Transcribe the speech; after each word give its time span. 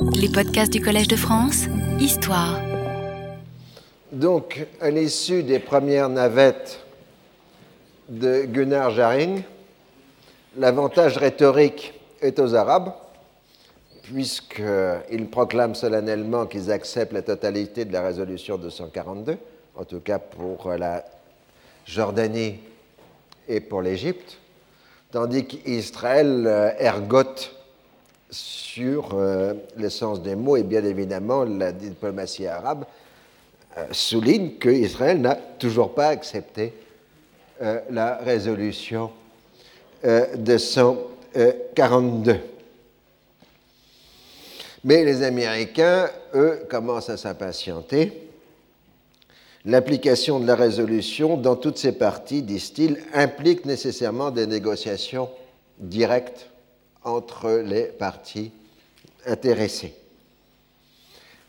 Les 0.00 0.28
podcasts 0.28 0.72
du 0.72 0.80
Collège 0.80 1.08
de 1.08 1.16
France, 1.16 1.64
Histoire. 2.00 2.60
Donc, 4.12 4.66
à 4.80 4.90
l'issue 4.90 5.42
des 5.42 5.58
premières 5.58 6.08
navettes 6.08 6.80
de 8.08 8.44
Gunnar 8.44 8.90
Jaring, 8.90 9.42
l'avantage 10.56 11.18
rhétorique 11.18 11.94
est 12.20 12.38
aux 12.38 12.54
Arabes, 12.54 12.92
puisqu'ils 14.02 15.26
proclament 15.30 15.74
solennellement 15.74 16.46
qu'ils 16.46 16.70
acceptent 16.70 17.12
la 17.12 17.22
totalité 17.22 17.84
de 17.84 17.92
la 17.92 18.02
résolution 18.02 18.56
242, 18.56 19.36
en 19.76 19.84
tout 19.84 20.00
cas 20.00 20.18
pour 20.18 20.70
la 20.70 21.04
Jordanie 21.86 22.60
et 23.48 23.60
pour 23.60 23.82
l'Égypte, 23.82 24.38
tandis 25.10 25.46
qu'Israël 25.46 26.44
euh, 26.46 26.70
ergote 26.78 27.57
sur 28.30 29.14
euh, 29.14 29.54
l'essence 29.76 30.22
des 30.22 30.34
mots, 30.34 30.56
et 30.56 30.62
bien 30.62 30.84
évidemment, 30.84 31.44
la 31.44 31.72
diplomatie 31.72 32.46
arabe 32.46 32.84
euh, 33.76 33.86
souligne 33.92 34.52
qu'Israël 34.58 35.20
n'a 35.20 35.34
toujours 35.34 35.94
pas 35.94 36.08
accepté 36.08 36.72
euh, 37.62 37.80
la 37.90 38.16
résolution 38.16 39.10
242. 40.04 42.36
Mais 44.84 45.04
les 45.04 45.24
Américains, 45.24 46.08
eux, 46.34 46.64
commencent 46.70 47.10
à 47.10 47.16
s'impatienter. 47.16 48.28
L'application 49.64 50.38
de 50.38 50.46
la 50.46 50.54
résolution 50.54 51.36
dans 51.36 51.56
toutes 51.56 51.78
ses 51.78 51.92
parties, 51.92 52.42
disent-ils, 52.42 53.02
implique 53.12 53.64
nécessairement 53.64 54.30
des 54.30 54.46
négociations 54.46 55.28
directes 55.80 56.48
entre 57.04 57.62
les 57.64 57.84
parties 57.84 58.50
intéressées. 59.26 59.94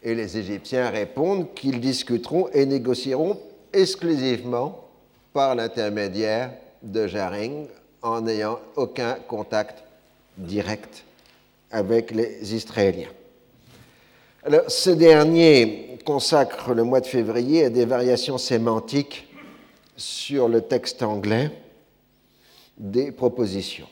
Et 0.01 0.15
les 0.15 0.37
Égyptiens 0.37 0.89
répondent 0.89 1.53
qu'ils 1.53 1.79
discuteront 1.79 2.47
et 2.53 2.65
négocieront 2.65 3.39
exclusivement 3.73 4.87
par 5.33 5.55
l'intermédiaire 5.55 6.51
de 6.81 7.07
Jaring 7.07 7.67
en 8.01 8.21
n'ayant 8.21 8.59
aucun 8.75 9.15
contact 9.27 9.83
direct 10.37 11.03
avec 11.71 12.11
les 12.11 12.55
Israéliens. 12.55 13.09
Alors, 14.43 14.71
ce 14.71 14.89
dernier 14.89 15.99
consacre 16.05 16.73
le 16.73 16.83
mois 16.83 17.01
de 17.01 17.07
février 17.07 17.65
à 17.65 17.69
des 17.69 17.85
variations 17.85 18.37
sémantiques 18.37 19.27
sur 19.97 20.47
le 20.47 20.61
texte 20.61 21.03
anglais 21.03 21.51
des 22.77 23.11
propositions. 23.11 23.87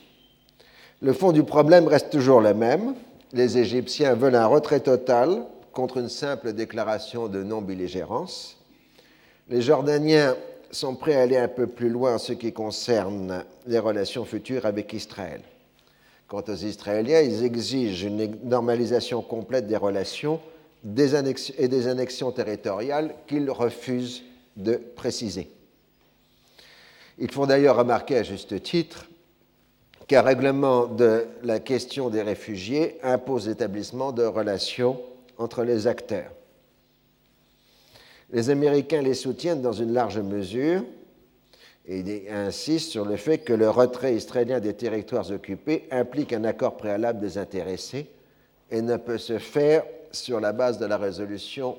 Le 1.00 1.12
fond 1.12 1.30
du 1.30 1.44
problème 1.44 1.86
reste 1.86 2.10
toujours 2.10 2.40
le 2.40 2.54
même. 2.54 2.94
Les 3.32 3.58
Égyptiens 3.58 4.14
veulent 4.14 4.34
un 4.34 4.46
retrait 4.46 4.80
total 4.80 5.44
contre 5.72 5.98
une 5.98 6.08
simple 6.08 6.52
déclaration 6.52 7.28
de 7.28 7.44
non-belligérance. 7.44 8.56
Les 9.48 9.62
Jordaniens 9.62 10.36
sont 10.72 10.96
prêts 10.96 11.14
à 11.14 11.22
aller 11.22 11.36
un 11.36 11.46
peu 11.46 11.68
plus 11.68 11.88
loin 11.88 12.16
en 12.16 12.18
ce 12.18 12.32
qui 12.32 12.52
concerne 12.52 13.44
les 13.66 13.78
relations 13.78 14.24
futures 14.24 14.66
avec 14.66 14.92
Israël. 14.92 15.40
Quant 16.26 16.42
aux 16.48 16.54
Israéliens, 16.54 17.20
ils 17.20 17.44
exigent 17.44 18.04
une 18.04 18.36
normalisation 18.44 19.22
complète 19.22 19.68
des 19.68 19.76
relations 19.76 20.40
et 20.84 21.68
des 21.68 21.86
annexions 21.86 22.32
territoriales 22.32 23.14
qu'ils 23.26 23.50
refusent 23.50 24.24
de 24.56 24.74
préciser. 24.96 25.48
Il 27.18 27.30
faut 27.30 27.46
d'ailleurs 27.46 27.76
remarquer 27.76 28.16
à 28.18 28.22
juste 28.24 28.60
titre 28.62 29.06
qu'un 30.08 30.22
règlement 30.22 30.86
de 30.86 31.26
la 31.42 31.60
question 31.60 32.08
des 32.08 32.22
réfugiés 32.22 32.98
impose 33.02 33.46
l'établissement 33.46 34.10
de 34.10 34.24
relations 34.24 34.98
entre 35.36 35.62
les 35.62 35.86
acteurs. 35.86 36.32
Les 38.30 38.48
Américains 38.48 39.02
les 39.02 39.14
soutiennent 39.14 39.60
dans 39.60 39.72
une 39.72 39.92
large 39.92 40.18
mesure 40.18 40.82
et 41.86 42.30
insistent 42.30 42.90
sur 42.90 43.04
le 43.04 43.16
fait 43.16 43.38
que 43.38 43.52
le 43.52 43.68
retrait 43.68 44.14
israélien 44.14 44.60
des 44.60 44.74
territoires 44.74 45.30
occupés 45.30 45.86
implique 45.90 46.32
un 46.32 46.44
accord 46.44 46.78
préalable 46.78 47.20
des 47.20 47.36
intéressés 47.36 48.06
et 48.70 48.80
ne 48.80 48.96
peut 48.96 49.18
se 49.18 49.38
faire 49.38 49.84
sur 50.10 50.40
la 50.40 50.52
base 50.52 50.78
de 50.78 50.86
la 50.86 50.96
résolution, 50.96 51.76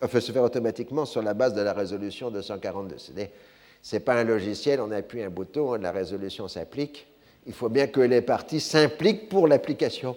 peut 0.00 0.20
se 0.20 0.32
faire 0.32 0.42
automatiquement 0.42 1.04
sur 1.04 1.22
la 1.22 1.34
base 1.34 1.52
de 1.52 1.62
la 1.62 1.74
résolution 1.74 2.30
242. 2.30 2.96
Ce 2.98 3.12
n'est 3.12 4.00
pas 4.00 4.14
un 4.14 4.24
logiciel, 4.24 4.80
on 4.80 4.90
appuie 4.90 5.22
un 5.22 5.30
bouton, 5.30 5.74
la 5.74 5.92
résolution 5.92 6.48
s'applique 6.48 7.06
il 7.48 7.54
faut 7.54 7.70
bien 7.70 7.86
que 7.86 8.00
les 8.00 8.20
parties 8.20 8.60
s'impliquent 8.60 9.30
pour 9.30 9.48
l'application 9.48 10.16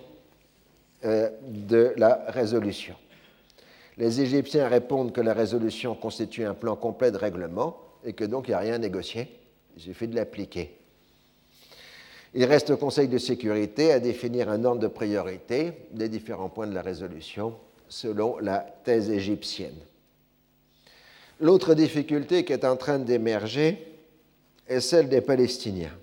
euh, 1.05 1.29
de 1.47 1.93
la 1.95 2.25
résolution. 2.27 2.93
Les 3.97 4.19
Égyptiens 4.19 4.67
répondent 4.67 5.13
que 5.13 5.21
la 5.21 5.33
résolution 5.33 5.95
constitue 5.95 6.43
un 6.43 6.53
plan 6.53 6.75
complet 6.75 7.09
de 7.09 7.17
règlement 7.17 7.77
et 8.03 8.11
que 8.11 8.25
donc 8.25 8.47
il 8.47 8.51
n'y 8.51 8.55
a 8.55 8.59
rien 8.59 8.73
à 8.73 8.79
négocier, 8.79 9.29
il 9.77 9.81
suffit 9.81 10.09
de 10.09 10.15
l'appliquer. 10.15 10.75
Il 12.33 12.43
reste 12.43 12.69
au 12.69 12.77
Conseil 12.77 13.07
de 13.07 13.17
sécurité 13.17 13.93
à 13.93 13.99
définir 13.99 14.49
un 14.49 14.65
ordre 14.65 14.81
de 14.81 14.87
priorité 14.87 15.71
des 15.91 16.09
différents 16.09 16.49
points 16.49 16.67
de 16.67 16.75
la 16.75 16.81
résolution 16.81 17.55
selon 17.87 18.37
la 18.39 18.59
thèse 18.83 19.09
égyptienne. 19.09 19.79
L'autre 21.39 21.75
difficulté 21.75 22.43
qui 22.43 22.51
est 22.51 22.65
en 22.65 22.75
train 22.75 22.99
d'émerger 22.99 23.87
est 24.67 24.81
celle 24.81 25.07
des 25.07 25.21
Palestiniens 25.21 25.97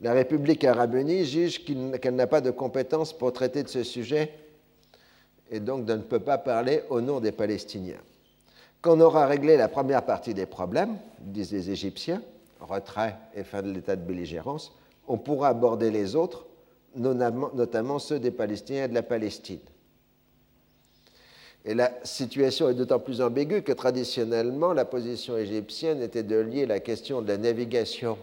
la 0.00 0.12
République 0.12 0.64
arabe 0.64 0.94
unie 0.94 1.24
juge 1.24 1.64
qu'elle 1.64 2.14
n'a 2.14 2.26
pas 2.26 2.40
de 2.40 2.50
compétence 2.50 3.12
pour 3.12 3.32
traiter 3.32 3.62
de 3.62 3.68
ce 3.68 3.82
sujet 3.82 4.32
et 5.50 5.60
donc 5.60 5.86
ne 5.86 5.96
peut 5.96 6.20
pas 6.20 6.38
parler 6.38 6.82
au 6.90 7.00
nom 7.00 7.20
des 7.20 7.32
Palestiniens. 7.32 8.00
Quand 8.80 8.96
on 8.96 9.00
aura 9.00 9.26
réglé 9.26 9.56
la 9.56 9.68
première 9.68 10.04
partie 10.04 10.34
des 10.34 10.46
problèmes, 10.46 10.98
disent 11.20 11.52
les 11.52 11.70
Égyptiens, 11.70 12.22
retrait 12.60 13.16
et 13.34 13.42
fin 13.42 13.62
de 13.62 13.72
l'état 13.72 13.96
de 13.96 14.02
belligérance, 14.02 14.72
on 15.08 15.18
pourra 15.18 15.48
aborder 15.48 15.90
les 15.90 16.14
autres, 16.14 16.46
notamment 16.94 17.98
ceux 17.98 18.20
des 18.20 18.30
Palestiniens 18.30 18.84
et 18.84 18.88
de 18.88 18.94
la 18.94 19.02
Palestine. 19.02 19.60
Et 21.64 21.74
la 21.74 21.92
situation 22.04 22.68
est 22.68 22.74
d'autant 22.74 23.00
plus 23.00 23.20
ambiguë 23.20 23.62
que 23.62 23.72
traditionnellement, 23.72 24.72
la 24.72 24.84
position 24.84 25.36
égyptienne 25.36 26.02
était 26.02 26.22
de 26.22 26.36
lier 26.36 26.66
la 26.66 26.78
question 26.78 27.20
de 27.20 27.28
la 27.28 27.36
navigation 27.36 28.16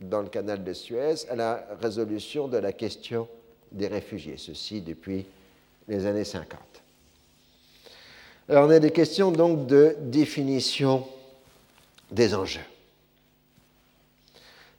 dans 0.00 0.22
le 0.22 0.28
canal 0.28 0.64
de 0.64 0.72
Suez 0.72 1.28
à 1.28 1.36
la 1.36 1.66
résolution 1.80 2.48
de 2.48 2.56
la 2.56 2.72
question 2.72 3.28
des 3.72 3.86
réfugiés, 3.86 4.36
ceci 4.36 4.80
depuis 4.80 5.26
les 5.88 6.06
années 6.06 6.24
50. 6.24 6.58
Alors 8.48 8.66
on 8.66 8.70
a 8.70 8.78
des 8.78 8.90
questions 8.90 9.30
donc 9.30 9.66
de 9.66 9.96
définition 10.00 11.06
des 12.10 12.34
enjeux. 12.34 12.60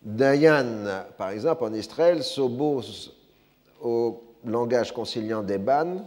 Dayan, 0.01 1.05
par 1.17 1.29
exemple, 1.29 1.63
en 1.63 1.73
Israël, 1.73 2.23
s'oppose 2.23 3.13
au 3.81 4.23
langage 4.45 4.91
conciliant 4.91 5.43
des 5.43 5.59
bannes 5.59 6.03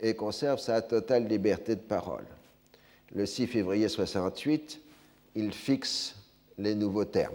et 0.00 0.14
conserve 0.14 0.60
sa 0.60 0.82
totale 0.82 1.26
liberté 1.26 1.74
de 1.74 1.80
parole. 1.80 2.26
Le 3.14 3.24
6 3.24 3.46
février 3.46 3.88
68, 3.88 4.80
il 5.34 5.52
fixe 5.52 6.14
les 6.58 6.74
nouveaux 6.74 7.06
termes. 7.06 7.34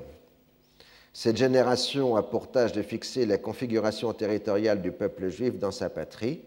Cette 1.13 1.37
génération 1.37 2.15
a 2.15 2.23
pour 2.23 2.49
tâche 2.49 2.71
de 2.71 2.81
fixer 2.81 3.27
la 3.27 3.37
configuration 3.37 4.11
territoriale 4.13 4.81
du 4.81 4.91
peuple 4.91 5.29
juif 5.29 5.59
dans 5.59 5.71
sa 5.71 5.89
patrie, 5.89 6.41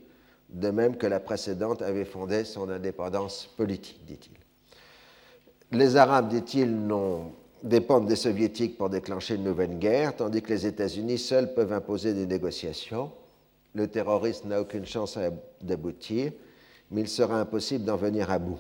de 0.49 0.71
même 0.71 0.97
que 0.97 1.07
la 1.07 1.21
précédente 1.21 1.83
avait 1.83 2.05
fondé 2.05 2.45
son 2.45 2.69
indépendance 2.69 3.49
politique, 3.57 4.01
dit-il. 4.07 4.35
Les 5.77 5.97
Arabes, 5.97 6.29
dit-il, 6.29 6.77
dépendent 7.63 8.07
des 8.07 8.17
Soviétiques 8.17 8.77
pour 8.77 8.91
déclencher 8.91 9.37
une 9.37 9.45
nouvelle 9.45 9.79
guerre, 9.79 10.17
tandis 10.17 10.43
que 10.43 10.53
les 10.53 10.67
États-Unis 10.67 11.19
seuls 11.19 11.55
peuvent 11.55 11.73
imposer 11.73 12.13
des 12.13 12.27
négociations. 12.27 13.13
Le 13.75 13.87
terrorisme 13.87 14.49
n'a 14.49 14.61
aucune 14.61 14.87
chance 14.87 15.17
d'aboutir, 15.61 16.33
mais 16.91 17.03
il 17.03 17.09
sera 17.09 17.41
impossible 17.41 17.85
d'en 17.85 17.97
venir 17.97 18.31
à 18.31 18.39
bout. 18.39 18.59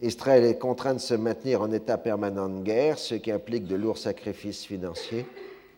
Israël 0.00 0.44
est 0.44 0.58
contraint 0.58 0.94
de 0.94 1.00
se 1.00 1.14
maintenir 1.14 1.60
en 1.60 1.72
état 1.72 1.98
permanent 1.98 2.48
de 2.48 2.62
guerre, 2.62 2.98
ce 2.98 3.16
qui 3.16 3.32
implique 3.32 3.66
de 3.66 3.74
lourds 3.74 3.98
sacrifices 3.98 4.64
financiers, 4.64 5.26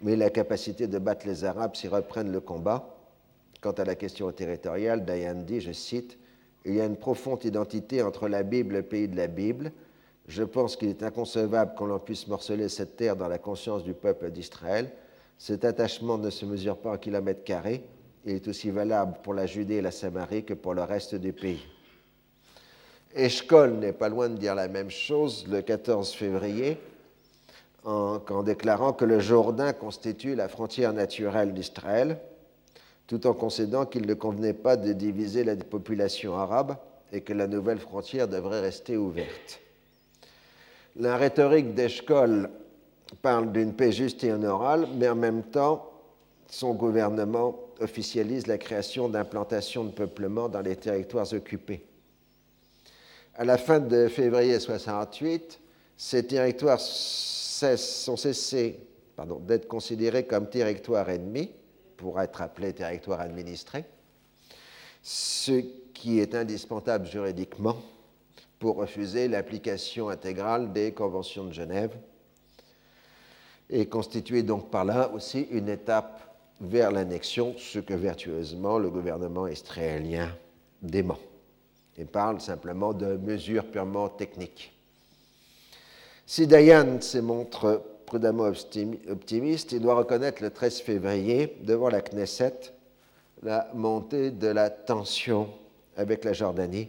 mais 0.03 0.15
la 0.15 0.29
capacité 0.29 0.87
de 0.87 0.99
battre 0.99 1.27
les 1.27 1.45
Arabes 1.45 1.75
s'ils 1.75 1.89
reprennent 1.89 2.31
le 2.31 2.41
combat. 2.41 2.97
Quant 3.63 3.73
à 3.73 3.85
la 3.85 3.95
question 3.95 4.31
territoriale, 4.31 5.07
Dayan 5.07 5.37
dit, 5.37 5.63
je 5.63 5.73
cite, 5.73 6.19
Il 6.67 6.75
y 6.75 6.81
a 6.83 6.85
une 6.85 6.97
profonde 6.97 7.43
identité 7.47 8.03
entre 8.03 8.29
la 8.29 8.43
Bible 8.43 8.75
et 8.75 8.79
le 8.79 8.87
pays 8.87 9.09
de 9.09 9.17
la 9.17 9.27
Bible. 9.27 9.73
Je 10.29 10.43
pense 10.43 10.77
qu'il 10.77 10.91
est 10.91 11.03
inconcevable 11.03 11.75
qu'on 11.75 11.99
puisse 11.99 12.29
morceler 12.29 12.69
cette 12.69 12.97
terre 12.97 13.17
dans 13.17 13.29
la 13.29 13.39
conscience 13.39 13.85
du 13.85 13.95
peuple 13.95 14.31
d'Israël. 14.31 14.93
Cet 15.39 15.65
attachement 15.65 16.19
ne 16.19 16.29
se 16.29 16.45
mesure 16.45 16.77
pas 16.77 16.93
en 16.93 16.99
kilomètres 16.99 17.45
carrés. 17.45 17.83
Il 18.27 18.35
est 18.35 18.49
aussi 18.49 18.71
valable 18.71 19.17
pour 19.23 19.33
la 19.33 19.47
Judée 19.47 19.77
et 19.77 19.83
la 19.83 19.91
Samarie 19.91 20.45
que 20.45 20.53
pour 20.53 20.75
le 20.75 20.83
reste 20.83 21.15
du 21.15 21.33
pays. 21.33 21.67
Eshkol 23.15 23.73
n'est 23.73 23.93
pas 23.93 24.09
loin 24.09 24.29
de 24.29 24.37
dire 24.37 24.55
la 24.55 24.69
même 24.69 24.91
chose 24.91 25.47
le 25.49 25.63
14 25.63 26.13
février 26.13 26.79
en, 27.85 28.43
déclarant 28.43 28.93
que 28.93 29.05
le 29.05 29.21
Jourdain 29.21 29.73
constitue 29.73 30.35
la 30.35 30.49
frontière 30.49 30.93
naturelle 30.93 31.53
d'Israël. 31.53 32.19
tout 33.07 33.27
en 33.27 33.35
concédant 33.35 33.87
qu'il 33.87 34.07
ne 34.07 34.15
convenait 34.15 34.53
pas 34.53 34.77
de 34.77 34.93
diviser 34.93 35.43
la 35.43 35.57
population 35.57 36.37
arabe 36.37 36.77
et 37.13 37.23
que 37.23 37.33
la 37.33 37.49
nouvelle 37.49 37.81
frontière 37.81 38.29
devrait 38.29 38.61
rester 38.61 38.97
ouverte. 38.97 39.59
La 40.95 41.17
rhétorique 41.17 41.75
d'Eshkol 41.75 42.49
parle 43.23 43.51
d'une 43.51 43.73
paix 43.73 43.91
juste 43.91 44.23
et 44.23 44.33
honorable, 44.33 44.87
mais 44.97 45.09
en 45.09 45.17
même 45.17 45.43
temps, 45.43 45.91
son 46.47 46.75
gouvernement 46.75 47.59
officialise 47.81 48.47
la 48.47 48.59
création 48.59 49.09
d'implantations 49.09 49.85
de 49.85 49.91
peuplement 49.91 50.49
dans 50.49 50.61
les 50.61 50.77
territoires 50.77 51.33
occupés. 51.33 51.85
À 53.35 53.45
la 53.45 53.57
fin 53.59 53.81
de 53.81 54.09
février 54.09 54.59
68, 54.59 55.61
ces 55.97 56.27
territoires 56.27 56.81
sont 56.81 58.17
cessés 58.17 58.81
d'être 59.43 59.69
considérés 59.69 60.27
comme 60.27 60.49
territoires 60.49 61.09
ennemis, 61.09 61.51
pour 61.97 62.21
être 62.21 62.41
appelés 62.41 62.73
territoires 62.73 63.21
administrés, 63.21 63.85
ce 65.03 65.61
qui 65.93 66.19
est 66.19 66.35
indispensable 66.35 67.07
juridiquement 67.07 67.77
pour 68.59 68.77
refuser 68.77 69.29
l'application 69.29 70.09
intégrale 70.09 70.73
des 70.73 70.93
conventions 70.93 71.45
de 71.45 71.53
Genève 71.53 71.95
et 73.69 73.87
constituer 73.87 74.43
donc 74.43 74.71
par 74.71 74.85
là 74.85 75.11
aussi 75.11 75.43
une 75.51 75.69
étape 75.69 76.21
vers 76.61 76.91
l'annexion, 76.91 77.55
ce 77.59 77.79
que 77.79 77.95
vertueusement 77.95 78.79
le 78.79 78.91
gouvernement 78.91 79.47
israélien 79.47 80.35
dément 80.83 81.19
et 82.01 82.07
parle 82.07 82.41
simplement 82.41 82.95
de 82.95 83.19
mesures 83.19 83.67
purement 83.67 84.09
techniques. 84.09 84.73
Si 86.27 86.47
Dayan 86.47 87.01
se 87.01 87.19
montre 87.19 87.83
prudemment 88.07 88.51
optimiste, 89.09 89.73
il 89.73 89.81
doit 89.81 89.95
reconnaître 89.95 90.43
le 90.43 90.51
13 90.51 90.81
février, 90.81 91.59
devant 91.63 91.91
la 91.91 92.01
Knesset, 92.01 92.73
la 93.43 93.71
montée 93.75 94.31
de 94.31 94.49
la 94.49 94.71
tension 94.71 95.49
avec 95.97 96.25
la 96.25 96.33
Jordanie, 96.33 96.89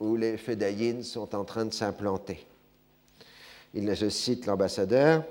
où 0.00 0.16
les 0.16 0.36
Fédayines 0.36 1.04
sont 1.04 1.34
en 1.36 1.44
train 1.44 1.64
de 1.64 1.72
s'implanter. 1.72 2.44
Il, 3.72 3.94
je 3.94 4.08
cite 4.08 4.46
l'ambassadeur, 4.46 5.24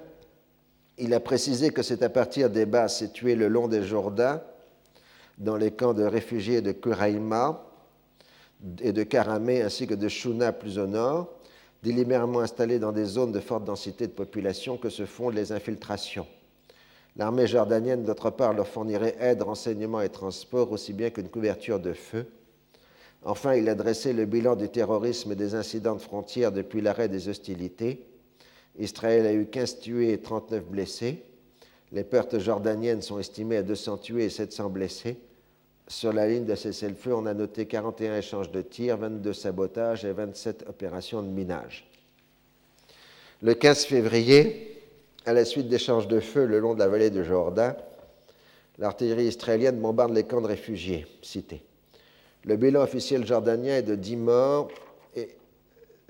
il 0.98 1.14
a 1.14 1.20
précisé 1.20 1.72
que 1.72 1.82
c'est 1.82 2.04
à 2.04 2.10
partir 2.10 2.50
des 2.50 2.66
bases 2.66 2.98
situées 2.98 3.36
le 3.36 3.50
long 3.50 3.68
des 3.68 3.84
Jourdains, 3.84 4.42
dans 5.38 5.58
les 5.58 5.72
camps 5.72 5.94
de 5.94 6.04
réfugiés 6.04 6.62
de 6.62 6.72
Kuraïma 6.72 7.73
et 8.82 8.94
de 8.94 9.04
Karamé 9.04 9.62
ainsi 9.62 9.88
que 9.88 9.94
de 9.94 10.08
Shuna 10.08 10.52
plus 10.52 10.80
au 10.80 10.88
nord, 10.88 11.34
délibérément 11.82 12.40
installés 12.40 12.80
dans 12.80 12.92
des 12.92 13.06
zones 13.06 13.32
de 13.32 13.40
forte 13.40 13.66
densité 13.66 14.08
de 14.08 14.12
population 14.12 14.78
que 14.78 14.90
se 14.90 15.06
font 15.06 15.30
les 15.30 15.52
infiltrations. 15.52 16.28
L'armée 17.16 17.46
jordanienne, 17.46 18.04
d'autre 18.04 18.30
part, 18.30 18.54
leur 18.54 18.68
fournirait 18.68 19.16
aide, 19.20 19.44
renseignements 19.44 20.02
et 20.02 20.10
transport, 20.10 20.72
aussi 20.72 20.94
bien 20.94 21.10
qu'une 21.10 21.30
couverture 21.30 21.80
de 21.80 21.94
feu. 21.94 22.26
Enfin, 23.24 23.54
il 23.56 23.70
a 23.70 23.76
dressé 23.76 24.14
le 24.14 24.26
bilan 24.26 24.56
du 24.56 24.70
terrorisme 24.70 25.32
et 25.32 25.36
des 25.36 25.56
incidents 25.56 25.96
de 25.96 26.02
frontières 26.02 26.52
depuis 26.52 26.82
l'arrêt 26.82 27.10
des 27.10 27.30
hostilités 27.30 28.08
Israël 28.80 29.26
a 29.28 29.34
eu 29.34 29.46
15 29.46 29.80
tués 29.80 30.14
et 30.14 30.18
39 30.20 30.66
blessés. 30.66 31.24
Les 31.92 32.04
pertes 32.04 32.40
jordaniennes 32.40 33.02
sont 33.02 33.20
estimées 33.20 33.58
à 33.58 33.64
200 33.64 33.98
tués 33.98 34.26
et 34.26 34.30
700 34.30 34.70
blessés. 34.70 35.18
Sur 35.88 36.14
la 36.14 36.28
ligne 36.28 36.46
de 36.46 36.56
cessez-le-feu, 36.56 37.14
on 37.14 37.26
a 37.26 37.34
noté 37.34 37.66
41 37.66 38.18
échanges 38.18 38.52
de 38.52 38.62
tirs, 38.62 38.98
22 38.98 39.34
sabotages 39.34 40.06
et 40.06 40.14
27 40.14 40.66
opérations 40.68 41.22
de 41.22 41.28
minage. 41.28 41.86
Le 43.42 43.54
15 43.54 43.86
février, 43.86 44.82
à 45.26 45.34
la 45.34 45.44
suite 45.44 45.68
d'échanges 45.68 46.08
de 46.08 46.20
feu 46.20 46.46
le 46.46 46.60
long 46.60 46.74
de 46.74 46.80
la 46.80 46.88
vallée 46.88 47.10
de 47.10 47.24
Jourdain, 47.24 47.76
l'artillerie 48.78 49.26
israélienne 49.26 49.80
bombarde 49.80 50.14
les 50.14 50.24
camps 50.24 50.42
de 50.42 50.48
réfugiés 50.48 51.06
cités. 51.22 51.64
Le 52.46 52.56
bilan 52.56 52.82
officiel 52.82 53.26
jordanien 53.26 53.78
est 53.78 53.84
de 53.84 53.96
10 53.96 54.16
morts 54.16 54.70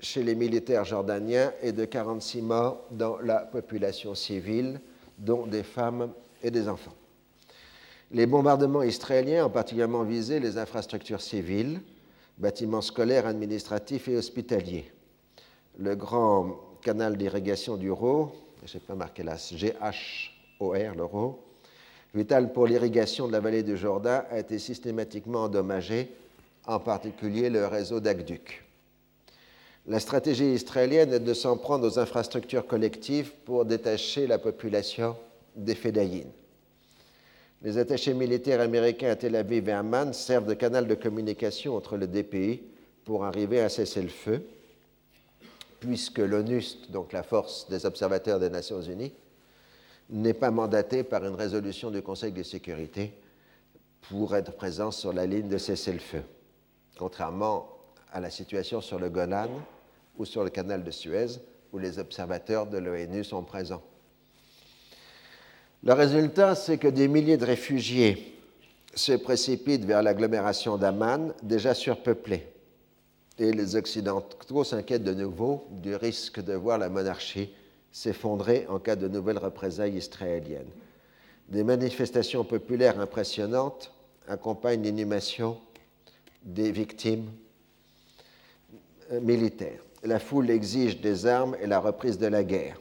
chez 0.00 0.22
les 0.22 0.34
militaires 0.34 0.84
jordaniens 0.84 1.52
et 1.62 1.72
de 1.72 1.84
46 1.84 2.42
morts 2.42 2.84
dans 2.90 3.18
la 3.18 3.38
population 3.38 4.14
civile, 4.14 4.80
dont 5.18 5.46
des 5.46 5.62
femmes 5.62 6.12
et 6.42 6.50
des 6.50 6.68
enfants. 6.68 6.94
Les 8.14 8.26
bombardements 8.26 8.84
israéliens 8.84 9.46
ont 9.46 9.50
particulièrement 9.50 10.04
visé 10.04 10.38
les 10.38 10.56
infrastructures 10.56 11.20
civiles, 11.20 11.80
bâtiments 12.38 12.80
scolaires, 12.80 13.26
administratifs 13.26 14.06
et 14.06 14.16
hospitaliers. 14.16 14.84
Le 15.78 15.96
grand 15.96 16.60
canal 16.80 17.16
d'irrigation 17.16 17.76
du 17.76 17.90
Rho, 17.90 18.30
je 18.64 18.74
n'ai 18.74 18.80
pas 18.84 18.94
marqué 18.94 19.24
là, 19.24 19.34
GHOR, 19.34 20.94
le 20.96 21.04
Rho, 21.04 21.42
vital 22.14 22.52
pour 22.52 22.68
l'irrigation 22.68 23.26
de 23.26 23.32
la 23.32 23.40
vallée 23.40 23.64
du 23.64 23.76
Jourdain, 23.76 24.22
a 24.30 24.38
été 24.38 24.60
systématiquement 24.60 25.42
endommagé, 25.42 26.14
en 26.68 26.78
particulier 26.78 27.50
le 27.50 27.66
réseau 27.66 27.98
d'aqueducs. 27.98 28.62
La 29.88 29.98
stratégie 29.98 30.52
israélienne 30.52 31.12
est 31.12 31.18
de 31.18 31.34
s'en 31.34 31.56
prendre 31.56 31.84
aux 31.84 31.98
infrastructures 31.98 32.68
collectives 32.68 33.32
pour 33.44 33.64
détacher 33.64 34.28
la 34.28 34.38
population 34.38 35.16
des 35.56 35.74
Fédayines. 35.74 36.30
Les 37.64 37.78
attachés 37.78 38.12
militaires 38.12 38.60
américains 38.60 39.08
à 39.08 39.16
Tel 39.16 39.34
Aviv 39.34 39.70
et 39.70 39.72
Amman 39.72 40.12
servent 40.12 40.44
de 40.44 40.52
canal 40.52 40.86
de 40.86 40.94
communication 40.94 41.74
entre 41.74 41.96
les 41.96 42.06
deux 42.06 42.22
pays 42.22 42.62
pour 43.06 43.24
arriver 43.24 43.58
à 43.60 43.70
cesser 43.70 44.02
le 44.02 44.10
feu, 44.10 44.44
puisque 45.80 46.18
l'ONUST, 46.18 46.90
donc 46.90 47.14
la 47.14 47.22
force 47.22 47.66
des 47.70 47.86
observateurs 47.86 48.38
des 48.38 48.50
Nations 48.50 48.82
Unies, 48.82 49.14
n'est 50.10 50.34
pas 50.34 50.50
mandaté 50.50 51.04
par 51.04 51.24
une 51.24 51.36
résolution 51.36 51.90
du 51.90 52.02
Conseil 52.02 52.32
de 52.32 52.42
sécurité 52.42 53.14
pour 54.10 54.36
être 54.36 54.52
présent 54.52 54.90
sur 54.90 55.14
la 55.14 55.24
ligne 55.24 55.48
de 55.48 55.56
cessez-le-feu, 55.56 56.22
contrairement 56.98 57.66
à 58.12 58.20
la 58.20 58.28
situation 58.28 58.82
sur 58.82 58.98
le 58.98 59.08
Golan 59.08 59.48
ou 60.18 60.26
sur 60.26 60.44
le 60.44 60.50
canal 60.50 60.84
de 60.84 60.90
Suez, 60.90 61.38
où 61.72 61.78
les 61.78 61.98
observateurs 61.98 62.66
de 62.66 62.76
l'ONU 62.76 63.24
sont 63.24 63.42
présents. 63.42 63.82
Le 65.84 65.92
résultat, 65.92 66.54
c'est 66.54 66.78
que 66.78 66.88
des 66.88 67.08
milliers 67.08 67.36
de 67.36 67.44
réfugiés 67.44 68.36
se 68.94 69.12
précipitent 69.12 69.84
vers 69.84 70.02
l'agglomération 70.02 70.76
d'Amman, 70.76 71.32
déjà 71.42 71.74
surpeuplée. 71.74 72.46
Et 73.38 73.52
les 73.52 73.76
Occidentaux 73.76 74.64
s'inquiètent 74.64 75.04
de 75.04 75.14
nouveau 75.14 75.66
du 75.70 75.94
risque 75.94 76.40
de 76.42 76.54
voir 76.54 76.78
la 76.78 76.88
monarchie 76.88 77.50
s'effondrer 77.92 78.66
en 78.68 78.78
cas 78.78 78.96
de 78.96 79.08
nouvelles 79.08 79.38
représailles 79.38 79.96
israéliennes. 79.96 80.70
Des 81.48 81.64
manifestations 81.64 82.44
populaires 82.44 82.98
impressionnantes 82.98 83.92
accompagnent 84.26 84.82
l'inhumation 84.82 85.58
des 86.44 86.72
victimes 86.72 87.30
militaires 89.20 89.80
la 90.04 90.18
foule 90.18 90.50
exige 90.50 91.00
des 91.00 91.26
armes 91.26 91.56
et 91.60 91.66
la 91.66 91.80
reprise 91.80 92.18
de 92.18 92.26
la 92.26 92.44
guerre. 92.44 92.78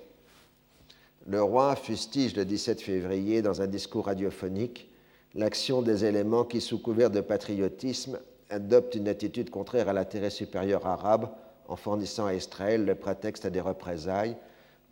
Le 1.25 1.42
roi 1.42 1.75
fustige 1.75 2.36
le 2.36 2.46
17 2.46 2.82
février 2.82 3.42
dans 3.42 3.62
un 3.62 3.68
discours 3.68 4.06
radiophonique 4.06 4.89
l'action 5.36 5.82
des 5.82 6.06
éléments 6.06 6.44
qui, 6.44 6.62
sous 6.62 6.80
couvert 6.80 7.10
de 7.10 7.22
patriotisme, 7.22 8.20
adoptent 8.50 8.96
une 8.96 9.08
attitude 9.08 9.50
contraire 9.50 9.89
à 9.89 9.94
l'intérêt 9.94 10.30
supérieur 10.30 10.86
arabe 10.86 11.30
en 11.68 11.75
fournissant 11.75 12.25
à 12.25 12.34
Israël 12.34 12.86
le 12.86 12.96
prétexte 12.96 13.46
à 13.46 13.50
des 13.50 13.62
représailles 13.62 14.36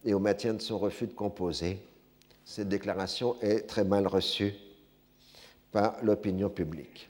et 0.03 0.13
au 0.13 0.19
maintien 0.19 0.53
de 0.53 0.61
son 0.61 0.79
refus 0.79 1.07
de 1.07 1.13
composer. 1.13 1.79
Cette 2.43 2.69
déclaration 2.69 3.35
est 3.41 3.67
très 3.67 3.83
mal 3.83 4.07
reçue 4.07 4.55
par 5.71 5.95
l'opinion 6.01 6.49
publique. 6.49 7.09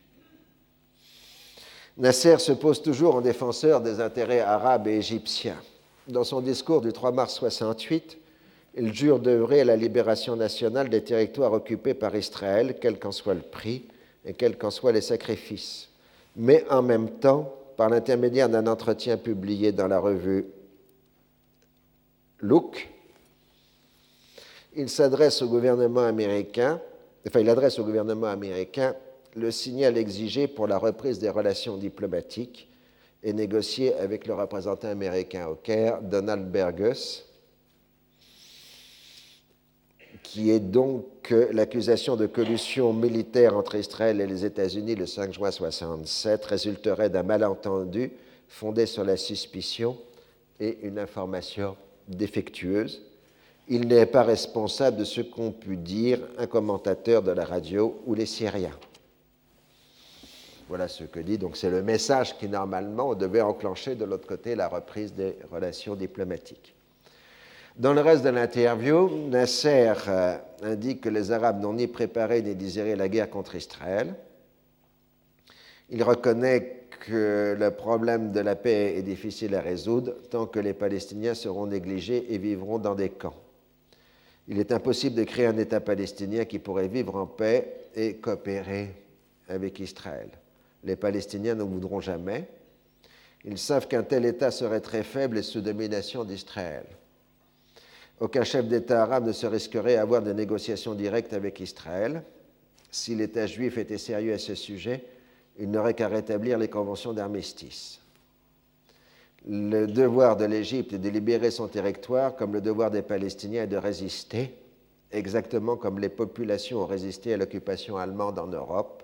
Nasser 1.97 2.37
se 2.39 2.51
pose 2.51 2.81
toujours 2.81 3.15
en 3.15 3.21
défenseur 3.21 3.81
des 3.81 3.99
intérêts 4.01 4.39
arabes 4.39 4.87
et 4.87 4.97
égyptiens. 4.97 5.61
Dans 6.07 6.23
son 6.23 6.41
discours 6.41 6.81
du 6.81 6.91
3 6.91 7.11
mars 7.11 7.35
68, 7.35 8.17
il 8.75 8.93
jure 8.93 9.19
d'œuvrer 9.19 9.61
à 9.61 9.65
la 9.65 9.75
libération 9.75 10.35
nationale 10.35 10.89
des 10.89 11.03
territoires 11.03 11.53
occupés 11.53 11.93
par 11.93 12.15
Israël, 12.15 12.77
quel 12.79 12.99
qu'en 12.99 13.11
soit 13.11 13.33
le 13.33 13.41
prix 13.41 13.85
et 14.25 14.33
quels 14.33 14.57
qu'en 14.57 14.71
soient 14.71 14.91
les 14.91 15.01
sacrifices. 15.01 15.89
Mais 16.35 16.63
en 16.69 16.81
même 16.81 17.09
temps, 17.19 17.53
par 17.75 17.89
l'intermédiaire 17.89 18.49
d'un 18.49 18.67
entretien 18.67 19.17
publié 19.17 19.71
dans 19.71 19.87
la 19.87 19.99
revue 19.99 20.45
Look, 22.39 22.89
il 24.75 24.89
s'adresse 24.89 25.41
au 25.41 25.47
gouvernement 25.47 26.03
américain, 26.03 26.79
enfin 27.27 27.39
il 27.39 27.49
adresse 27.49 27.77
au 27.77 27.83
gouvernement 27.83 28.27
américain 28.27 28.95
le 29.35 29.51
signal 29.51 29.97
exigé 29.97 30.47
pour 30.47 30.67
la 30.67 30.77
reprise 30.77 31.19
des 31.19 31.29
relations 31.29 31.77
diplomatiques 31.77 32.69
est 33.23 33.33
négocié 33.33 33.93
avec 33.95 34.25
le 34.25 34.33
représentant 34.33 34.89
américain 34.89 35.47
au 35.47 35.55
Caire, 35.55 36.01
Donald 36.01 36.49
Bergus, 36.51 37.25
qui 40.31 40.49
est 40.49 40.61
donc 40.61 41.29
l'accusation 41.51 42.15
de 42.15 42.25
collusion 42.25 42.93
militaire 42.93 43.57
entre 43.57 43.75
Israël 43.75 44.21
et 44.21 44.25
les 44.25 44.45
États-Unis 44.45 44.95
le 44.95 45.05
5 45.05 45.33
juin 45.33 45.49
1967 45.49 46.45
résulterait 46.45 47.09
d'un 47.09 47.23
malentendu 47.23 48.13
fondé 48.47 48.85
sur 48.85 49.03
la 49.03 49.17
suspicion 49.17 49.97
et 50.61 50.77
une 50.83 50.99
information 50.99 51.75
défectueuse. 52.07 53.01
Il 53.67 53.89
n'est 53.89 54.05
pas 54.05 54.23
responsable 54.23 54.95
de 54.95 55.03
ce 55.03 55.19
qu'ont 55.19 55.51
pu 55.51 55.75
dire 55.75 56.21
un 56.37 56.47
commentateur 56.47 57.23
de 57.23 57.31
la 57.31 57.43
radio 57.43 58.01
ou 58.05 58.13
les 58.13 58.25
Syriens. 58.25 58.79
Voilà 60.69 60.87
ce 60.87 61.03
que 61.03 61.19
dit. 61.19 61.37
Donc 61.37 61.57
c'est 61.57 61.71
le 61.71 61.83
message 61.83 62.37
qui 62.37 62.47
normalement 62.47 63.15
devait 63.15 63.41
enclencher 63.41 63.95
de 63.95 64.05
l'autre 64.05 64.27
côté 64.27 64.55
la 64.55 64.69
reprise 64.69 65.13
des 65.13 65.35
relations 65.51 65.95
diplomatiques. 65.95 66.73
Dans 67.77 67.93
le 67.93 68.01
reste 68.01 68.23
de 68.23 68.29
l'interview, 68.29 69.09
Nasser 69.29 69.93
euh, 70.07 70.37
indique 70.61 71.01
que 71.01 71.09
les 71.09 71.31
Arabes 71.31 71.61
n'ont 71.61 71.73
ni 71.73 71.87
préparé 71.87 72.41
ni 72.41 72.53
désiré 72.53 72.97
la 72.97 73.07
guerre 73.07 73.29
contre 73.29 73.55
Israël. 73.55 74.13
Il 75.89 76.03
reconnaît 76.03 76.83
que 77.07 77.55
le 77.57 77.71
problème 77.71 78.33
de 78.33 78.41
la 78.41 78.55
paix 78.55 78.95
est 78.97 79.01
difficile 79.01 79.55
à 79.55 79.61
résoudre 79.61 80.15
tant 80.29 80.45
que 80.45 80.59
les 80.59 80.73
Palestiniens 80.73 81.33
seront 81.33 81.65
négligés 81.65 82.33
et 82.33 82.37
vivront 82.37 82.77
dans 82.77 82.93
des 82.93 83.09
camps. 83.09 83.35
Il 84.47 84.59
est 84.59 84.73
impossible 84.73 85.15
de 85.15 85.23
créer 85.23 85.45
un 85.45 85.57
État 85.57 85.79
palestinien 85.79 86.43
qui 86.43 86.59
pourrait 86.59 86.89
vivre 86.89 87.15
en 87.15 87.25
paix 87.25 87.87
et 87.95 88.15
coopérer 88.15 88.93
avec 89.47 89.79
Israël. 89.79 90.29
Les 90.83 90.97
Palestiniens 90.97 91.55
ne 91.55 91.63
voudront 91.63 92.01
jamais. 92.01 92.49
Ils 93.45 93.57
savent 93.57 93.87
qu'un 93.87 94.03
tel 94.03 94.25
État 94.25 94.51
serait 94.51 94.81
très 94.81 95.03
faible 95.03 95.37
et 95.37 95.43
sous 95.43 95.61
domination 95.61 96.25
d'Israël. 96.25 96.85
Aucun 98.21 98.43
chef 98.43 98.67
d'État 98.67 99.01
arabe 99.01 99.25
ne 99.25 99.31
se 99.31 99.47
risquerait 99.47 99.95
à 99.95 100.03
avoir 100.03 100.21
des 100.21 100.35
négociations 100.35 100.93
directes 100.93 101.33
avec 101.33 101.59
Israël. 101.59 102.21
Si 102.91 103.15
l'État 103.15 103.47
juif 103.47 103.79
était 103.79 103.97
sérieux 103.97 104.33
à 104.33 104.37
ce 104.37 104.53
sujet, 104.53 105.03
il 105.57 105.71
n'aurait 105.71 105.95
qu'à 105.95 106.07
rétablir 106.07 106.59
les 106.59 106.69
conventions 106.69 107.13
d'armistice. 107.13 107.99
Le 109.47 109.87
devoir 109.87 110.37
de 110.37 110.45
l'Égypte 110.45 110.93
est 110.93 110.99
de 110.99 111.09
libérer 111.09 111.49
son 111.49 111.67
territoire, 111.67 112.35
comme 112.35 112.53
le 112.53 112.61
devoir 112.61 112.91
des 112.91 113.01
Palestiniens 113.01 113.63
est 113.63 113.67
de 113.67 113.77
résister, 113.77 114.53
exactement 115.11 115.75
comme 115.75 115.97
les 115.97 116.09
populations 116.09 116.83
ont 116.83 116.85
résisté 116.85 117.33
à 117.33 117.37
l'occupation 117.37 117.97
allemande 117.97 118.37
en 118.37 118.45
Europe. 118.45 119.01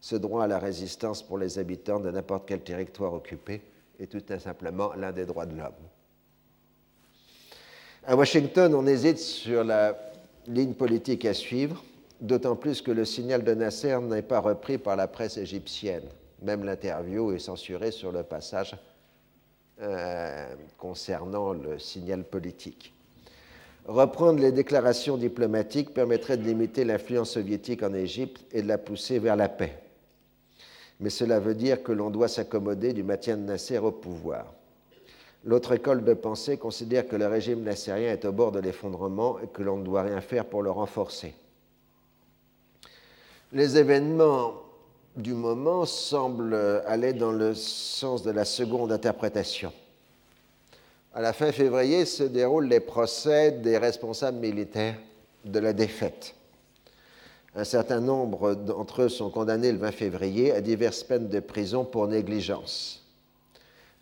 Ce 0.00 0.16
droit 0.16 0.44
à 0.44 0.46
la 0.46 0.58
résistance 0.58 1.22
pour 1.22 1.36
les 1.36 1.58
habitants 1.58 2.00
de 2.00 2.10
n'importe 2.10 2.48
quel 2.48 2.60
territoire 2.60 3.12
occupé 3.12 3.60
est 4.00 4.10
tout 4.10 4.22
simplement 4.38 4.94
l'un 4.94 5.12
des 5.12 5.26
droits 5.26 5.44
de 5.44 5.54
l'homme. 5.54 5.74
À 8.06 8.16
Washington, 8.16 8.74
on 8.74 8.86
hésite 8.86 9.18
sur 9.18 9.64
la 9.64 9.96
ligne 10.46 10.74
politique 10.74 11.24
à 11.24 11.32
suivre, 11.32 11.82
d'autant 12.20 12.54
plus 12.54 12.82
que 12.82 12.90
le 12.90 13.06
signal 13.06 13.42
de 13.42 13.54
Nasser 13.54 13.98
n'est 14.02 14.20
pas 14.20 14.40
repris 14.40 14.76
par 14.76 14.94
la 14.94 15.08
presse 15.08 15.38
égyptienne. 15.38 16.04
Même 16.42 16.64
l'interview 16.64 17.32
est 17.32 17.38
censurée 17.38 17.92
sur 17.92 18.12
le 18.12 18.22
passage 18.22 18.76
euh, 19.80 20.54
concernant 20.76 21.54
le 21.54 21.78
signal 21.78 22.24
politique. 22.24 22.92
Reprendre 23.86 24.38
les 24.38 24.52
déclarations 24.52 25.16
diplomatiques 25.16 25.94
permettrait 25.94 26.36
de 26.36 26.44
limiter 26.44 26.84
l'influence 26.84 27.30
soviétique 27.30 27.82
en 27.82 27.94
Égypte 27.94 28.44
et 28.52 28.60
de 28.60 28.68
la 28.68 28.76
pousser 28.76 29.18
vers 29.18 29.36
la 29.36 29.48
paix. 29.48 29.78
Mais 31.00 31.08
cela 31.08 31.40
veut 31.40 31.54
dire 31.54 31.82
que 31.82 31.92
l'on 31.92 32.10
doit 32.10 32.28
s'accommoder 32.28 32.92
du 32.92 33.02
maintien 33.02 33.38
de 33.38 33.44
Nasser 33.44 33.78
au 33.78 33.92
pouvoir. 33.92 34.52
L'autre 35.46 35.72
école 35.72 36.04
de 36.04 36.14
pensée 36.14 36.56
considère 36.56 37.06
que 37.06 37.16
le 37.16 37.26
régime 37.26 37.62
nassérien 37.62 38.12
est 38.12 38.24
au 38.24 38.32
bord 38.32 38.50
de 38.50 38.60
l'effondrement 38.60 39.38
et 39.40 39.46
que 39.46 39.62
l'on 39.62 39.76
ne 39.76 39.84
doit 39.84 40.02
rien 40.02 40.22
faire 40.22 40.46
pour 40.46 40.62
le 40.62 40.70
renforcer. 40.70 41.34
Les 43.52 43.76
événements 43.76 44.54
du 45.16 45.34
moment 45.34 45.84
semblent 45.84 46.82
aller 46.86 47.12
dans 47.12 47.30
le 47.30 47.54
sens 47.54 48.22
de 48.22 48.30
la 48.30 48.46
seconde 48.46 48.90
interprétation. 48.90 49.72
À 51.12 51.20
la 51.20 51.32
fin 51.32 51.52
février 51.52 52.06
se 52.06 52.24
déroulent 52.24 52.66
les 52.66 52.80
procès 52.80 53.52
des 53.52 53.78
responsables 53.78 54.38
militaires 54.38 54.96
de 55.44 55.58
la 55.58 55.72
défaite. 55.72 56.34
Un 57.54 57.64
certain 57.64 58.00
nombre 58.00 58.54
d'entre 58.54 59.02
eux 59.02 59.08
sont 59.08 59.30
condamnés 59.30 59.70
le 59.70 59.78
20 59.78 59.92
février 59.92 60.52
à 60.52 60.60
diverses 60.60 61.04
peines 61.04 61.28
de 61.28 61.38
prison 61.38 61.84
pour 61.84 62.08
négligence. 62.08 63.03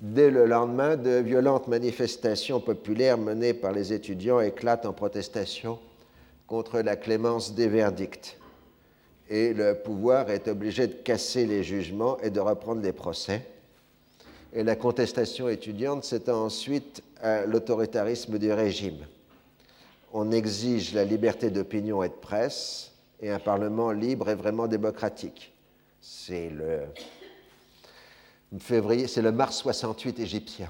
Dès 0.02 0.32
le 0.32 0.46
lendemain, 0.46 0.96
de 0.96 1.20
violentes 1.20 1.68
manifestations 1.68 2.58
populaires 2.58 3.18
menées 3.18 3.54
par 3.54 3.70
les 3.70 3.92
étudiants 3.92 4.40
éclatent 4.40 4.84
en 4.84 4.92
protestation 4.92 5.78
contre 6.48 6.80
la 6.80 6.96
clémence 6.96 7.54
des 7.54 7.68
verdicts. 7.68 8.36
Et 9.30 9.54
le 9.54 9.74
pouvoir 9.74 10.28
est 10.30 10.48
obligé 10.48 10.88
de 10.88 10.94
casser 10.94 11.46
les 11.46 11.62
jugements 11.62 12.18
et 12.18 12.30
de 12.30 12.40
reprendre 12.40 12.82
les 12.82 12.92
procès. 12.92 13.46
Et 14.52 14.64
la 14.64 14.74
contestation 14.74 15.48
étudiante 15.48 16.02
s'étend 16.02 16.46
ensuite 16.46 17.04
à 17.22 17.46
l'autoritarisme 17.46 18.40
du 18.40 18.52
régime. 18.52 19.06
On 20.12 20.32
exige 20.32 20.94
la 20.94 21.04
liberté 21.04 21.48
d'opinion 21.48 22.02
et 22.02 22.08
de 22.08 22.14
presse 22.14 22.90
et 23.20 23.30
un 23.30 23.38
Parlement 23.38 23.92
libre 23.92 24.30
et 24.30 24.34
vraiment 24.34 24.66
démocratique. 24.66 25.52
C'est 26.00 26.50
le 26.50 26.80
février, 28.60 29.06
c'est 29.06 29.22
le 29.22 29.32
mars 29.32 29.58
68 29.58 30.20
égyptien. 30.20 30.68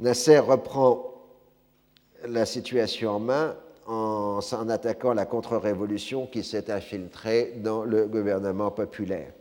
Nasser 0.00 0.38
reprend 0.38 1.14
la 2.26 2.46
situation 2.46 3.10
en 3.10 3.20
main 3.20 3.56
en 3.86 4.40
s'en 4.40 4.68
attaquant 4.68 5.12
la 5.12 5.26
contre-révolution 5.26 6.26
qui 6.26 6.42
s'est 6.42 6.70
infiltrée 6.70 7.54
dans 7.56 7.84
le 7.84 8.06
gouvernement 8.06 8.70
populaire. 8.70 9.32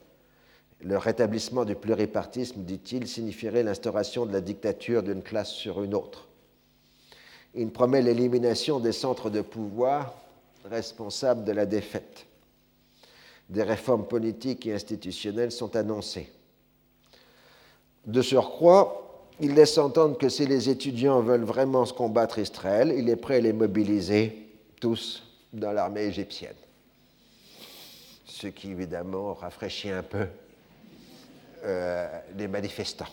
Le 0.82 0.98
rétablissement 0.98 1.64
du 1.64 1.76
pluripartisme, 1.76 2.64
dit-il, 2.64 3.08
signifierait 3.08 3.64
l'instauration 3.64 4.26
de 4.26 4.34
la 4.34 4.42
dictature 4.42 5.02
d'une 5.02 5.22
classe 5.22 5.52
sur 5.52 5.82
une 5.82 5.94
autre. 5.94 6.28
Il 7.56 7.72
promet 7.72 8.02
l'élimination 8.02 8.80
des 8.80 8.92
centres 8.92 9.30
de 9.30 9.42
pouvoir 9.42 10.14
responsables 10.66 11.46
de 11.46 11.52
la 11.52 11.66
défaite. 11.66 12.26
Des 13.50 13.64
réformes 13.64 14.06
politiques 14.06 14.66
et 14.66 14.74
institutionnelles 14.74 15.52
sont 15.52 15.76
annoncées. 15.76 16.30
De 18.06 18.22
surcroît, 18.22 19.30
il 19.40 19.54
laisse 19.54 19.78
entendre 19.78 20.18
que 20.18 20.30
si 20.30 20.46
les 20.46 20.70
étudiants 20.70 21.22
veulent 21.22 21.44
vraiment 21.44 21.86
se 21.86 21.94
combattre 21.94 22.40
Israël, 22.40 22.94
il 22.96 23.10
est 23.10 23.16
prêt 23.16 23.38
à 23.38 23.40
les 23.40 23.54
mobiliser 23.54 24.50
tous 24.80 25.24
dans 25.54 25.72
l'armée 25.72 26.04
égyptienne. 26.04 26.56
Ce 28.26 28.48
qui 28.48 28.72
évidemment 28.72 29.34
rafraîchit 29.34 29.90
un 29.90 30.04
peu 30.04 30.28
euh, 31.64 32.20
les 32.38 32.48
manifestants. 32.48 33.08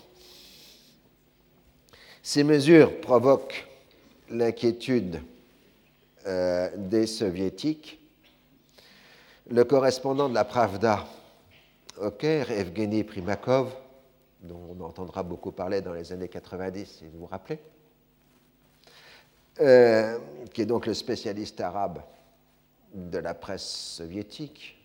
Ces 2.23 2.43
mesures 2.43 3.01
provoquent 3.01 3.67
l'inquiétude 4.29 5.21
euh, 6.27 6.69
des 6.77 7.07
soviétiques. 7.07 7.99
Le 9.49 9.65
correspondant 9.65 10.29
de 10.29 10.35
la 10.35 10.45
Pravda 10.45 11.07
au 12.01 12.11
Caire, 12.11 12.51
Evgeny 12.51 13.05
Primakov, 13.05 13.73
dont 14.43 14.77
on 14.79 14.83
entendra 14.85 15.23
beaucoup 15.23 15.53
parler 15.53 15.81
dans 15.81 15.93
les 15.93 16.13
années 16.13 16.29
90, 16.29 16.87
si 16.87 17.05
vous 17.07 17.21
vous 17.21 17.27
rappelez, 17.27 17.59
euh, 19.61 20.19
qui 20.53 20.63
est 20.63 20.67
donc 20.67 20.87
le 20.87 20.95
spécialiste 20.95 21.61
arabe 21.61 22.01
de 22.95 23.19
la 23.19 23.35
presse 23.35 23.67
soviétique 23.67 24.77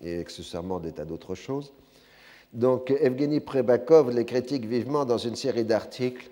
et 0.00 0.20
accessoirement 0.20 0.80
des 0.80 0.92
tas 0.92 1.04
d'autres 1.04 1.34
choses. 1.34 1.72
Donc 2.52 2.90
Evgeny 2.90 3.40
Prebakov 3.40 4.10
les 4.10 4.24
critique 4.24 4.64
vivement 4.64 5.04
dans 5.04 5.18
une 5.18 5.36
série 5.36 5.64
d'articles 5.64 6.30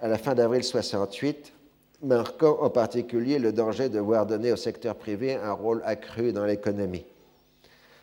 à 0.00 0.08
la 0.08 0.18
fin 0.18 0.34
d'avril 0.34 0.62
68, 0.62 1.52
marquant 2.02 2.58
en 2.60 2.70
particulier 2.70 3.38
le 3.38 3.52
danger 3.52 3.88
de 3.88 3.98
voir 3.98 4.26
donner 4.26 4.52
au 4.52 4.56
secteur 4.56 4.94
privé 4.94 5.34
un 5.34 5.52
rôle 5.52 5.82
accru 5.84 6.32
dans 6.32 6.46
l'économie. 6.46 7.04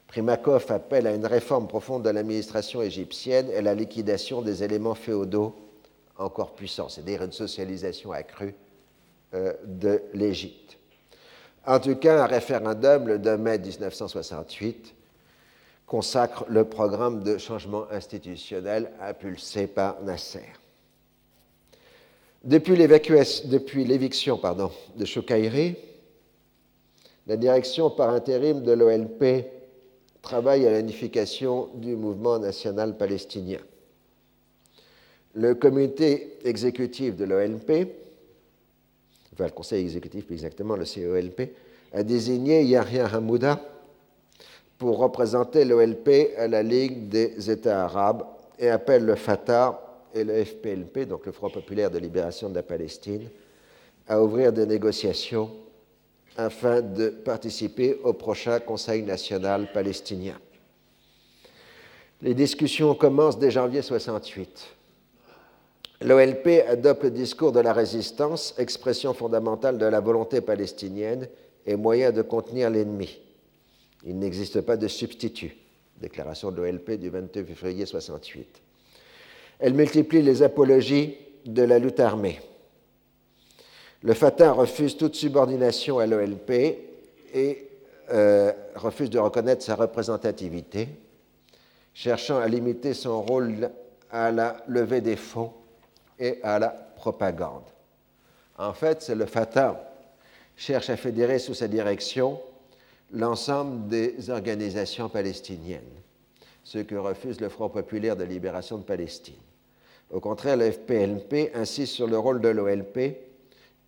Primakov 0.07 0.65
appelle 0.71 1.07
à 1.07 1.13
une 1.13 1.25
réforme 1.25 1.67
profonde 1.67 2.03
de 2.03 2.09
l'administration 2.09 2.81
égyptienne 2.81 3.49
et 3.51 3.57
à 3.57 3.61
la 3.61 3.75
liquidation 3.75 4.41
des 4.41 4.63
éléments 4.63 4.95
féodaux 4.95 5.55
encore 6.17 6.55
puissants, 6.55 6.89
c'est-à-dire 6.89 7.23
une 7.23 7.31
socialisation 7.31 8.11
accrue 8.11 8.55
euh, 9.33 9.53
de 9.65 10.01
l'Égypte. 10.13 10.77
En 11.65 11.79
tout 11.79 11.95
cas, 11.95 12.23
un 12.23 12.27
référendum 12.27 13.07
le 13.07 13.19
2 13.19 13.37
mai 13.37 13.59
1968 13.59 14.95
consacre 15.85 16.45
le 16.47 16.63
programme 16.65 17.23
de 17.23 17.37
changement 17.37 17.85
institutionnel 17.91 18.91
impulsé 19.01 19.67
par 19.67 20.01
Nasser. 20.01 20.45
Depuis 22.43 22.75
l'éviction 22.75 24.39
de 24.95 25.05
Choukaïri, 25.05 25.75
la 27.25 27.35
direction 27.35 27.89
par 27.89 28.09
intérim 28.09 28.63
de 28.63 28.71
l'OLP 28.71 29.56
travaille 30.27 30.67
à 30.67 30.77
l'unification 30.77 31.69
du 31.75 31.95
mouvement 31.95 32.37
national 32.37 32.97
palestinien. 32.97 33.59
Le 35.33 35.55
comité 35.55 36.37
exécutif 36.43 37.15
de 37.15 37.23
l'OLP, 37.23 37.87
enfin 39.31 39.45
le 39.45 39.51
conseil 39.51 39.83
exécutif 39.85 40.25
plus 40.25 40.35
exactement, 40.35 40.75
le 40.75 40.83
CELP, 40.83 41.55
a 41.93 42.03
désigné 42.03 42.61
Yahya 42.65 43.05
Hamouda 43.05 43.61
pour 44.77 44.97
représenter 44.97 45.63
l'OLP 45.63 46.35
à 46.37 46.49
la 46.49 46.61
Ligue 46.61 47.07
des 47.07 47.49
États 47.49 47.85
arabes 47.85 48.25
et 48.59 48.69
appelle 48.69 49.05
le 49.05 49.15
Fatah 49.15 49.81
et 50.13 50.25
le 50.25 50.43
FPLP, 50.43 51.07
donc 51.07 51.25
le 51.25 51.31
Front 51.31 51.49
populaire 51.49 51.89
de 51.89 51.99
libération 51.99 52.49
de 52.49 52.55
la 52.55 52.63
Palestine, 52.63 53.29
à 54.09 54.21
ouvrir 54.21 54.51
des 54.51 54.65
négociations 54.65 55.51
afin 56.37 56.81
de 56.81 57.09
participer 57.09 57.99
au 58.03 58.13
prochain 58.13 58.59
Conseil 58.59 59.03
national 59.03 59.71
palestinien. 59.71 60.39
Les 62.21 62.33
discussions 62.33 62.95
commencent 62.95 63.37
dès 63.37 63.51
janvier 63.51 63.81
68. 63.81 64.67
L'OLP 66.01 66.63
adopte 66.67 67.03
le 67.03 67.11
discours 67.11 67.51
de 67.51 67.59
la 67.59 67.73
résistance, 67.73 68.53
expression 68.57 69.13
fondamentale 69.13 69.77
de 69.77 69.85
la 69.85 69.99
volonté 69.99 70.41
palestinienne 70.41 71.27
et 71.65 71.75
moyen 71.75 72.11
de 72.11 72.21
contenir 72.21 72.69
l'ennemi. 72.69 73.19
Il 74.05 74.17
n'existe 74.19 74.61
pas 74.61 74.77
de 74.77 74.87
substitut. 74.87 75.55
Déclaration 75.99 76.51
de 76.51 76.61
l'OLP 76.61 76.91
du 76.91 77.09
22 77.09 77.43
février 77.43 77.85
68. 77.85 78.61
Elle 79.59 79.73
multiplie 79.73 80.21
les 80.21 80.43
apologies 80.43 81.17
de 81.45 81.63
la 81.63 81.79
lutte 81.79 81.99
armée. 81.99 82.39
Le 84.03 84.13
Fatah 84.13 84.51
refuse 84.51 84.95
toute 84.95 85.15
subordination 85.15 85.97
à 85.97 86.05
l'OLP 86.05 86.51
et 87.33 87.67
euh, 88.11 88.53
refuse 88.75 89.09
de 89.09 89.17
reconnaître 89.17 89.63
sa 89.63 89.75
représentativité, 89.75 90.87
cherchant 91.93 92.37
à 92.37 92.47
limiter 92.47 92.93
son 92.93 93.21
rôle 93.23 93.71
à 94.11 94.31
la 94.31 94.57
levée 94.67 95.01
des 95.01 95.15
fonds 95.15 95.51
et 96.19 96.39
à 96.43 96.59
la 96.59 96.69
propagande. 96.69 97.63
En 98.57 98.73
fait, 98.73 99.01
c'est 99.01 99.15
le 99.15 99.25
Fatah 99.25 99.83
cherche 100.55 100.89
à 100.89 100.97
fédérer 100.97 101.39
sous 101.39 101.53
sa 101.53 101.67
direction 101.67 102.39
l'ensemble 103.11 103.87
des 103.87 104.29
organisations 104.29 105.09
palestiniennes, 105.09 105.81
ce 106.63 106.79
que 106.79 106.95
refuse 106.95 107.41
le 107.41 107.49
Front 107.49 107.69
populaire 107.69 108.15
de 108.15 108.23
libération 108.23 108.77
de 108.77 108.83
Palestine. 108.83 109.35
Au 110.11 110.19
contraire, 110.19 110.57
le 110.57 110.71
FPLP 110.71 111.51
insiste 111.55 111.93
sur 111.93 112.07
le 112.07 112.17
rôle 112.17 112.41
de 112.41 112.49
l'OLP 112.49 113.26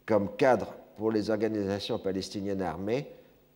comme 0.10 0.36
cadre 0.38 0.74
pour 0.98 1.12
les 1.12 1.30
organisations 1.30 2.00
palestiniennes 2.00 2.64
armées, 2.64 3.06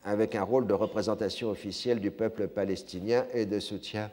avec 0.04 0.36
un 0.36 0.44
rôle 0.44 0.68
de 0.68 0.74
représentation 0.76 1.50
officielle 1.50 2.00
du 2.00 2.12
peuple 2.12 2.48
palestinien 2.48 3.26
et 3.34 3.48
de 3.48 3.60
soutien 3.60 4.12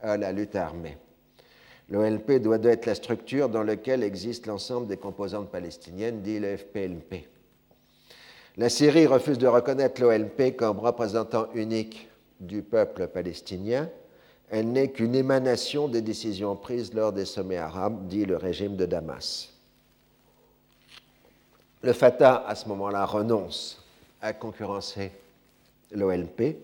à 0.00 0.16
la 0.16 0.32
lutte 0.32 0.56
armée. 0.56 0.96
L'OLP 1.90 2.40
doit 2.40 2.62
être 2.62 2.86
la 2.86 2.94
structure 2.94 3.50
dans 3.50 3.62
laquelle 3.62 4.02
existe 4.02 4.46
l'ensemble 4.46 4.86
des 4.86 4.96
composantes 4.96 5.50
palestiniennes, 5.50 6.22
dit 6.22 6.38
le 6.38 6.56
FPLP. 6.56 7.28
La 8.56 8.70
Syrie 8.70 9.06
refuse 9.06 9.38
de 9.38 9.46
reconnaître 9.46 10.00
l'OLP 10.00 10.56
comme 10.56 10.78
représentant 10.78 11.48
unique 11.52 12.08
du 12.40 12.62
peuple 12.62 13.08
palestinien. 13.08 13.90
Elle 14.48 14.72
n'est 14.72 14.90
qu'une 14.90 15.14
émanation 15.14 15.86
des 15.86 16.00
décisions 16.00 16.56
prises 16.56 16.94
lors 16.94 17.12
des 17.12 17.26
sommets 17.26 17.58
arabes, 17.58 18.06
dit 18.08 18.24
le 18.24 18.38
régime 18.38 18.76
de 18.76 18.86
Damas. 18.86 19.57
Le 21.82 21.92
Fatah, 21.92 22.44
à 22.46 22.54
ce 22.54 22.68
moment-là, 22.68 23.04
renonce 23.04 23.84
à 24.20 24.32
concurrencer 24.32 25.12
l'OLP 25.92 26.56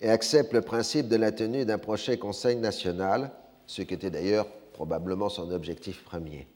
et 0.00 0.08
accepte 0.08 0.52
le 0.54 0.62
principe 0.62 1.08
de 1.08 1.16
la 1.16 1.30
tenue 1.30 1.64
d'un 1.64 1.78
prochain 1.78 2.16
Conseil 2.16 2.56
national, 2.56 3.30
ce 3.66 3.82
qui 3.82 3.94
était 3.94 4.10
d'ailleurs 4.10 4.46
probablement 4.72 5.28
son 5.28 5.50
objectif 5.50 6.02
premier. 6.04 6.46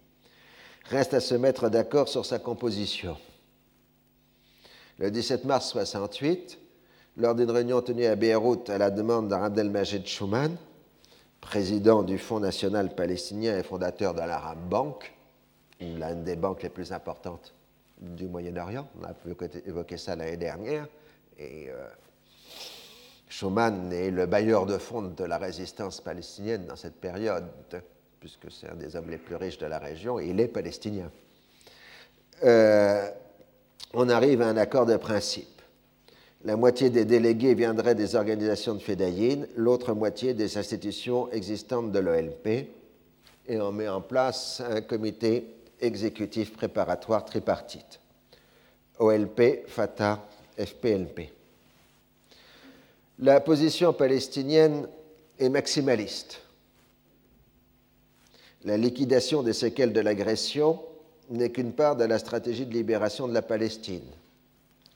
Reste 0.87 1.15
à 1.15 1.21
se 1.21 1.35
mettre 1.35 1.69
d'accord 1.69 2.09
sur 2.09 2.25
sa 2.25 2.39
composition. 2.39 3.17
Le 4.99 5.11
17 5.11 5.45
mars 5.45 5.71
68, 5.71 6.59
lors 7.19 7.35
d'une 7.35 7.51
réunion 7.51 7.83
tenue 7.83 8.07
à 8.07 8.17
Beyrouth 8.17 8.71
à 8.71 8.79
la 8.79 8.91
demande 8.91 9.29
d'Abdelmajid 9.29 10.07
Schuman, 10.07 10.57
président 11.41 12.03
du 12.03 12.19
Fonds 12.19 12.41
national 12.41 12.95
palestinien 12.95 13.59
et 13.59 13.63
fondateur 13.63 14.15
de 14.15 14.21
l'Arab 14.21 14.59
Bank, 14.69 15.16
l'une 15.81 16.25
des 16.25 16.37
banques 16.37 16.63
les 16.63 16.69
plus 16.69 16.93
importantes 16.93 17.55
du 17.99 18.27
Moyen-Orient, 18.27 18.89
on 19.01 19.05
a 19.05 19.15
évoqué 19.67 19.97
ça 19.97 20.17
l'année 20.17 20.37
dernière, 20.37 20.87
et 21.39 21.69
euh, 21.71 21.87
Schuman 23.29 23.93
est 23.93 24.11
le 24.11 24.27
bailleur 24.27 24.67
de 24.67 24.79
fonds 24.79 25.03
de 25.03 25.25
la 25.25 25.39
résistance 25.39 26.01
palestinienne 26.01 26.67
dans 26.67 26.77
cette 26.77 27.01
période, 27.01 27.45
puisque 28.21 28.51
c'est 28.51 28.69
un 28.69 28.75
des 28.75 28.97
hommes 28.97 29.11
les 29.11 29.19
plus 29.19 29.37
riches 29.37 29.59
de 29.59 29.67
la 29.67 29.79
région, 29.79 30.21
il 30.21 30.41
est 30.41 30.49
palestinien. 30.49 31.11
Euh, 32.45 33.11
on 33.95 34.09
arrive 34.09 34.43
à 34.43 34.49
un 34.49 34.57
accord 34.57 34.87
de 34.87 34.97
principe. 34.97 35.63
La 36.45 36.57
moitié 36.57 36.91
des 36.91 37.05
délégués 37.05 37.55
viendraient 37.55 37.95
des 37.95 38.15
organisations 38.15 38.75
de 38.75 38.79
Fédayine, 38.79 39.49
l'autre 39.57 39.95
moitié 39.95 40.35
des 40.35 40.59
institutions 40.59 41.31
existantes 41.33 41.93
de 41.93 41.99
l'OLP, 41.99 42.69
et 43.49 43.61
on 43.61 43.73
met 43.73 43.89
en 43.89 44.01
place 44.01 44.61
un 44.61 44.81
comité 44.81 45.56
exécutif 45.81 46.53
préparatoire 46.53 47.25
tripartite. 47.25 48.01
OLP, 48.99 49.67
Fatah, 49.67 50.25
FPLP. 50.59 51.33
La 53.19 53.41
position 53.41 53.93
palestinienne 53.93 54.89
est 55.39 55.49
maximaliste. 55.49 56.41
La 58.65 58.77
liquidation 58.77 59.43
des 59.43 59.53
séquelles 59.53 59.93
de 59.93 60.01
l'agression 60.01 60.81
n'est 61.31 61.51
qu'une 61.51 61.73
part 61.73 61.97
de 61.97 62.05
la 62.05 62.19
stratégie 62.19 62.67
de 62.67 62.73
libération 62.73 63.29
de 63.29 63.35
la 63.35 63.43
Palestine. 63.43 64.05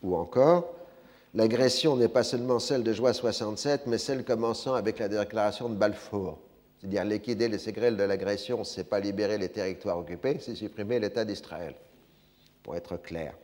Ou 0.03 0.17
encore, 0.17 0.75
l'agression 1.35 1.97
n'est 1.97 2.09
pas 2.09 2.25
seulement 2.25 2.59
celle 2.59 2.83
de 2.83 2.93
juin 2.93 3.13
67, 3.13 3.87
mais 3.87 3.99
celle 3.99 4.25
commençant 4.25 4.75
avec 4.75 4.99
la 4.99 5.09
déclaration 5.09 5.69
de 5.69 5.75
Balfour. 5.75 6.39
C'est-à-dire 6.81 7.05
liquider 7.05 7.49
les 7.49 7.59
séquelles 7.59 7.97
de 7.97 8.03
l'agression, 8.05 8.65
ce 8.65 8.79
n'est 8.81 8.85
pas 8.85 9.01
libérer 9.01 9.37
les 9.37 9.51
territoires 9.51 9.99
occupés, 9.99 10.39
c'est 10.41 10.55
supprimer 10.55 10.99
l'État 10.99 11.27
d'Israël, 11.27 11.75
pour 12.63 12.75
être 12.75 12.97
clair. 12.97 13.35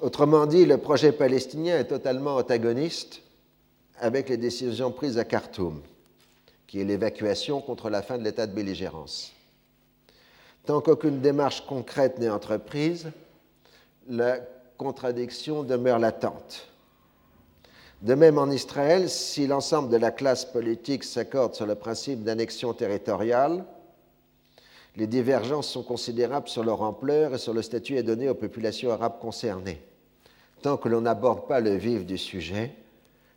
Autrement 0.00 0.46
dit, 0.46 0.66
le 0.66 0.76
projet 0.76 1.12
palestinien 1.12 1.78
est 1.78 1.84
totalement 1.84 2.36
antagoniste 2.36 3.22
avec 3.98 4.28
les 4.28 4.36
décisions 4.36 4.90
prises 4.90 5.18
à 5.18 5.24
Khartoum, 5.24 5.80
qui 6.66 6.80
est 6.80 6.84
l'évacuation 6.84 7.60
contre 7.60 7.90
la 7.90 8.02
fin 8.02 8.18
de 8.18 8.24
l'état 8.24 8.46
de 8.46 8.52
belligérance. 8.52 9.32
Tant 10.66 10.80
qu'aucune 10.80 11.20
démarche 11.20 11.64
concrète 11.64 12.18
n'est 12.18 12.28
entreprise, 12.28 13.12
la 14.08 14.40
contradiction 14.76 15.62
demeure 15.62 16.00
latente. 16.00 16.66
De 18.06 18.14
même 18.14 18.38
en 18.38 18.52
Israël, 18.52 19.10
si 19.10 19.48
l'ensemble 19.48 19.88
de 19.88 19.96
la 19.96 20.12
classe 20.12 20.44
politique 20.44 21.02
s'accorde 21.02 21.56
sur 21.56 21.66
le 21.66 21.74
principe 21.74 22.22
d'annexion 22.22 22.72
territoriale, 22.72 23.64
les 24.94 25.08
divergences 25.08 25.66
sont 25.66 25.82
considérables 25.82 26.46
sur 26.46 26.62
leur 26.62 26.82
ampleur 26.82 27.34
et 27.34 27.38
sur 27.38 27.52
le 27.52 27.62
statut 27.62 27.98
à 27.98 28.04
donner 28.04 28.28
aux 28.28 28.36
populations 28.36 28.92
arabes 28.92 29.18
concernées. 29.18 29.82
Tant 30.62 30.76
que 30.76 30.88
l'on 30.88 31.00
n'aborde 31.00 31.48
pas 31.48 31.58
le 31.58 31.74
vif 31.74 32.06
du 32.06 32.16
sujet, 32.16 32.76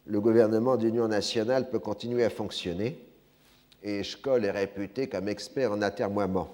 le 0.05 0.21
gouvernement 0.21 0.77
d'union 0.77 1.07
nationale 1.07 1.71
peut 1.71 1.79
continuer 1.79 2.23
à 2.23 2.29
fonctionner 2.29 3.03
et 3.81 4.03
Scholl 4.03 4.45
est 4.45 4.51
réputé 4.51 5.09
comme 5.09 5.29
expert 5.29 5.71
en 5.71 5.81
atermoiement. 5.81 6.47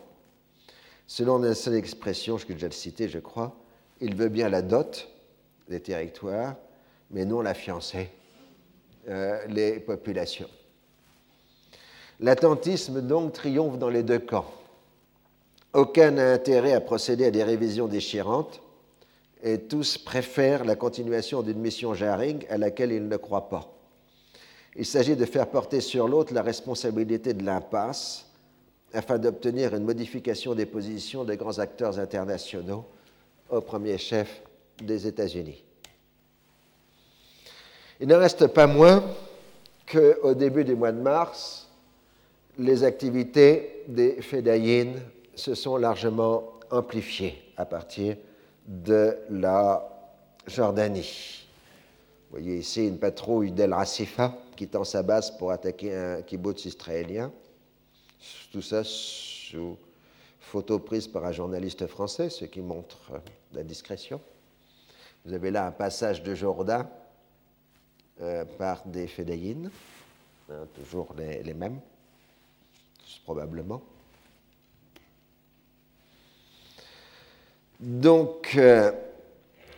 Selon 1.06 1.44
une 1.44 1.54
seule 1.54 1.76
expression, 1.76 2.38
je 2.38 2.48
vais 2.48 2.54
déjà 2.54 2.68
le 2.68 2.72
citer, 2.72 3.10
je 3.10 3.20
crois, 3.20 3.58
il 4.00 4.16
veut 4.16 4.30
bien 4.30 4.48
la 4.48 4.62
dot 4.62 5.10
des 5.68 5.82
territoires, 5.82 6.56
mais 7.12 7.26
non 7.26 7.42
la 7.42 7.54
fiancée, 7.54 8.10
euh, 9.08 9.46
les 9.48 9.80
populations. 9.80 10.50
L'attentisme 12.20 13.02
donc 13.02 13.34
triomphe 13.34 13.78
dans 13.78 13.90
les 13.90 14.04
deux 14.04 14.20
camps. 14.20 14.52
Aucun 15.74 16.12
n'a 16.12 16.32
intérêt 16.32 16.74
à 16.74 16.80
procéder 16.80 17.26
à 17.26 17.32
des 17.32 17.44
révisions 17.44 17.88
déchirantes 17.88 18.62
et 19.44 19.60
tous 19.60 19.98
préfèrent 19.98 20.64
la 20.64 20.78
continuation 20.78 21.42
d'une 21.42 21.60
mission 21.60 21.94
Jaring 21.94 22.46
à 22.50 22.58
laquelle 22.58 22.94
ils 22.94 23.08
ne 23.08 23.18
croient 23.18 23.50
pas. 23.50 23.76
Il 24.78 24.86
s'agit 24.86 25.18
de 25.18 25.26
faire 25.26 25.48
porter 25.50 25.82
sur 25.82 26.08
l'autre 26.08 26.34
la 26.34 26.42
responsabilité 26.42 27.34
de 27.34 27.44
l'impasse 27.44 28.26
afin 28.94 29.18
d'obtenir 29.18 29.76
une 29.76 29.84
modification 29.84 30.56
des 30.56 30.66
positions 30.66 31.26
des 31.26 31.36
grands 31.36 31.60
acteurs 31.60 32.00
internationaux, 32.00 32.86
au 33.50 33.60
premier 33.60 33.98
chef 33.98 34.42
des 34.82 35.06
États-Unis. 35.08 35.65
Il 38.00 38.08
ne 38.08 38.16
reste 38.16 38.48
pas 38.48 38.68
moins 38.68 39.04
qu'au 39.90 40.34
début 40.34 40.66
du 40.66 40.76
mois 40.76 40.92
de 40.92 41.00
mars, 41.00 41.70
les 42.58 42.84
activités 42.84 43.84
des 43.88 44.22
Fédayines 44.22 45.00
se 45.34 45.56
sont 45.56 45.78
largement 45.78 46.44
amplifiées 46.72 47.42
à 47.56 47.66
partir 47.66 48.18
de 48.68 49.18
la 49.30 49.88
Jordanie. 50.46 51.46
Vous 52.30 52.40
voyez 52.40 52.58
ici 52.58 52.86
une 52.86 53.00
patrouille 53.00 53.52
d'El 53.52 53.74
Rasifa 53.74 54.36
qui 54.58 54.68
tend 54.68 54.84
sa 54.84 55.02
base 55.02 55.32
pour 55.38 55.52
attaquer 55.52 55.96
un 55.96 56.22
kibbutz 56.22 56.66
israélien. 56.66 57.32
Tout 58.52 58.62
ça 58.62 58.82
sous 58.84 59.78
photo 60.42 60.80
prise 60.80 61.08
par 61.08 61.26
un 61.26 61.32
journaliste 61.32 61.88
français, 61.88 62.30
ce 62.30 62.46
qui 62.46 62.62
montre 62.62 63.12
la 63.54 63.64
discrétion. 63.64 64.20
Vous 65.26 65.34
avez 65.34 65.52
là 65.52 65.66
un 65.66 65.72
passage 65.72 66.24
de 66.24 66.36
Jourdain 66.36 66.90
par 68.58 68.86
des 68.86 69.08
fédéines, 69.08 69.70
hein, 70.50 70.68
toujours 70.74 71.14
les, 71.18 71.54
mêmes, 71.54 71.80
probablement. 73.26 73.82
Donc, 77.80 78.54
euh, 78.56 78.92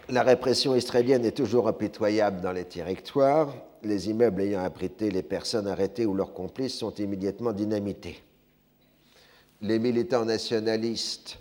la 0.10 0.24
répression 0.24 0.76
israélienne 0.76 1.26
est 1.26 1.36
toujours 1.36 1.68
impitoyable 1.68 2.42
dans 2.42 2.52
les 2.52 2.66
territoires. 2.66 3.54
les 3.84 4.10
immeubles 4.10 4.42
ayant 4.42 4.64
abrité 4.64 5.12
les 5.12 5.24
personnes 5.24 5.68
arrêtées 5.68 6.06
ou 6.06 6.14
leurs 6.14 6.34
complices 6.34 6.78
sont 6.78 6.94
immédiatement 6.96 7.54
dynamités. 7.54 8.22
Les 9.62 9.80
militants 9.80 10.26
nationalistes 10.26 11.40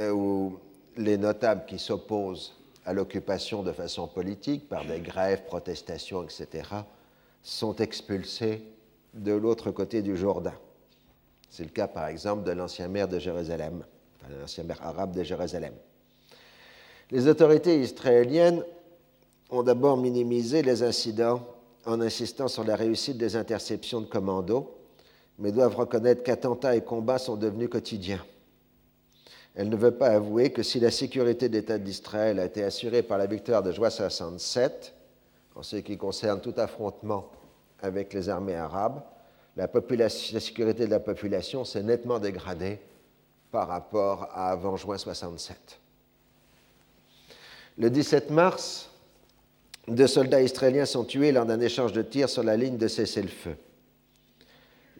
euh, 0.00 0.10
ou 0.10 0.58
les 0.96 1.16
notables 1.16 1.64
qui 1.66 1.78
s'opposent 1.78 2.57
à 2.88 2.94
l'occupation 2.94 3.62
de 3.62 3.70
façon 3.70 4.08
politique 4.08 4.66
par 4.66 4.82
des 4.86 5.00
grèves, 5.00 5.44
protestations, 5.44 6.22
etc., 6.22 6.64
sont 7.42 7.76
expulsés 7.76 8.62
de 9.12 9.32
l'autre 9.32 9.70
côté 9.72 10.00
du 10.00 10.16
Jourdain. 10.16 10.54
C'est 11.50 11.64
le 11.64 11.68
cas, 11.68 11.86
par 11.86 12.06
exemple, 12.06 12.44
de 12.44 12.52
l'ancien 12.52 12.88
maire 12.88 13.06
de 13.06 13.18
Jérusalem, 13.18 13.84
l'ancien 14.40 14.64
maire 14.64 14.82
arabe 14.82 15.14
de 15.14 15.22
Jérusalem. 15.22 15.74
Les 17.10 17.28
autorités 17.28 17.78
israéliennes 17.78 18.64
ont 19.50 19.62
d'abord 19.62 19.98
minimisé 19.98 20.62
les 20.62 20.82
incidents 20.82 21.42
en 21.84 22.00
insistant 22.00 22.48
sur 22.48 22.64
la 22.64 22.74
réussite 22.74 23.18
des 23.18 23.36
interceptions 23.36 24.00
de 24.00 24.06
commandos, 24.06 24.74
mais 25.38 25.52
doivent 25.52 25.76
reconnaître 25.76 26.22
qu'attentats 26.22 26.74
et 26.74 26.80
combats 26.80 27.18
sont 27.18 27.36
devenus 27.36 27.68
quotidiens. 27.68 28.24
Elle 29.58 29.70
ne 29.70 29.76
veut 29.76 29.90
pas 29.90 30.10
avouer 30.10 30.50
que 30.50 30.62
si 30.62 30.78
la 30.78 30.92
sécurité 30.92 31.48
de 31.48 31.54
l'État 31.54 31.78
d'Israël 31.78 32.38
a 32.38 32.44
été 32.44 32.62
assurée 32.62 33.02
par 33.02 33.18
la 33.18 33.26
victoire 33.26 33.60
de 33.60 33.72
juin 33.72 33.90
67, 33.90 34.94
en 35.56 35.64
ce 35.64 35.74
qui 35.78 35.96
concerne 35.96 36.40
tout 36.40 36.54
affrontement 36.58 37.32
avec 37.82 38.12
les 38.14 38.28
armées 38.28 38.54
arabes, 38.54 39.02
la, 39.56 40.08
sécurité 40.08 40.86
de 40.86 40.90
la 40.92 41.00
population 41.00 41.64
s'est 41.64 41.82
nettement 41.82 42.20
dégradée 42.20 42.78
par 43.50 43.66
rapport 43.66 44.28
à 44.32 44.52
avant 44.52 44.76
juin 44.76 44.96
67. 44.96 45.80
Le 47.78 47.90
17 47.90 48.30
mars, 48.30 48.90
deux 49.88 50.06
soldats 50.06 50.40
israéliens 50.40 50.86
sont 50.86 51.02
tués 51.02 51.32
lors 51.32 51.46
d'un 51.46 51.58
échange 51.58 51.92
de 51.92 52.02
tirs 52.02 52.28
sur 52.28 52.44
la 52.44 52.56
ligne 52.56 52.76
de 52.76 52.86
cessez-le-feu. 52.86 53.56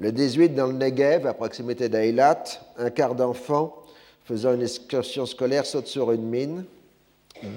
Le 0.01 0.11
18, 0.11 0.57
dans 0.57 0.67
le 0.67 0.73
Negev, 0.73 1.29
à 1.29 1.35
proximité 1.35 1.89
d'Aïlat, 1.89 2.43
un 2.77 2.91
quart 2.91 3.15
d'enfants 3.15 3.85
faisant 4.29 4.53
une 4.53 4.61
excursion 4.61 5.25
scolaire 5.25 5.65
sautent 5.65 5.87
sur 5.87 6.13
une 6.13 6.29
mine. 6.29 6.65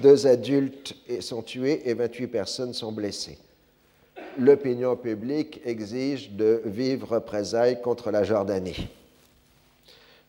Deux 0.00 0.26
adultes 0.26 0.94
sont 1.20 1.42
tués 1.42 1.86
et 1.86 1.92
28 1.92 2.28
personnes 2.28 2.72
sont 2.72 2.92
blessées. 2.92 3.36
L'opinion 4.38 4.96
publique 4.96 5.60
exige 5.66 6.30
de 6.30 6.62
vivre 6.64 7.16
représailles 7.16 7.82
contre 7.82 8.10
la 8.10 8.24
Jordanie. 8.24 8.88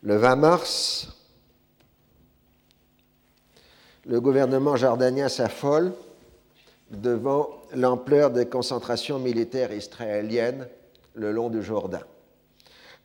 Le 0.02 0.18
20 0.18 0.36
mars, 0.36 1.08
le 4.06 4.20
gouvernement 4.20 4.76
jordanien 4.76 5.30
s'affole 5.30 5.94
devant 6.92 7.62
l'ampleur 7.74 8.32
des 8.32 8.48
concentrations 8.48 9.18
militaires 9.18 9.72
israéliennes 9.72 10.68
le 11.14 11.32
long 11.32 11.50
du 11.50 11.64
Jourdain. 11.64 12.04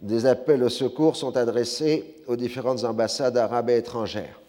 Des 0.00 0.26
appels 0.26 0.62
au 0.62 0.68
secours 0.68 1.16
sont 1.16 1.36
adressés 1.36 2.14
aux 2.28 2.36
différentes 2.36 2.84
ambassades 2.84 3.36
arabes 3.36 3.70
et 3.70 3.78
étrangères. 3.78 4.40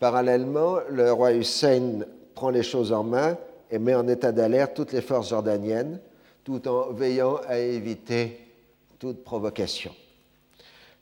Parallèlement, 0.00 0.78
le 0.90 1.12
roi 1.12 1.32
Hussein 1.32 2.00
prend 2.34 2.50
les 2.50 2.64
choses 2.64 2.92
en 2.92 3.04
main 3.04 3.38
et 3.70 3.78
met 3.78 3.94
en 3.94 4.08
état 4.08 4.32
d'alerte 4.32 4.74
toutes 4.74 4.92
les 4.92 5.00
forces 5.00 5.30
jordaniennes, 5.30 6.00
tout 6.44 6.66
en 6.68 6.92
veillant 6.92 7.40
à 7.46 7.58
éviter 7.58 8.38
toute 8.98 9.24
provocation. 9.24 9.94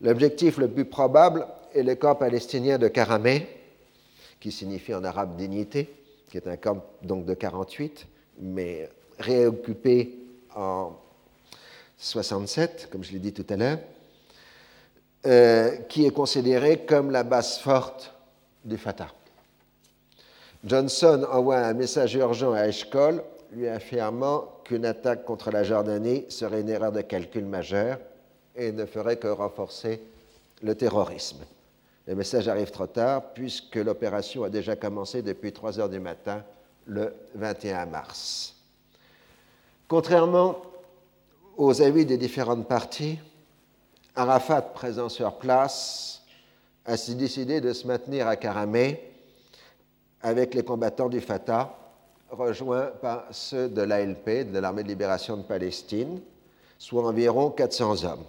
L'objectif 0.01 0.59
le 0.59 0.69
plus 0.69 0.85
probable 0.85 1.47
est 1.75 1.83
le 1.83 1.95
camp 1.95 2.15
palestinien 2.15 2.79
de 2.79 2.89
Karameh, 2.89 3.47
qui 4.39 4.53
signifie 4.53 4.95
en 4.95 5.03
arabe 5.03 5.37
dignité, 5.37 5.93
qui 6.31 6.37
est 6.37 6.47
un 6.47 6.57
camp 6.57 6.85
donc 7.03 7.25
de 7.25 7.35
48, 7.35 8.07
mais 8.41 8.89
réoccupé 9.19 10.19
en 10.55 10.93
67, 11.99 12.89
comme 12.91 13.05
je 13.05 13.13
l'ai 13.13 13.19
dit 13.19 13.33
tout 13.33 13.47
à 13.49 13.57
l'heure, 13.57 13.79
euh, 15.27 15.77
qui 15.89 16.05
est 16.07 16.11
considéré 16.11 16.85
comme 16.85 17.11
la 17.11 17.23
base 17.23 17.59
forte 17.59 18.15
du 18.65 18.77
Fatah. 18.77 19.09
Johnson 20.65 21.27
envoie 21.31 21.59
un 21.59 21.75
message 21.75 22.15
urgent 22.15 22.53
à 22.53 22.69
Eshkol, 22.69 23.23
lui 23.53 23.69
affirmant 23.69 24.51
qu'une 24.65 24.87
attaque 24.87 25.25
contre 25.25 25.51
la 25.51 25.63
Jordanie 25.63 26.25
serait 26.29 26.63
une 26.63 26.69
erreur 26.69 26.93
de 26.93 27.03
calcul 27.03 27.45
majeure 27.45 27.99
et 28.57 28.73
ne 28.73 28.87
ferait 28.87 29.17
que 29.17 29.29
renforcer 29.29 30.01
le 30.63 30.75
terrorisme. 30.75 31.45
Le 32.07 32.15
message 32.15 32.49
arrive 32.49 32.71
trop 32.71 32.87
tard 32.87 33.33
puisque 33.35 33.77
l'opération 33.77 34.45
a 34.45 34.51
déjà 34.51 34.77
commencé 34.77 35.23
depuis 35.23 35.53
3 35.53 35.81
heures 35.81 35.89
du 35.89 36.01
matin 36.01 36.43
le 36.87 37.15
21 37.35 37.87
mars. 37.87 38.55
Contrairement 39.89 40.61
aux 41.57 41.83
avis 41.83 42.05
des 42.05 42.17
différentes 42.17 42.67
parties, 42.67 43.19
Arafat, 44.17 44.63
présent 44.63 45.09
sur 45.09 45.39
place, 45.39 46.23
a 46.85 46.97
décidé 46.97 47.61
de 47.61 47.73
se 47.73 47.87
maintenir 47.87 48.29
à 48.29 48.37
Karamé 48.37 49.01
avec 50.21 50.55
les 50.55 50.63
combattants 50.63 51.09
du 51.09 51.21
Fatah, 51.21 51.77
rejoints 52.31 52.87
par 53.01 53.27
ceux 53.31 53.69
de 53.69 53.83
l'ALP, 53.83 54.51
de 54.51 54.59
l'Armée 54.59 54.83
de 54.83 54.89
libération 54.89 55.37
de 55.37 55.43
Palestine, 55.43 56.21
soit 56.79 57.07
environ 57.07 57.51
400 57.51 58.05
hommes. 58.05 58.25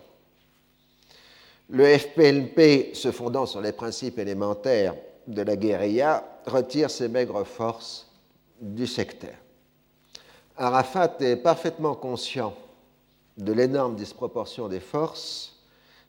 Le 1.70 1.98
FPLP, 1.98 2.94
se 2.94 3.12
fondant 3.12 3.46
sur 3.46 3.62
les 3.62 3.72
principes 3.72 4.20
élémentaires 4.20 4.96
de 5.28 5.42
la 5.42 5.56
guérilla, 5.56 6.24
retire 6.46 6.92
ses 6.92 7.08
maigres 7.08 7.46
forces 7.46 8.08
du 8.62 8.86
secteur. 8.86 9.34
Arafat 10.58 11.18
est 11.20 11.38
parfaitement 11.38 11.96
conscient 11.96 12.54
de 13.38 13.52
l'énorme 13.52 13.96
disproportion 13.96 14.68
des 14.68 14.80
forces, 14.80 15.56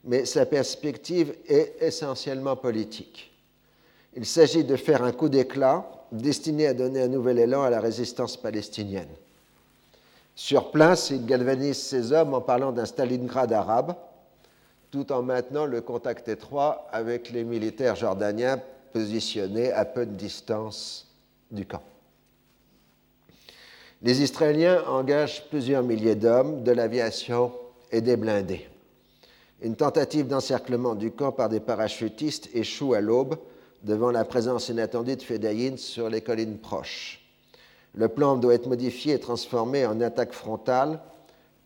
mais 0.05 0.25
sa 0.25 0.47
perspective 0.47 1.35
est 1.47 1.77
essentiellement 1.81 2.57
politique. 2.57 3.33
Il 4.15 4.25
s'agit 4.25 4.65
de 4.65 4.77
faire 4.77 5.03
un 5.03 5.13
coup 5.13 5.29
d'éclat 5.29 5.87
destiné 6.13 6.69
à 6.69 6.75
donner 6.75 7.03
un 7.03 7.09
nouvel 7.09 7.39
élan 7.39 7.63
à 7.63 7.71
la 7.71 7.81
résistance 7.81 8.37
palestinienne. 8.37 9.09
Sur 10.35 10.71
place, 10.71 11.11
il 11.11 11.27
galvanise 11.27 11.79
ses 11.79 12.13
hommes 12.13 12.35
en 12.35 12.41
parlant 12.41 12.73
d'un 12.73 12.87
Stalingrad 12.87 13.53
arabe, 13.53 13.95
tout 14.91 15.11
en 15.13 15.23
maintenant 15.23 15.67
le 15.67 15.81
contact 15.81 16.29
étroit 16.29 16.87
avec 16.93 17.31
les 17.31 17.43
militaires 17.43 17.97
jordaniens 17.97 18.61
positionnés 18.93 19.73
à 19.73 19.85
peu 19.85 20.07
de 20.07 20.13
distance 20.13 21.09
du 21.51 21.67
camp. 21.67 21.83
Les 24.03 24.23
Israéliens 24.23 24.83
engagent 24.89 25.49
plusieurs 25.49 25.83
milliers 25.83 26.15
d'hommes, 26.15 26.63
de 26.63 26.73
l'aviation 26.73 27.53
et 27.91 28.03
des 28.03 28.17
blindés. 28.17 28.69
Une 29.63 29.75
tentative 29.75 30.27
d'encerclement 30.27 30.95
du 30.95 31.11
camp 31.11 31.33
par 31.33 31.49
des 31.49 31.61
parachutistes 31.61 32.51
échoue 32.55 32.93
à 32.93 33.01
l'aube 33.01 33.39
devant 33.83 34.11
la 34.11 34.25
présence 34.25 34.69
inattendue 34.69 35.17
de 35.17 35.23
Fedaïn 35.23 35.79
sur 35.79 36.11
les 36.11 36.21
collines 36.21 36.59
proches. 36.59 37.23
Le 37.95 38.09
plan 38.09 38.37
doit 38.37 38.55
être 38.55 38.69
modifié 38.69 39.15
et 39.15 39.19
transformé 39.19 39.87
en 39.87 40.01
attaque 40.03 40.35
frontale 40.35 41.01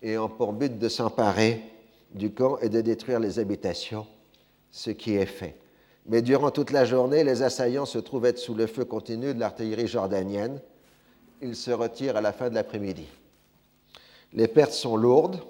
et 0.01 0.17
en 0.17 0.29
pour 0.29 0.53
but 0.53 0.79
de 0.79 0.89
s'emparer 0.89 1.61
du 2.15 2.31
camp 2.33 2.59
et 2.59 2.69
de 2.69 2.81
détruire 2.81 3.19
les 3.19 3.41
habitations, 3.41 4.07
ce 4.71 4.91
qui 4.91 5.17
est 5.17 5.27
fait. 5.27 5.57
Mais 6.07 6.23
durant 6.23 6.53
toute 6.53 6.71
la 6.71 6.85
journée, 6.85 7.25
les 7.25 7.43
assaillants 7.43 7.87
se 7.87 7.99
trouvent 7.99 8.27
être 8.27 8.39
sous 8.39 8.55
le 8.55 8.69
feu 8.69 8.85
continu 8.85 9.35
de 9.35 9.41
l'artillerie 9.41 9.89
jordanienne 9.89 10.61
il 11.43 11.57
se 11.57 11.71
retire 11.71 12.17
à 12.17 12.21
la 12.21 12.33
fin 12.33 12.51
de 12.51 12.55
l'après-midi. 12.55 13.07
Les 14.33 14.49
pertes 14.49 14.73
sont 14.73 14.97
lourdes 14.97 15.41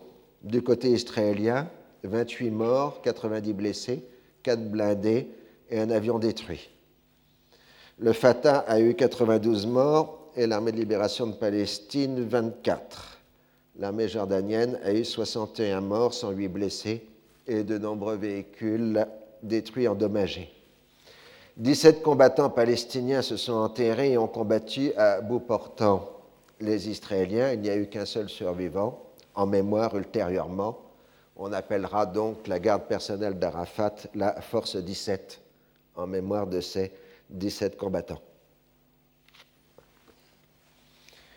du 0.42 0.62
côté 0.62 0.90
israélien, 0.90 1.68
28 2.04 2.50
morts, 2.50 3.02
90 3.02 3.52
blessés, 3.52 4.02
4 4.42 4.70
blindés 4.70 5.28
et 5.68 5.78
un 5.78 5.90
avion 5.90 6.18
détruit. 6.18 6.70
Le 7.98 8.12
Fatah 8.12 8.60
a 8.60 8.80
eu 8.80 8.94
92 8.94 9.66
morts 9.66 10.30
et 10.34 10.46
l'armée 10.46 10.72
de 10.72 10.78
libération 10.78 11.26
de 11.26 11.34
Palestine 11.34 12.26
24. 12.26 13.18
L'armée 13.78 14.08
jordanienne 14.08 14.78
a 14.82 14.92
eu 14.92 15.04
61 15.04 15.82
morts, 15.82 16.14
108 16.14 16.48
blessés 16.48 17.06
et 17.46 17.62
de 17.62 17.76
nombreux 17.76 18.16
véhicules 18.16 19.06
détruits, 19.42 19.88
endommagés. 19.88 20.50
17 21.60 22.00
combattants 22.02 22.48
palestiniens 22.48 23.20
se 23.20 23.36
sont 23.36 23.52
enterrés 23.52 24.12
et 24.12 24.18
ont 24.18 24.26
combattu 24.26 24.94
à 24.94 25.20
bout 25.20 25.40
portant 25.40 26.10
les 26.58 26.88
Israéliens. 26.88 27.52
Il 27.52 27.60
n'y 27.60 27.68
a 27.68 27.76
eu 27.76 27.86
qu'un 27.86 28.06
seul 28.06 28.30
survivant, 28.30 29.02
en 29.34 29.44
mémoire 29.44 29.94
ultérieurement. 29.94 30.78
On 31.36 31.52
appellera 31.52 32.06
donc 32.06 32.46
la 32.46 32.58
garde 32.58 32.84
personnelle 32.84 33.38
d'Arafat 33.38 33.94
la 34.14 34.40
Force 34.40 34.76
17, 34.76 35.38
en 35.96 36.06
mémoire 36.06 36.46
de 36.46 36.62
ces 36.62 36.92
17 37.28 37.76
combattants. 37.76 38.22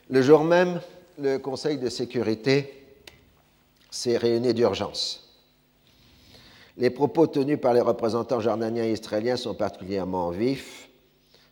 Le 0.10 0.22
jour 0.22 0.46
même, 0.46 0.80
le 1.20 1.36
Conseil 1.38 1.78
de 1.78 1.90
sécurité 1.90 2.86
s'est 3.92 4.16
réuni 4.18 4.54
d'urgence. 4.54 5.23
Les 6.78 6.90
propos 6.90 7.28
tenus 7.28 7.60
par 7.60 7.74
les 7.74 7.82
représentants 7.82 8.40
jordaniens 8.40 8.84
et 8.84 8.94
israéliens 8.94 9.38
sont 9.38 9.54
particulièrement 9.54 10.32
vifs. 10.32 10.90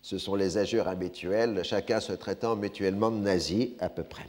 Ce 0.01 0.17
sont 0.17 0.33
les 0.33 0.57
injures 0.57 0.87
habituelles, 0.87 1.61
chacun 1.63 1.99
se 1.99 2.13
traitant 2.13 2.55
mutuellement 2.55 3.11
de 3.11 3.17
nazis 3.17 3.69
à 3.79 3.89
peu 3.89 4.03
près. 4.03 4.27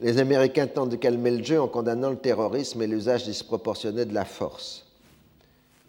Les 0.00 0.18
Américains 0.18 0.66
tentent 0.66 0.88
de 0.90 0.96
calmer 0.96 1.30
le 1.30 1.44
jeu 1.44 1.60
en 1.60 1.68
condamnant 1.68 2.10
le 2.10 2.16
terrorisme 2.16 2.82
et 2.82 2.86
l'usage 2.88 3.24
disproportionné 3.24 4.04
de 4.06 4.14
la 4.14 4.24
force. 4.24 4.86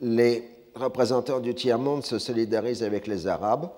Les 0.01 0.47
représentants 0.75 1.39
du 1.39 1.55
tiers-monde 1.55 2.05
se 2.05 2.19
solidarisent 2.19 2.83
avec 2.83 3.07
les 3.07 3.25
Arabes. 3.25 3.69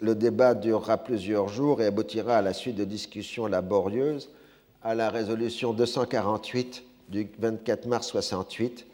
Le 0.00 0.14
débat 0.14 0.54
durera 0.54 0.96
plusieurs 0.96 1.48
jours 1.48 1.82
et 1.82 1.86
aboutira 1.86 2.38
à 2.38 2.42
la 2.42 2.54
suite 2.54 2.76
de 2.76 2.84
discussions 2.84 3.46
laborieuses 3.46 4.30
à 4.82 4.94
la 4.94 5.10
résolution 5.10 5.72
248 5.72 6.82
du 7.08 7.28
24 7.38 7.86
mars 7.86 8.06
68 8.08 8.86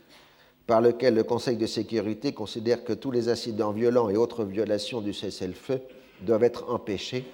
par 0.71 0.81
lequel 0.81 1.15
le 1.15 1.25
Conseil 1.25 1.57
de 1.57 1.67
sécurité 1.67 2.33
considère 2.33 2.85
que 2.85 2.93
tous 2.93 3.11
les 3.11 3.29
incidents 3.29 3.73
violents 3.73 4.09
et 4.09 4.17
autres 4.17 4.45
violations 4.45 5.01
du 5.01 5.13
cessez-le-feu 5.13 5.81
doivent 6.21 6.45
être 6.45 6.71
empêchés 6.71 7.25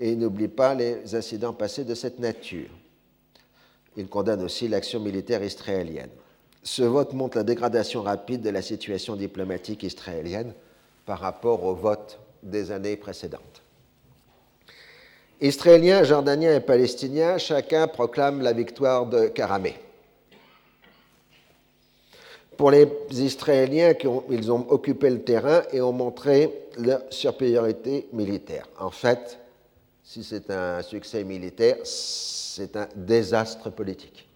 et 0.00 0.16
n'oublie 0.16 0.48
pas 0.48 0.74
les 0.74 1.14
incidents 1.14 1.52
passés 1.52 1.84
de 1.84 1.94
cette 1.94 2.18
nature. 2.18 2.68
Il 3.96 4.08
condamne 4.08 4.42
aussi 4.42 4.66
l'action 4.66 4.98
militaire 4.98 5.44
israélienne. 5.44 6.10
Ce 6.64 6.82
vote 6.82 7.12
montre 7.12 7.36
la 7.36 7.44
dégradation 7.44 8.02
rapide 8.02 8.42
de 8.42 8.50
la 8.50 8.60
situation 8.60 9.14
diplomatique 9.14 9.84
israélienne 9.84 10.52
par 11.06 11.20
rapport 11.20 11.62
au 11.62 11.76
vote 11.76 12.18
des 12.42 12.72
années 12.72 12.96
précédentes. 12.96 13.62
Israéliens, 15.40 16.02
Jordaniens 16.02 16.56
et 16.56 16.60
Palestiniens, 16.60 17.38
chacun 17.38 17.86
proclame 17.86 18.42
la 18.42 18.52
victoire 18.52 19.06
de 19.06 19.28
Karamé. 19.28 19.76
Pour 22.56 22.70
les 22.70 22.86
Israéliens, 23.10 23.94
ils 24.30 24.52
ont 24.52 24.66
occupé 24.70 25.10
le 25.10 25.22
terrain 25.22 25.62
et 25.72 25.80
ont 25.80 25.92
montré 25.92 26.50
leur 26.78 27.00
supériorité 27.10 28.08
militaire. 28.12 28.68
En 28.78 28.90
fait, 28.90 29.38
si 30.02 30.22
c'est 30.22 30.50
un 30.50 30.82
succès 30.82 31.24
militaire, 31.24 31.76
c'est 31.84 32.76
un 32.76 32.88
désastre 32.94 33.70
politique. 33.70 34.28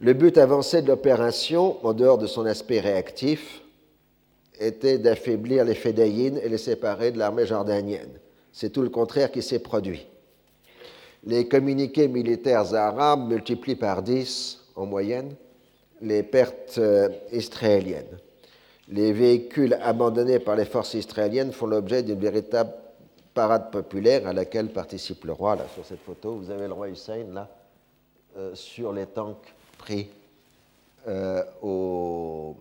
Le 0.00 0.12
but 0.12 0.38
avancé 0.38 0.82
de 0.82 0.88
l'opération, 0.88 1.84
en 1.84 1.92
dehors 1.92 2.18
de 2.18 2.26
son 2.26 2.46
aspect 2.46 2.80
réactif, 2.80 3.62
était 4.60 4.98
d'affaiblir 4.98 5.64
les 5.64 5.74
Fédayines 5.74 6.38
et 6.42 6.48
les 6.48 6.58
séparer 6.58 7.10
de 7.10 7.18
l'armée 7.18 7.46
jordanienne. 7.46 8.18
C'est 8.52 8.70
tout 8.70 8.82
le 8.82 8.90
contraire 8.90 9.30
qui 9.30 9.42
s'est 9.42 9.58
produit. 9.60 10.06
Les 11.24 11.48
communiqués 11.48 12.08
militaires 12.08 12.74
arabes 12.74 13.28
multiplient 13.28 13.76
par 13.76 14.02
10 14.02 14.58
en 14.76 14.86
moyenne 14.86 15.34
les 16.00 16.22
pertes 16.22 16.78
euh, 16.78 17.08
israéliennes. 17.32 18.18
Les 18.88 19.12
véhicules 19.12 19.78
abandonnés 19.82 20.38
par 20.38 20.56
les 20.56 20.64
forces 20.64 20.94
israéliennes 20.94 21.52
font 21.52 21.66
l'objet 21.66 22.02
d'une 22.02 22.18
véritable 22.18 22.72
parade 23.34 23.70
populaire 23.70 24.26
à 24.26 24.32
laquelle 24.32 24.68
participe 24.68 25.24
le 25.24 25.32
roi. 25.32 25.56
Là, 25.56 25.66
sur 25.74 25.84
cette 25.84 26.00
photo, 26.00 26.36
vous 26.36 26.50
avez 26.50 26.66
le 26.66 26.72
roi 26.72 26.88
Hussein 26.88 27.24
là, 27.32 27.48
euh, 28.36 28.54
sur 28.54 28.92
les 28.92 29.06
tanks 29.06 29.54
pris 29.76 30.08
euh, 31.06 31.42
aux 31.62 32.56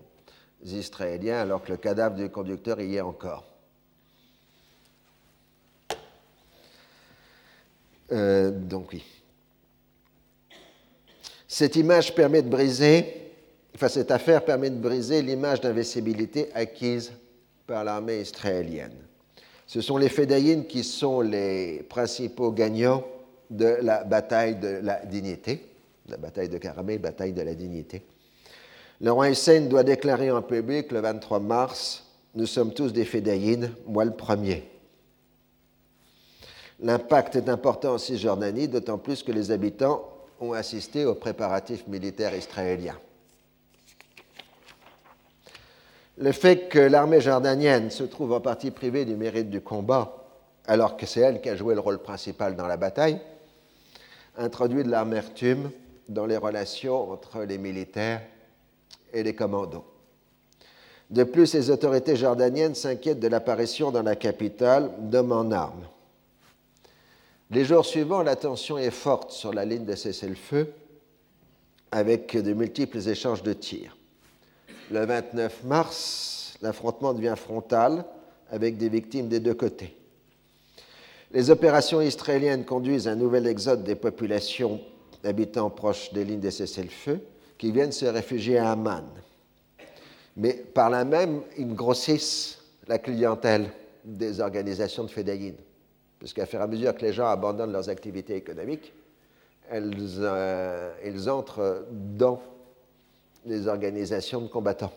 Israéliens, 0.64 1.42
alors 1.42 1.64
que 1.64 1.72
le 1.72 1.78
cadavre 1.78 2.16
du 2.16 2.30
conducteur 2.30 2.80
y 2.82 2.96
est 2.96 3.02
encore. 3.02 3.46
donc 8.10 8.94
oui. 8.94 9.04
Cette 11.46 11.76
image 11.76 12.16
permet 12.16 12.42
de 12.42 12.50
briser 12.50 13.27
Enfin, 13.78 13.90
cette 13.90 14.10
affaire 14.10 14.44
permet 14.44 14.72
de 14.72 14.80
briser 14.80 15.22
l'image 15.22 15.62
d'investibilité 15.62 16.50
acquise 16.56 17.12
par 17.68 17.84
l'armée 17.84 18.22
israélienne. 18.22 18.96
Ce 19.68 19.82
sont 19.82 19.98
les 19.98 20.10
Fédayines 20.10 20.66
qui 20.66 20.84
sont 20.84 21.22
les 21.22 21.84
principaux 21.88 22.52
gagnants 22.52 23.04
de 23.52 23.78
la 23.84 24.04
bataille 24.04 24.56
de 24.56 24.80
la 24.82 25.06
dignité, 25.06 25.64
la 26.10 26.18
bataille 26.18 26.50
de 26.50 26.58
Karamé, 26.58 26.98
bataille 26.98 27.34
de 27.34 27.44
la 27.44 27.54
dignité. 27.54 28.02
Le 29.00 29.12
roi 29.12 29.30
Hussein 29.30 29.68
doit 29.68 29.84
déclarer 29.84 30.32
en 30.32 30.42
public 30.42 30.92
le 30.92 31.02
23 31.02 31.40
mars 31.40 32.04
Nous 32.34 32.48
sommes 32.48 32.74
tous 32.74 32.92
des 32.92 33.06
Fédayines, 33.06 33.70
moi 33.86 34.06
le 34.06 34.12
premier. 34.16 34.68
L'impact 36.80 37.36
est 37.36 37.48
important 37.48 37.94
en 37.94 37.98
Cisjordanie, 38.00 38.70
d'autant 38.70 38.98
plus 38.98 39.22
que 39.22 39.32
les 39.32 39.52
habitants 39.52 40.04
ont 40.42 40.54
assisté 40.54 41.06
aux 41.06 41.14
préparatifs 41.14 41.86
militaires 41.86 42.36
israéliens. 42.36 42.98
Le 46.20 46.32
fait 46.32 46.68
que 46.68 46.80
l'armée 46.80 47.22
jordanienne 47.22 47.92
se 47.92 48.04
trouve 48.04 48.32
en 48.34 48.42
partie 48.42 48.72
privée 48.72 49.06
du 49.06 49.16
mérite 49.16 49.52
du 49.52 49.62
combat, 49.62 50.26
alors 50.66 50.98
que 50.98 51.06
c'est 51.06 51.20
elle 51.20 51.42
qui 51.42 51.50
a 51.50 51.56
joué 51.56 51.76
le 51.76 51.80
rôle 51.80 52.00
principal 52.00 52.56
dans 52.56 52.66
la 52.66 52.76
bataille, 52.76 53.22
introduit 54.36 54.84
de 54.84 54.90
l'amertume 54.90 55.70
dans 56.10 56.26
les 56.26 56.38
relations 56.38 57.12
entre 57.12 57.44
les 57.44 57.60
militaires 57.60 58.22
et 59.14 59.22
les 59.22 59.36
commandos. 59.36 59.86
De 61.12 61.24
plus, 61.24 61.54
les 61.54 61.70
autorités 61.70 62.16
jordaniennes 62.16 62.76
s'inquiètent 62.76 63.20
de 63.20 63.28
l'apparition 63.28 63.92
dans 63.92 64.02
la 64.02 64.16
capitale 64.16 64.92
d'hommes 65.00 65.32
en 65.32 65.52
armes. 65.52 65.88
Les 67.52 67.64
jours 67.64 67.86
suivants, 67.86 68.24
la 68.24 68.36
tension 68.36 68.80
est 68.80 68.90
forte 68.90 69.32
sur 69.32 69.54
la 69.54 69.66
ligne 69.66 69.86
de 69.86 69.96
cessez-le-feu, 69.96 70.74
avec 71.92 72.36
de 72.36 72.54
multiples 72.54 73.08
échanges 73.08 73.44
de 73.44 73.54
tirs. 73.54 73.96
Le 74.90 75.06
29 75.06 75.64
mars, 75.66 76.58
l'affrontement 76.62 77.14
devient 77.14 77.36
frontal 77.36 78.06
avec 78.50 78.78
des 78.78 78.90
victimes 78.90 79.28
des 79.28 79.40
deux 79.40 79.54
côtés. 79.54 79.96
Les 81.32 81.50
opérations 81.50 82.02
israéliennes 82.02 82.64
conduisent 82.64 83.08
à 83.08 83.12
un 83.12 83.16
nouvel 83.16 83.48
exode 83.48 83.84
des 83.84 83.96
populations 83.96 84.80
habitant 85.24 85.70
proches 85.70 86.14
des 86.14 86.24
lignes 86.24 86.40
de 86.40 86.50
cessez-le-feu 86.50 87.20
qui 87.58 87.72
viennent 87.72 87.92
se 87.92 88.06
réfugier 88.06 88.60
à 88.60 88.72
Amman. 88.72 89.04
Mais 90.38 90.54
par 90.54 90.90
là 90.90 91.04
même, 91.04 91.42
ils 91.58 91.74
grossissent 91.74 92.60
la 92.88 92.98
clientèle 92.98 93.70
des 94.06 94.40
organisations 94.40 95.04
de 95.04 95.10
fédayines. 95.10 95.58
Puisqu'à 96.20 96.46
et 96.46 96.56
à 96.56 96.68
mesure 96.68 96.96
que 96.96 97.02
les 97.02 97.12
gens 97.14 97.28
abandonnent 97.28 97.74
leurs 97.74 97.90
activités 97.90 98.36
économiques, 98.36 98.94
euh, 99.72 100.92
ils 101.06 101.30
entrent 101.30 101.86
dans 101.92 102.42
des 103.48 103.68
organisations 103.68 104.42
de 104.42 104.48
combattants. 104.48 104.94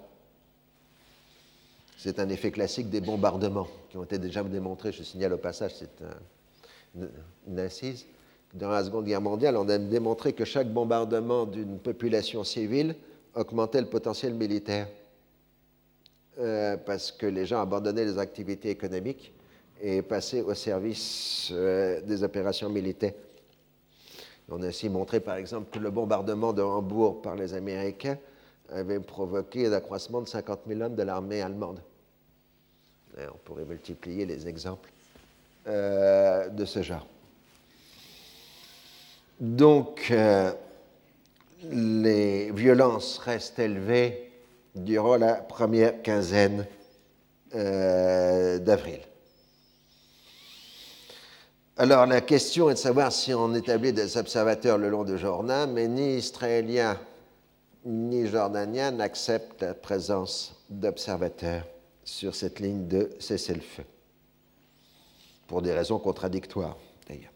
C'est 1.97 2.19
un 2.19 2.29
effet 2.29 2.51
classique 2.51 2.89
des 2.89 3.01
bombardements 3.01 3.69
qui 3.91 3.97
ont 3.97 4.05
été 4.05 4.19
déjà 4.19 4.43
démontrés. 4.43 4.93
Je 4.93 5.03
signale 5.03 5.35
au 5.35 5.39
passage, 5.39 5.75
c'est 5.75 6.03
une, 6.95 7.59
incise. 7.59 8.07
Dans 8.55 8.71
la 8.71 8.83
Seconde 8.83 9.05
Guerre 9.05 9.21
mondiale, 9.21 9.57
on 9.57 9.69
a 9.69 9.79
démontré 9.79 10.33
que 10.33 10.45
chaque 10.45 10.73
bombardement 10.73 11.45
d'une 11.45 11.79
population 11.79 12.43
civile 12.43 12.97
augmentait 13.35 13.81
le 13.81 13.87
potentiel 13.87 14.35
militaire. 14.35 14.89
Euh, 16.39 16.77
parce 16.79 17.13
que 17.13 17.27
les 17.27 17.45
gens 17.45 17.61
abandonnaient 17.61 18.05
les 18.05 18.19
activités 18.19 18.71
économiques 18.71 19.33
et 19.83 20.01
passaient 20.01 20.41
au 20.41 20.55
service 20.55 21.51
euh, 21.53 22.01
des 22.01 22.23
opérations 22.23 22.71
militaires. 22.71 23.13
On 24.49 24.63
a 24.63 24.69
ainsi 24.69 24.89
montré, 24.89 25.21
par 25.21 25.37
exemple, 25.37 25.69
que 25.71 25.79
le 25.79 25.91
bombardement 25.91 26.53
de 26.53 26.63
Hambourg 26.63 27.21
par 27.21 27.37
les 27.37 27.55
Américains 27.55 28.19
avait 28.73 29.01
provoqué 29.01 29.69
l'accroissement 29.69 30.21
de 30.21 30.29
50 30.29 30.61
000 30.67 30.81
hommes 30.81 30.95
de 30.95 31.03
l'armée 31.03 31.43
allemande. 31.43 31.83
on 33.19 33.39
pourrait 33.45 33.65
multiplier 33.65 34.27
les 34.27 34.49
exemples 34.49 34.91
euh, 35.67 36.49
de 36.49 36.65
ce 36.65 36.83
genre. 36.83 37.07
Donc, 39.41 40.09
euh, 40.11 40.53
les 41.71 42.51
violences 42.53 43.19
restent 43.19 43.59
élevées 43.59 44.33
durant 44.75 45.17
la 45.17 45.35
première 45.35 46.03
quinzaine 46.03 46.67
euh, 47.55 48.59
d'avril. 48.59 49.01
Alors, 51.77 52.07
la 52.07 52.21
question 52.21 52.71
est 52.71 52.75
de 52.75 52.79
savoir 52.79 53.13
si 53.13 53.33
on 53.33 53.55
établit 53.55 53.93
des 53.93 54.17
observateurs 54.17 54.79
le 54.79 54.91
long 54.91 55.05
de 55.05 55.17
Jourdain, 55.17 55.67
mais 55.67 55.89
ni 55.89 56.17
Israéliens 56.17 56.99
ni 57.85 58.27
jordanien 58.27 58.91
n'acceptent 58.91 59.63
la 59.63 59.75
présence 59.75 60.55
d'observateurs 60.69 61.65
sur 62.05 62.35
cette 62.35 62.61
ligne 62.61 62.87
de 62.89 63.11
cessez-le-feu, 63.19 63.85
pour 65.47 65.63
des 65.63 65.73
raisons 65.73 65.99
contradictoires 65.99 66.77
d'ailleurs. 67.09 67.33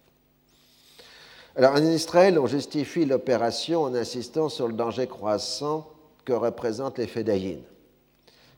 Alors 1.56 1.74
en 1.74 1.84
Israël, 1.84 2.38
on 2.38 2.46
justifie 2.46 3.04
l'opération 3.04 3.82
en 3.82 3.94
insistant 3.94 4.48
sur 4.48 4.66
le 4.66 4.74
danger 4.74 5.06
croissant 5.06 5.88
que 6.24 6.32
représentent 6.32 6.98
les 6.98 7.06
fédayines. 7.06 7.62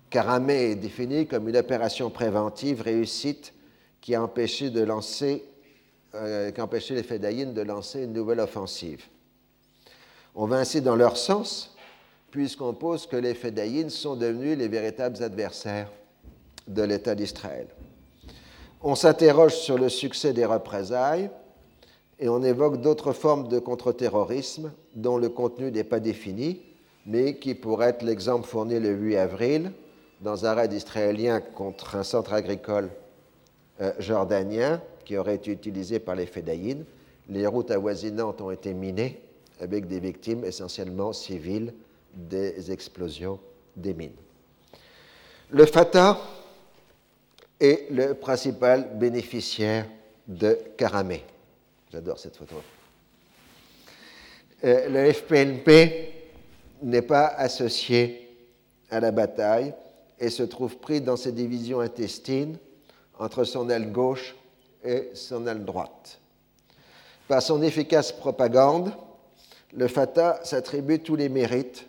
Karamé 0.09 0.71
est 0.71 0.77
défini 0.77 1.27
comme 1.27 1.49
une 1.49 1.57
opération 1.57 2.11
préventive 2.11 2.81
réussite 2.81 3.53
qui 4.01 4.15
a 4.15 4.23
empêché, 4.23 4.73
euh, 6.15 6.53
a 6.57 6.95
les 6.95 7.03
fédayines 7.03 7.53
de 7.53 7.63
lancer 7.63 8.05
une 8.05 8.13
nouvelle 8.13 8.41
offensive. 8.41 9.05
On 10.35 10.47
va 10.47 10.57
ainsi 10.57 10.81
dans 10.81 10.97
leur 10.97 11.17
sens 11.17 11.76
puisqu'on 12.37 12.75
pose 12.75 13.07
que 13.07 13.17
les 13.17 13.33
Fédayines 13.33 13.89
sont 13.89 14.15
devenus 14.15 14.59
les 14.59 14.69
véritables 14.69 15.23
adversaires 15.23 15.91
de 16.69 16.83
l'État 16.83 17.15
d'Israël. 17.15 17.67
On 18.83 18.95
s'interroge 18.95 19.55
sur 19.55 19.79
le 19.79 19.89
succès 19.89 20.35
des 20.35 20.45
représailles 20.45 21.31
et 22.19 22.29
on 22.29 22.43
évoque 22.43 22.83
d'autres 22.83 23.15
formes 23.15 23.49
de 23.49 23.59
contre-terrorisme 23.59 24.71
dont 24.95 25.17
le 25.17 25.31
contenu 25.31 25.73
n'est 25.73 25.83
pas 25.83 25.99
défini, 25.99 26.61
mais 27.07 27.39
qui 27.39 27.55
pourrait 27.55 27.89
être 27.89 28.03
l'exemple 28.03 28.47
fourni 28.47 28.79
le 28.81 28.91
8 28.91 29.17
avril 29.17 29.73
dans 30.21 30.45
un 30.45 30.53
raid 30.53 30.75
israélien 30.75 31.41
contre 31.41 31.97
un 31.97 32.03
centre 32.03 32.35
agricole 32.35 32.91
euh, 33.81 33.93
jordanien 33.99 34.83
qui 35.07 35.17
aurait 35.17 35.37
été 35.37 35.53
utilisé 35.53 36.01
par 36.01 36.15
les 36.15 36.27
Fédayines. 36.27 36.85
Les 37.31 37.47
routes 37.47 37.71
avoisinantes 37.71 38.43
ont 38.43 38.51
été 38.51 38.75
minées 38.75 39.23
avec 39.59 39.87
des 39.87 40.01
victimes 40.01 40.45
essentiellement 40.45 41.15
civiles 41.15 41.73
des 42.17 42.73
explosions 42.73 43.39
des 43.77 43.95
mines. 43.95 44.17
Le 45.51 45.67
Fatah 45.67 46.19
est 47.61 47.91
le 47.91 48.15
principal 48.15 48.97
bénéficiaire 48.99 49.87
de 50.27 50.59
Karamé. 50.77 51.23
J'adore 51.93 52.19
cette 52.19 52.37
photo. 52.37 52.57
Euh, 54.65 54.89
le 54.89 55.13
FPNP 55.13 56.13
n'est 56.83 57.03
pas 57.03 57.27
associé 57.27 58.29
à 58.91 59.01
la 59.01 59.13
bataille 59.13 59.75
et 60.19 60.31
se 60.31 60.43
trouve 60.43 60.79
pris 60.79 61.01
dans 61.01 61.17
ses 61.17 61.33
divisions 61.33 61.81
intestines 61.81 62.57
entre 63.19 63.45
son 63.45 63.71
aile 63.71 63.93
gauche 63.93 64.35
et 64.85 65.11
son 65.15 65.47
aile 65.47 65.65
droite. 65.65 66.19
Par 67.29 67.43
son 67.43 67.63
efficace 67.63 68.13
propagande, 68.13 68.93
le 69.75 69.89
Fatah 69.89 70.41
s'attribue 70.45 71.01
tous 71.01 71.17
les 71.17 71.29
mérites, 71.29 71.87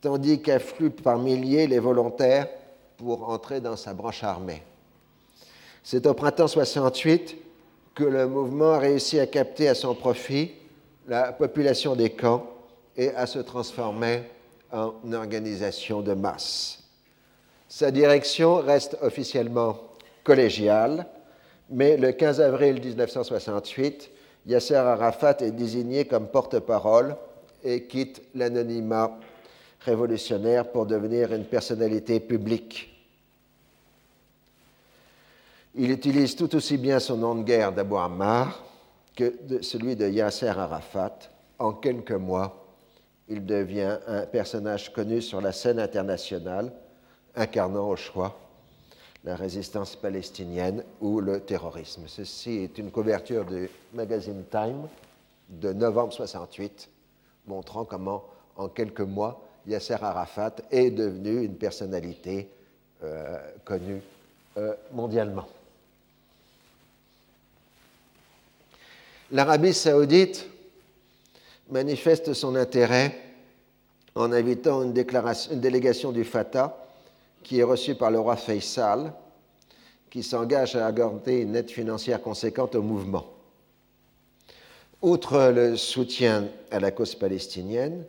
tandis 0.00 0.40
qu'affluent 0.40 0.90
par 0.90 1.18
milliers 1.18 1.66
les 1.66 1.78
volontaires 1.78 2.48
pour 2.96 3.28
entrer 3.28 3.60
dans 3.60 3.76
sa 3.76 3.94
branche 3.94 4.24
armée. 4.24 4.62
C'est 5.82 6.06
au 6.06 6.14
printemps 6.14 6.48
68 6.48 7.36
que 7.94 8.04
le 8.04 8.26
mouvement 8.26 8.72
a 8.72 8.78
réussi 8.78 9.18
à 9.20 9.26
capter 9.26 9.68
à 9.68 9.74
son 9.74 9.94
profit 9.94 10.52
la 11.08 11.32
population 11.32 11.94
des 11.94 12.10
camps 12.10 12.46
et 12.96 13.10
à 13.14 13.26
se 13.26 13.38
transformer 13.38 14.22
en 14.72 14.92
organisation 15.12 16.00
de 16.02 16.12
masse. 16.12 16.82
Sa 17.68 17.90
direction 17.90 18.56
reste 18.56 18.96
officiellement 19.00 19.78
collégiale, 20.24 21.06
mais 21.70 21.96
le 21.96 22.12
15 22.12 22.40
avril 22.40 22.80
1968, 22.80 24.10
Yasser 24.46 24.74
Arafat 24.76 25.36
est 25.40 25.50
désigné 25.50 26.04
comme 26.04 26.28
porte-parole 26.28 27.16
et 27.64 27.84
quitte 27.84 28.22
l'anonymat 28.34 29.18
révolutionnaire 29.86 30.70
pour 30.70 30.84
devenir 30.84 31.32
une 31.32 31.44
personnalité 31.44 32.20
publique. 32.20 32.92
Il 35.76 35.90
utilise 35.90 36.34
tout 36.34 36.54
aussi 36.56 36.76
bien 36.76 36.98
son 36.98 37.16
nom 37.16 37.34
de 37.36 37.44
guerre 37.44 37.72
d'Abou 37.72 37.96
Ammar 37.96 38.64
que 39.14 39.32
celui 39.62 39.94
de 39.94 40.08
Yasser 40.08 40.48
Arafat. 40.48 41.18
En 41.58 41.72
quelques 41.72 42.12
mois, 42.12 42.66
il 43.28 43.46
devient 43.46 43.98
un 44.06 44.26
personnage 44.26 44.92
connu 44.92 45.22
sur 45.22 45.40
la 45.40 45.52
scène 45.52 45.78
internationale, 45.78 46.72
incarnant 47.34 47.88
au 47.88 47.96
choix 47.96 48.38
la 49.24 49.34
résistance 49.34 49.96
palestinienne 49.96 50.84
ou 51.00 51.20
le 51.20 51.40
terrorisme. 51.40 52.04
Ceci 52.06 52.58
est 52.58 52.78
une 52.78 52.90
couverture 52.90 53.44
du 53.44 53.68
magazine 53.92 54.44
Time 54.50 54.86
de 55.48 55.72
novembre 55.72 56.12
68, 56.12 56.88
montrant 57.46 57.84
comment, 57.84 58.24
en 58.56 58.68
quelques 58.68 59.00
mois, 59.00 59.45
Yasser 59.66 59.96
Arafat 60.00 60.56
est 60.70 60.90
devenu 60.90 61.44
une 61.44 61.56
personnalité 61.56 62.48
euh, 63.02 63.38
connue 63.64 64.00
euh, 64.56 64.74
mondialement. 64.92 65.46
L'Arabie 69.32 69.74
saoudite 69.74 70.46
manifeste 71.68 72.32
son 72.32 72.54
intérêt 72.54 73.20
en 74.14 74.32
invitant 74.32 74.82
une, 74.82 74.94
une 74.96 75.60
délégation 75.60 76.12
du 76.12 76.24
Fatah 76.24 76.76
qui 77.42 77.58
est 77.58 77.64
reçu 77.64 77.94
par 77.94 78.10
le 78.10 78.18
roi 78.20 78.36
Faisal, 78.36 79.12
qui 80.10 80.22
s'engage 80.22 80.76
à 80.76 80.86
accorder 80.86 81.40
une 81.40 81.56
aide 81.56 81.70
financière 81.70 82.22
conséquente 82.22 82.74
au 82.76 82.82
mouvement. 82.82 83.26
Outre 85.02 85.52
le 85.54 85.76
soutien 85.76 86.48
à 86.70 86.80
la 86.80 86.90
cause 86.90 87.14
palestinienne, 87.14 88.04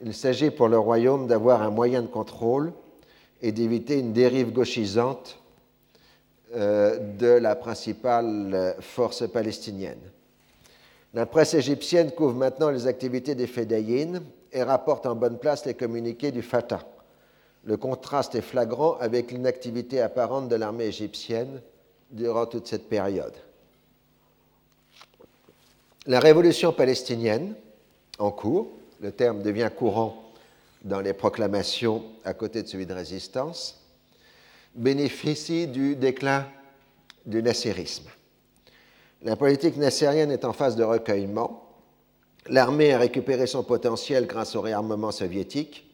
il 0.00 0.14
s'agit 0.14 0.50
pour 0.50 0.68
le 0.68 0.78
royaume 0.78 1.26
d'avoir 1.26 1.62
un 1.62 1.70
moyen 1.70 2.02
de 2.02 2.06
contrôle 2.06 2.72
et 3.42 3.52
d'éviter 3.52 3.98
une 3.98 4.12
dérive 4.12 4.52
gauchisante 4.52 5.38
euh, 6.54 6.98
de 7.18 7.26
la 7.26 7.56
principale 7.56 8.76
force 8.80 9.28
palestinienne. 9.30 10.00
La 11.14 11.26
presse 11.26 11.54
égyptienne 11.54 12.12
couvre 12.12 12.34
maintenant 12.34 12.70
les 12.70 12.86
activités 12.86 13.34
des 13.34 13.46
Fédayines 13.46 14.22
et 14.52 14.62
rapporte 14.62 15.06
en 15.06 15.14
bonne 15.14 15.38
place 15.38 15.64
les 15.66 15.74
communiqués 15.74 16.32
du 16.32 16.42
Fatah. 16.42 16.86
Le 17.64 17.76
contraste 17.76 18.34
est 18.34 18.42
flagrant 18.42 18.96
avec 18.98 19.32
l'inactivité 19.32 20.00
apparente 20.00 20.48
de 20.48 20.56
l'armée 20.56 20.86
égyptienne 20.86 21.60
durant 22.10 22.46
toute 22.46 22.66
cette 22.66 22.88
période. 22.88 23.34
La 26.06 26.20
révolution 26.20 26.72
palestinienne, 26.72 27.54
en 28.18 28.30
cours, 28.30 28.77
le 29.00 29.12
terme 29.12 29.42
devient 29.42 29.70
courant 29.76 30.32
dans 30.82 31.00
les 31.00 31.12
proclamations 31.12 32.04
à 32.24 32.34
côté 32.34 32.62
de 32.62 32.68
celui 32.68 32.86
de 32.86 32.94
résistance, 32.94 33.80
bénéficie 34.74 35.66
du 35.66 35.96
déclin 35.96 36.46
du 37.26 37.42
nasserisme. 37.42 38.08
La 39.22 39.36
politique 39.36 39.76
nassérienne 39.76 40.30
est 40.30 40.44
en 40.44 40.52
phase 40.52 40.76
de 40.76 40.84
recueillement. 40.84 41.64
L'armée 42.48 42.92
a 42.92 42.98
récupéré 42.98 43.46
son 43.46 43.64
potentiel 43.64 44.26
grâce 44.26 44.54
au 44.54 44.60
réarmement 44.60 45.10
soviétique 45.10 45.88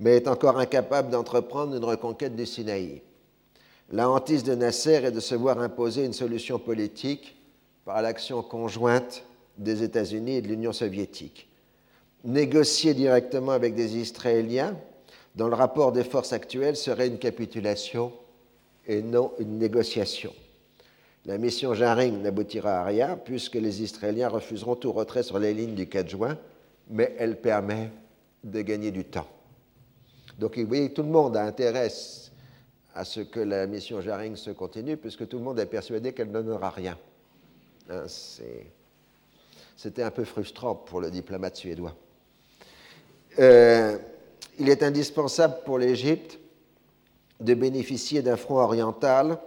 mais 0.00 0.16
est 0.16 0.28
encore 0.28 0.58
incapable 0.58 1.10
d'entreprendre 1.10 1.76
une 1.76 1.84
reconquête 1.84 2.36
du 2.36 2.46
Sinaï. 2.46 3.02
La 3.90 4.08
hantise 4.08 4.44
de 4.44 4.54
Nasser 4.54 5.04
est 5.04 5.12
de 5.12 5.20
se 5.20 5.34
voir 5.34 5.60
imposer 5.60 6.04
une 6.04 6.12
solution 6.12 6.58
politique 6.58 7.36
par 7.84 8.00
l'action 8.02 8.42
conjointe 8.42 9.24
des 9.56 9.82
États-Unis 9.82 10.36
et 10.36 10.42
de 10.42 10.48
l'Union 10.48 10.72
soviétique. 10.72 11.48
Négocier 12.24 12.94
directement 12.94 13.52
avec 13.52 13.74
des 13.74 13.96
Israéliens, 13.96 14.76
dans 15.36 15.48
le 15.48 15.54
rapport 15.54 15.92
des 15.92 16.04
forces 16.04 16.32
actuelles, 16.32 16.76
serait 16.76 17.06
une 17.06 17.18
capitulation 17.18 18.12
et 18.86 19.02
non 19.02 19.32
une 19.38 19.58
négociation. 19.58 20.34
La 21.26 21.38
mission 21.38 21.74
Jaring 21.74 22.22
n'aboutira 22.22 22.80
à 22.80 22.84
rien 22.84 23.16
puisque 23.22 23.54
les 23.54 23.82
Israéliens 23.82 24.28
refuseront 24.28 24.76
tout 24.76 24.92
retrait 24.92 25.22
sur 25.22 25.38
les 25.38 25.54
lignes 25.54 25.74
du 25.74 25.86
4 25.86 26.08
juin, 26.08 26.38
mais 26.88 27.14
elle 27.18 27.40
permet 27.40 27.90
de 28.42 28.62
gagner 28.62 28.90
du 28.90 29.04
temps. 29.04 29.28
Donc, 30.38 30.58
vous 30.58 30.66
voyez, 30.66 30.92
tout 30.92 31.02
le 31.02 31.08
monde 31.08 31.36
a 31.36 31.44
intérêt 31.44 31.90
à 32.94 33.04
ce 33.04 33.20
que 33.20 33.40
la 33.40 33.66
mission 33.66 34.00
Jaring 34.00 34.36
se 34.36 34.50
continue, 34.50 34.96
puisque 34.96 35.28
tout 35.28 35.38
le 35.38 35.44
monde 35.44 35.60
est 35.60 35.66
persuadé 35.66 36.12
qu'elle 36.12 36.28
ne 36.28 36.40
donnera 36.40 36.70
rien. 36.70 36.98
Hein, 37.90 38.06
c'était 39.76 40.02
un 40.02 40.10
peu 40.10 40.24
frustrant 40.24 40.74
pour 40.74 41.00
le 41.00 41.10
diplomate 41.10 41.56
suédois. 41.56 41.94
Euh, 43.38 43.98
il 44.58 44.68
est 44.68 44.82
indispensable 44.82 45.58
pour 45.64 45.78
l'Égypte 45.78 46.38
de 47.40 47.54
bénéficier 47.54 48.22
d'un 48.22 48.36
front 48.36 48.58
oriental 48.58 49.38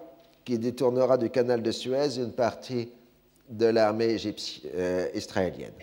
qui 0.45 0.57
détournera 0.57 1.17
du 1.17 1.29
canal 1.29 1.61
de 1.61 1.71
Suez 1.71 2.17
une 2.17 2.31
partie 2.31 2.89
de 3.49 3.65
l'armée 3.65 4.15
euh, 4.75 5.07
israélienne. 5.13 5.73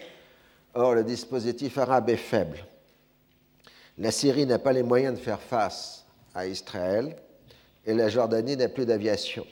Or, 0.74 0.94
le 0.94 1.04
dispositif 1.04 1.76
arabe 1.76 2.08
est 2.08 2.16
faible. 2.16 2.64
La 3.98 4.10
Syrie 4.10 4.46
n'a 4.46 4.58
pas 4.58 4.72
les 4.72 4.82
moyens 4.82 5.18
de 5.18 5.22
faire 5.22 5.40
face 5.40 6.06
à 6.34 6.46
Israël 6.46 7.16
et 7.84 7.94
la 7.94 8.08
Jordanie 8.08 8.56
n'a 8.56 8.68
plus 8.68 8.86
d'aviation. 8.86 9.46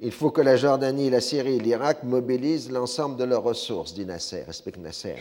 Il 0.00 0.12
faut 0.12 0.30
que 0.30 0.42
la 0.42 0.56
Jordanie, 0.56 1.10
la 1.10 1.20
Syrie 1.20 1.56
et 1.56 1.60
l'Irak 1.60 2.02
mobilisent 2.02 2.70
l'ensemble 2.70 3.16
de 3.16 3.24
leurs 3.24 3.42
ressources, 3.42 3.94
dit 3.94 4.04
Nasser, 4.04 4.42
respecte 4.42 4.78
Nasser. 4.78 5.16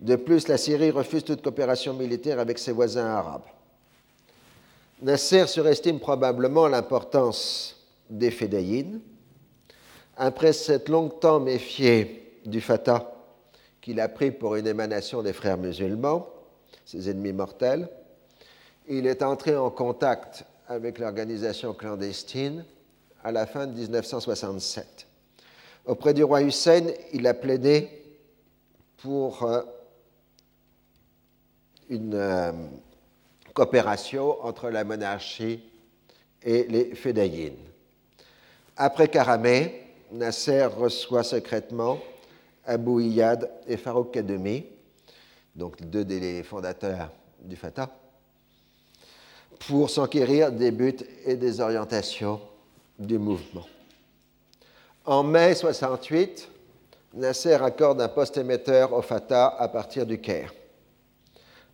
De 0.00 0.16
plus, 0.16 0.48
la 0.48 0.58
Syrie 0.58 0.90
refuse 0.90 1.24
toute 1.24 1.42
coopération 1.42 1.94
militaire 1.94 2.38
avec 2.38 2.58
ses 2.58 2.72
voisins 2.72 3.06
arabes. 3.06 3.46
Nasser 5.02 5.46
surestime 5.46 5.98
probablement 5.98 6.68
l'importance 6.68 7.76
des 8.10 8.30
Fédayines. 8.30 9.00
Après 10.16 10.52
s'être 10.52 10.88
longtemps 10.88 11.40
méfié 11.40 12.40
du 12.44 12.60
Fatah, 12.60 13.12
qu'il 13.80 14.00
a 14.00 14.08
pris 14.08 14.30
pour 14.30 14.56
une 14.56 14.66
émanation 14.66 15.22
des 15.22 15.32
frères 15.32 15.58
musulmans, 15.58 16.28
ses 16.84 17.10
ennemis 17.10 17.32
mortels. 17.32 17.88
Il 18.88 19.06
est 19.06 19.22
entré 19.22 19.56
en 19.56 19.70
contact 19.70 20.44
avec 20.68 20.98
l'organisation 20.98 21.74
clandestine 21.74 22.64
à 23.22 23.32
la 23.32 23.46
fin 23.46 23.66
de 23.66 23.72
1967. 23.72 25.06
Auprès 25.86 26.14
du 26.14 26.24
roi 26.24 26.42
Hussein, 26.42 26.84
il 27.12 27.26
a 27.26 27.34
plaidé 27.34 27.88
pour 28.98 29.42
euh, 29.42 29.62
une 31.88 32.14
euh, 32.14 32.52
coopération 33.52 34.42
entre 34.44 34.70
la 34.70 34.84
monarchie 34.84 35.62
et 36.42 36.64
les 36.64 36.94
Fédayines. 36.94 37.56
Après 38.76 39.08
Karamé, 39.08 39.82
Nasser 40.12 40.64
reçoit 40.66 41.22
secrètement 41.22 41.98
Abou 42.66 43.00
Iyad 43.00 43.50
et 43.66 43.76
Farouk 43.76 44.12
Kademi, 44.12 44.64
donc 45.54 45.80
deux 45.82 46.04
des 46.04 46.42
fondateurs 46.42 47.10
du 47.40 47.56
Fatah, 47.56 47.90
pour 49.66 49.90
s'enquérir 49.90 50.50
des 50.50 50.70
buts 50.70 50.96
et 51.24 51.36
des 51.36 51.60
orientations 51.60 52.40
du 52.98 53.18
mouvement. 53.18 53.66
En 55.04 55.22
mai 55.22 55.54
68, 55.54 56.48
Nasser 57.14 57.54
accorde 57.54 58.00
un 58.00 58.08
poste 58.08 58.38
émetteur 58.38 58.92
au 58.92 59.02
Fatah 59.02 59.54
à 59.58 59.68
partir 59.68 60.06
du 60.06 60.20
Caire. 60.20 60.52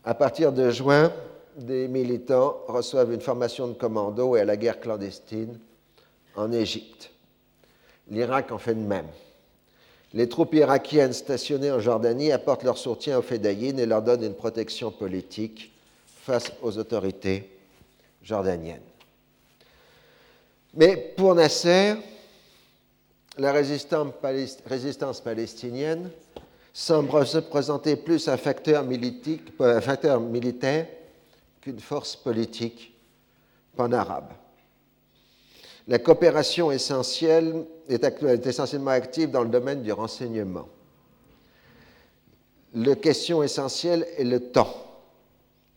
À 0.05 0.15
partir 0.15 0.53
de 0.53 0.71
juin, 0.71 1.13
des 1.57 1.87
militants 1.89 2.59
reçoivent 2.69 3.13
une 3.13 3.21
formation 3.21 3.69
de 3.69 3.75
commando 3.75 4.35
et 4.37 4.41
à 4.41 4.45
la 4.45 4.57
guerre 4.57 4.81
clandestine 4.81 5.59
en 6.37 6.53
Égypte. 6.53 7.11
L'Irak 8.09 8.51
en 8.51 8.59
fait 8.59 8.75
de 8.75 8.81
même. 8.81 9.09
Les 10.13 10.29
troupes 10.29 10.55
irakiennes 10.55 11.13
stationnées 11.13 11.71
en 11.71 11.81
Jordanie 11.81 12.33
apportent 12.33 12.65
leur 12.65 12.79
soutien 12.79 13.19
aux 13.19 13.23
Fédayines 13.23 13.79
et 13.79 13.87
leur 13.87 14.03
donnent 14.03 14.25
une 14.25 14.35
protection 14.35 14.91
politique 14.91 15.73
face 16.25 16.51
aux 16.63 16.79
autorités 16.79 17.49
jordaniennes. 18.23 18.81
Mais 20.75 20.97
pour 20.97 21.35
Nasser, 21.35 21.95
la 23.39 23.53
résistance 23.53 25.21
palestinienne 25.21 26.11
semble 26.73 27.27
se 27.27 27.39
présenter 27.39 27.97
plus 27.97 28.29
un 28.29 28.37
facteur, 28.37 28.85
un 29.61 29.81
facteur 29.81 30.21
militaire 30.21 30.87
qu'une 31.61 31.81
force 31.81 32.17
politique 32.17 32.95
pan-arabe. 33.77 34.33
La 35.89 35.99
coopération 35.99 36.71
essentielle 36.71 37.65
est, 37.89 38.05
est, 38.05 38.47
essentiellement 38.47 38.93
active 38.93 39.31
dans 39.31 39.43
le 39.43 39.49
domaine 39.49 39.83
du 39.83 39.93
renseignement. 39.93 40.69
La 42.75 42.95
question 42.95 43.43
essentielle 43.43 44.07
est 44.17 44.25
le 44.25 44.39
temps. 44.39 44.73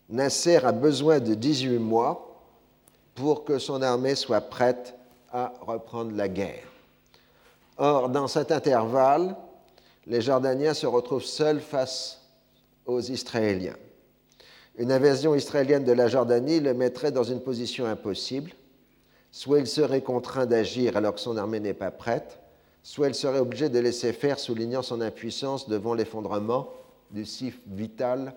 Nasser 0.10 0.58
a 0.58 0.72
besoin 0.72 1.20
de 1.20 1.34
18 1.34 1.80
mois 1.80 2.40
pour 3.16 3.44
que 3.44 3.58
son 3.58 3.82
armée 3.82 4.16
soit 4.16 4.42
prête 4.42 4.94
à 5.32 5.54
reprendre 5.62 6.16
la 6.16 6.28
guerre. 6.28 6.68
Or, 7.78 8.10
dans 8.10 8.28
cet 8.28 8.52
intervalle, 8.52 9.36
les 10.08 10.22
Jordaniens 10.22 10.74
se 10.74 10.86
retrouvent 10.86 11.24
seuls 11.24 11.62
face 11.62 12.22
aux 12.86 13.02
Israéliens. 13.02 13.78
Une 14.78 14.92
invasion 14.92 15.36
israélienne 15.36 15.84
de 15.84 15.92
la 15.92 16.08
Jordanie 16.08 16.60
le 16.60 16.74
mettrait 16.74 17.12
dans 17.12 17.24
une 17.24 17.42
position 17.42 17.86
impossible. 17.86 18.52
Soit 19.32 19.60
il 19.60 19.68
serait 19.68 20.02
contraint 20.02 20.46
d'agir 20.46 20.98
alors 20.98 21.14
que 21.14 21.20
son 21.20 21.38
armée 21.38 21.60
n'est 21.60 21.74
pas 21.74 21.92
prête, 21.92 22.40
soit 22.82 23.08
il 23.08 23.16
serait 23.16 23.40
obligé 23.40 23.70
de 23.70 23.80
laisser 23.80 24.14
faire, 24.14 24.40
soulignant 24.40 24.82
son 24.82 25.02
impuissance 25.02 25.70
devant 25.70 25.94
l'effondrement 25.94 26.70
du 27.12 27.26
si 27.26 27.54
vital 27.68 28.34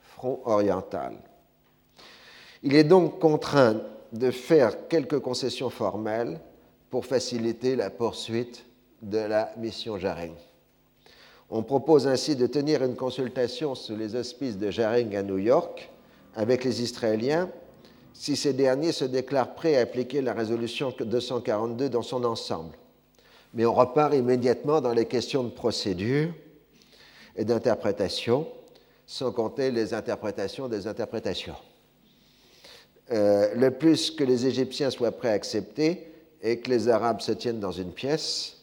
front 0.00 0.40
oriental. 0.44 1.16
Il 2.62 2.74
est 2.74 2.84
donc 2.84 3.18
contraint 3.18 3.80
de 4.12 4.30
faire 4.30 4.88
quelques 4.88 5.20
concessions 5.20 5.70
formelles 5.70 6.40
pour 6.88 7.06
faciliter 7.06 7.76
la 7.76 7.90
poursuite 7.90 8.64
de 9.02 9.18
la 9.18 9.52
mission 9.56 9.98
Jaring. 9.98 10.34
On 11.52 11.64
propose 11.64 12.06
ainsi 12.06 12.36
de 12.36 12.46
tenir 12.46 12.84
une 12.84 12.94
consultation 12.94 13.74
sous 13.74 13.96
les 13.96 14.14
auspices 14.14 14.56
de 14.56 14.70
Jaring 14.70 15.16
à 15.16 15.24
New 15.24 15.38
York 15.38 15.90
avec 16.36 16.62
les 16.62 16.80
Israéliens 16.80 17.50
si 18.12 18.36
ces 18.36 18.52
derniers 18.52 18.92
se 18.92 19.04
déclarent 19.04 19.54
prêts 19.54 19.76
à 19.76 19.80
appliquer 19.80 20.20
la 20.20 20.32
résolution 20.32 20.94
242 21.00 21.88
dans 21.88 22.02
son 22.02 22.24
ensemble. 22.24 22.76
Mais 23.54 23.66
on 23.66 23.74
repart 23.74 24.14
immédiatement 24.14 24.80
dans 24.80 24.92
les 24.92 25.06
questions 25.06 25.42
de 25.42 25.48
procédure 25.50 26.32
et 27.34 27.44
d'interprétation, 27.44 28.46
sans 29.06 29.32
compter 29.32 29.72
les 29.72 29.92
interprétations 29.92 30.68
des 30.68 30.86
interprétations. 30.86 31.56
Euh, 33.10 33.54
le 33.56 33.72
plus 33.72 34.12
que 34.12 34.22
les 34.22 34.46
Égyptiens 34.46 34.90
soient 34.90 35.10
prêts 35.10 35.30
à 35.30 35.32
accepter 35.32 36.12
est 36.42 36.58
que 36.58 36.70
les 36.70 36.88
Arabes 36.88 37.20
se 37.20 37.32
tiennent 37.32 37.58
dans 37.58 37.72
une 37.72 37.92
pièce 37.92 38.58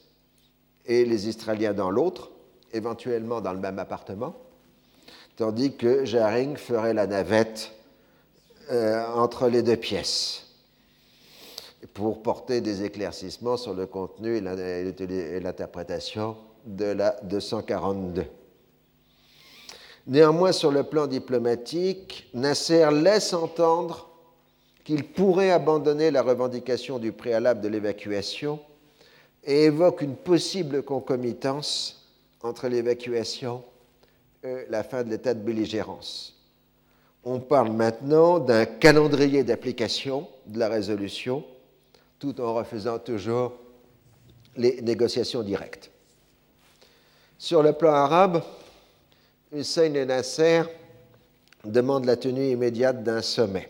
et 0.85 1.03
les 1.03 1.27
Israéliens 1.27 1.73
dans 1.73 1.89
l'autre, 1.89 2.31
éventuellement 2.73 3.41
dans 3.41 3.53
le 3.53 3.59
même 3.59 3.79
appartement, 3.79 4.35
tandis 5.35 5.75
que 5.75 6.05
Jaring 6.05 6.57
ferait 6.57 6.93
la 6.93 7.07
navette 7.07 7.71
euh, 8.71 9.05
entre 9.15 9.47
les 9.47 9.61
deux 9.63 9.77
pièces 9.77 10.43
pour 11.93 12.21
porter 12.21 12.61
des 12.61 12.83
éclaircissements 12.83 13.57
sur 13.57 13.73
le 13.73 13.85
contenu 13.85 14.37
et 14.37 15.39
l'interprétation 15.39 16.35
de 16.65 16.85
la 16.85 17.15
242. 17.23 18.25
Néanmoins, 20.07 20.51
sur 20.51 20.71
le 20.71 20.83
plan 20.83 21.07
diplomatique, 21.07 22.29
Nasser 22.33 22.87
laisse 22.91 23.33
entendre 23.33 24.09
qu'il 24.83 25.03
pourrait 25.03 25.51
abandonner 25.51 26.11
la 26.11 26.21
revendication 26.21 26.97
du 26.97 27.11
préalable 27.11 27.61
de 27.61 27.67
l'évacuation 27.67 28.59
et 29.43 29.65
évoque 29.65 30.01
une 30.01 30.15
possible 30.15 30.81
concomitance 30.81 31.96
entre 32.47 32.67
l'évacuation 32.67 33.63
et 34.43 34.65
la 34.69 34.83
fin 34.83 35.03
de 35.03 35.09
l'état 35.09 35.33
de 35.33 35.41
belligérance. 35.41 36.33
On 37.23 37.39
parle 37.39 37.71
maintenant 37.71 38.39
d'un 38.39 38.65
calendrier 38.65 39.43
d'application 39.43 40.27
de 40.45 40.59
la 40.59 40.69
résolution, 40.69 41.43
tout 42.19 42.39
en 42.39 42.53
refusant 42.53 42.99
toujours 42.99 43.53
les 44.55 44.81
négociations 44.81 45.43
directes. 45.43 45.91
Sur 47.37 47.61
le 47.61 47.73
plan 47.73 47.91
arabe, 47.91 48.41
Hussein 49.51 49.93
et 49.93 50.05
Nasser 50.05 50.63
demandent 51.65 52.05
la 52.05 52.15
tenue 52.15 52.49
immédiate 52.49 53.03
d'un 53.03 53.21
sommet. 53.21 53.69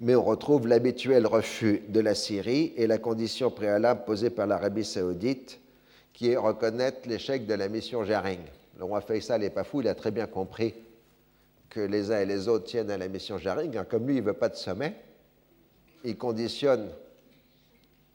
Mais 0.00 0.16
on 0.16 0.24
retrouve 0.24 0.66
l'habituel 0.66 1.26
refus 1.26 1.82
de 1.88 2.00
la 2.00 2.14
Syrie 2.14 2.72
et 2.76 2.88
la 2.88 2.98
condition 2.98 3.50
préalable 3.50 4.04
posée 4.04 4.30
par 4.30 4.48
l'Arabie 4.48 4.84
saoudite 4.84 5.60
qui 6.12 6.30
est 6.30 6.36
reconnaître 6.36 7.08
l'échec 7.08 7.46
de 7.46 7.54
la 7.54 7.68
mission 7.68 8.04
Jaring. 8.04 8.40
Le 8.78 8.84
roi 8.84 9.00
Faisal 9.00 9.40
n'est 9.40 9.50
pas 9.50 9.64
fou, 9.64 9.80
il 9.80 9.88
a 9.88 9.94
très 9.94 10.10
bien 10.10 10.26
compris 10.26 10.74
que 11.70 11.80
les 11.80 12.10
uns 12.10 12.20
et 12.20 12.26
les 12.26 12.48
autres 12.48 12.64
tiennent 12.66 12.90
à 12.90 12.98
la 12.98 13.08
mission 13.08 13.38
Jaring. 13.38 13.82
Comme 13.88 14.06
lui, 14.06 14.16
il 14.16 14.20
ne 14.20 14.26
veut 14.26 14.32
pas 14.34 14.48
de 14.48 14.56
sommet, 14.56 14.94
il 16.04 16.18
conditionne 16.18 16.90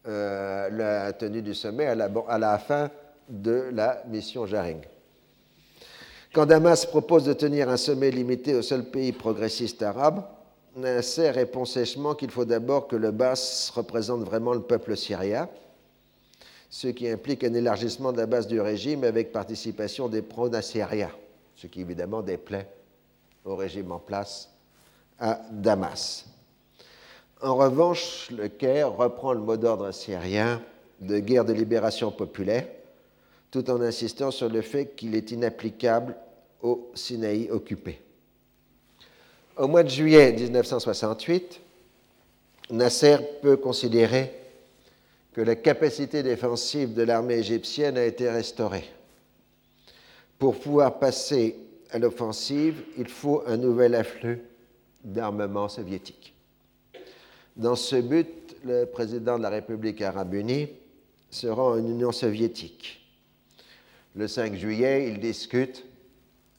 euh, 0.08 0.70
la 0.70 1.14
tenue 1.14 1.41
du 1.41 1.54
sommet 1.54 1.88
à 1.88 1.95
la, 1.95 2.10
à 2.28 2.38
la, 2.38 2.58
fin 2.60 2.91
de 3.30 3.70
la 3.72 4.04
mission 4.08 4.45
Jaring. 4.45 4.82
Quand 6.34 6.45
Damas 6.45 6.86
propose 6.86 7.26
de 7.26 7.34
tenir 7.34 7.70
un 7.70 7.78
sommet 7.78 8.12
limité 8.12 8.54
au 8.54 8.62
seul 8.62 8.84
pays 8.84 9.12
progressiste 9.12 9.82
arabe, 9.82 10.24
Nasser 10.76 11.32
répond 11.32 11.66
sèchement 11.66 12.14
qu'il 12.14 12.30
faut 12.30 12.45
d'abord 12.45 12.88
que 12.88 12.95
le 12.95 13.10
Bas 13.10 13.72
représente 13.74 14.22
vraiment 14.22 14.54
le 14.54 14.62
peuple 14.62 14.95
syrien 14.95 15.50
ce 16.70 16.88
qui 16.88 17.07
implique 17.07 17.43
un 17.43 17.53
élargissement 17.53 18.11
de 18.11 18.18
la 18.18 18.26
base 18.26 18.47
du 18.47 18.59
régime 18.59 19.03
avec 19.03 19.32
participation 19.32 20.07
des 20.07 20.22
pro 20.22 20.49
ce 20.51 21.68
qui 21.68 21.82
évidemment 21.82 22.22
déplaît 22.22 22.70
au 23.45 23.55
régime 23.55 23.91
en 23.91 23.99
place 23.99 24.49
à 25.20 25.41
Damas. 25.51 26.26
En 27.41 27.55
revanche, 27.55 28.30
le 28.32 28.47
Caire 28.47 28.93
reprend 28.93 29.34
le 29.34 29.39
mot 29.39 29.57
d'ordre 29.57 29.91
syrien 29.91 30.61
de 30.99 31.20
guerre 31.20 31.45
de 31.45 31.53
libération 31.53 32.11
populaire, 32.11 32.68
tout 33.51 33.70
en 33.70 33.82
insistant 33.82 34.32
sur 34.32 34.49
le 34.49 34.61
fait 34.61 34.95
qu'il 34.95 35.15
est 35.15 35.32
inapplicable 35.32 36.15
au 36.61 36.89
Sinaï 36.95 37.49
occupé. 37.51 38.01
Au 39.55 39.68
mois 39.68 39.84
de 39.84 39.89
juillet 39.89 40.34
1968, 40.34 41.61
Nasser 42.72 43.18
peut 43.41 43.57
considérer 43.57 44.36
que 45.38 45.43
la 45.43 45.55
capacité 45.55 46.23
défensive 46.23 46.95
de 46.95 47.03
l'armée 47.03 47.35
égyptienne 47.35 47.95
a 47.95 48.05
été 48.05 48.27
restaurée. 48.27 48.85
Pour 50.39 50.59
pouvoir 50.59 50.97
passer 50.97 51.55
à 51.91 51.99
l'offensive, 51.99 52.81
il 52.97 53.07
faut 53.07 53.43
un 53.45 53.55
nouvel 53.55 53.93
afflux 53.93 54.41
d'armement 55.03 55.69
soviétique. 55.69 56.33
Dans 57.55 57.75
ce 57.75 57.97
but, 57.97 58.55
le 58.65 58.85
président 58.85 59.38
de 59.38 59.43
la 59.43 59.49
République 59.49 60.01
arabe 60.01 60.33
unie 60.33 60.69
se 61.29 61.45
rend 61.45 61.73
en 61.73 61.77
Union 61.88 62.11
soviétique. 62.11 63.07
Le 64.15 64.27
5 64.27 64.55
juillet, 64.55 65.07
il 65.07 65.19
discute 65.19 65.85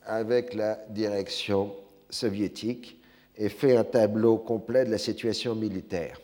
avec 0.04 0.54
la 0.54 0.78
direction 0.90 1.74
soviétique 2.10 3.02
et 3.36 3.48
fait 3.48 3.76
un 3.76 3.82
tableau 3.82 4.36
complet 4.36 4.84
de 4.84 4.92
la 4.92 4.98
situation 4.98 5.56
militaire 5.56 6.20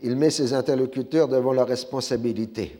il 0.00 0.16
met 0.16 0.30
ses 0.30 0.52
interlocuteurs 0.52 1.28
devant 1.28 1.52
leur 1.52 1.68
responsabilité. 1.68 2.78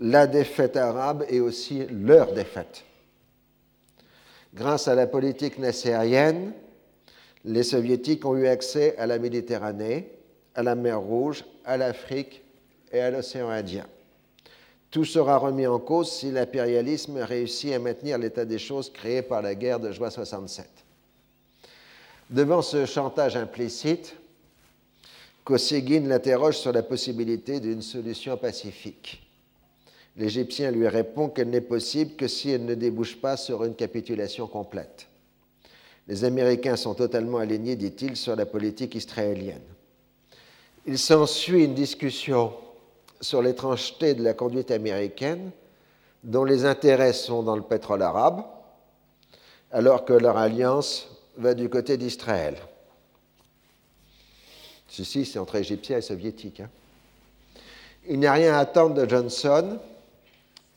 La 0.00 0.26
défaite 0.26 0.76
arabe 0.76 1.24
est 1.28 1.40
aussi 1.40 1.86
leur 1.86 2.32
défaite. 2.32 2.84
Grâce 4.54 4.88
à 4.88 4.94
la 4.94 5.06
politique 5.06 5.58
nassérienne, 5.58 6.52
les 7.44 7.62
soviétiques 7.62 8.24
ont 8.24 8.36
eu 8.36 8.46
accès 8.46 8.96
à 8.98 9.06
la 9.06 9.18
Méditerranée 9.18 10.10
à 10.54 10.62
la 10.62 10.74
mer 10.74 11.00
Rouge, 11.00 11.44
à 11.64 11.76
l'Afrique 11.76 12.42
et 12.92 13.00
à 13.00 13.10
l'océan 13.10 13.48
Indien. 13.48 13.86
Tout 14.90 15.04
sera 15.04 15.38
remis 15.38 15.66
en 15.66 15.78
cause 15.78 16.12
si 16.12 16.30
l'impérialisme 16.30 17.18
réussit 17.18 17.72
à 17.72 17.78
maintenir 17.78 18.18
l'état 18.18 18.44
des 18.44 18.58
choses 18.58 18.92
créé 18.92 19.22
par 19.22 19.40
la 19.40 19.54
guerre 19.54 19.80
de 19.80 19.90
juin 19.90 20.10
67. 20.10 20.68
Devant 22.28 22.60
ce 22.60 22.84
chantage 22.84 23.36
implicite, 23.36 24.14
Kosygin 25.44 26.06
l'interroge 26.06 26.58
sur 26.58 26.72
la 26.72 26.82
possibilité 26.82 27.58
d'une 27.58 27.82
solution 27.82 28.36
pacifique. 28.36 29.28
L'Égyptien 30.16 30.70
lui 30.70 30.86
répond 30.86 31.28
qu'elle 31.28 31.50
n'est 31.50 31.60
possible 31.60 32.14
que 32.14 32.28
si 32.28 32.50
elle 32.50 32.64
ne 32.64 32.74
débouche 32.74 33.16
pas 33.16 33.36
sur 33.36 33.64
une 33.64 33.74
capitulation 33.74 34.46
complète. 34.46 35.08
Les 36.06 36.24
Américains 36.24 36.76
sont 36.76 36.94
totalement 36.94 37.38
alignés, 37.38 37.76
dit-il, 37.76 38.16
sur 38.16 38.36
la 38.36 38.46
politique 38.46 38.94
israélienne. 38.94 39.62
Il 40.86 40.98
s'ensuit 40.98 41.64
une 41.64 41.74
discussion 41.74 42.52
sur 43.20 43.40
l'étrangeté 43.40 44.14
de 44.14 44.22
la 44.22 44.34
conduite 44.34 44.70
américaine, 44.70 45.50
dont 46.24 46.44
les 46.44 46.64
intérêts 46.64 47.12
sont 47.12 47.42
dans 47.42 47.56
le 47.56 47.62
pétrole 47.62 48.02
arabe, 48.02 48.44
alors 49.70 50.04
que 50.04 50.12
leur 50.12 50.36
alliance 50.36 51.08
va 51.36 51.54
du 51.54 51.68
côté 51.68 51.96
d'Israël. 51.96 52.56
Ceci, 54.92 55.24
c'est 55.24 55.38
entre 55.38 55.56
Égyptiens 55.56 55.96
et 55.96 56.02
Soviétiques. 56.02 56.60
Hein. 56.60 56.68
Il 58.06 58.18
n'y 58.18 58.26
a 58.26 58.34
rien 58.34 58.52
à 58.52 58.58
attendre 58.58 58.94
de 58.94 59.08
Johnson 59.08 59.78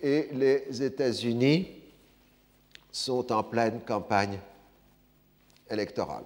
et 0.02 0.30
les 0.32 0.82
États-Unis 0.82 1.68
sont 2.94 3.30
en 3.34 3.44
pleine 3.44 3.82
campagne 3.86 4.40
électorale. 5.70 6.24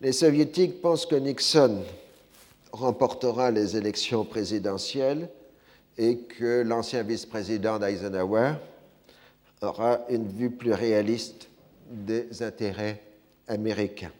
Les 0.00 0.12
Soviétiques 0.12 0.80
pensent 0.80 1.06
que 1.06 1.16
Nixon 1.16 1.82
remportera 2.70 3.50
les 3.50 3.76
élections 3.76 4.24
présidentielles 4.24 5.28
et 5.96 6.18
que 6.18 6.62
l'ancien 6.62 7.02
vice-président 7.02 7.80
d'Eisenhower 7.80 8.52
aura 9.60 10.02
une 10.08 10.28
vue 10.28 10.50
plus 10.50 10.72
réaliste 10.72 11.48
des 11.90 12.44
intérêts 12.44 13.02
américains. 13.48 14.12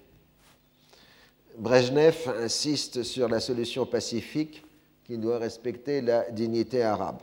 Brezhnev 1.58 2.28
insiste 2.40 3.02
sur 3.02 3.28
la 3.28 3.40
solution 3.40 3.84
pacifique 3.84 4.64
qui 5.04 5.18
doit 5.18 5.38
respecter 5.38 6.00
la 6.00 6.30
dignité 6.30 6.82
arabe. 6.82 7.20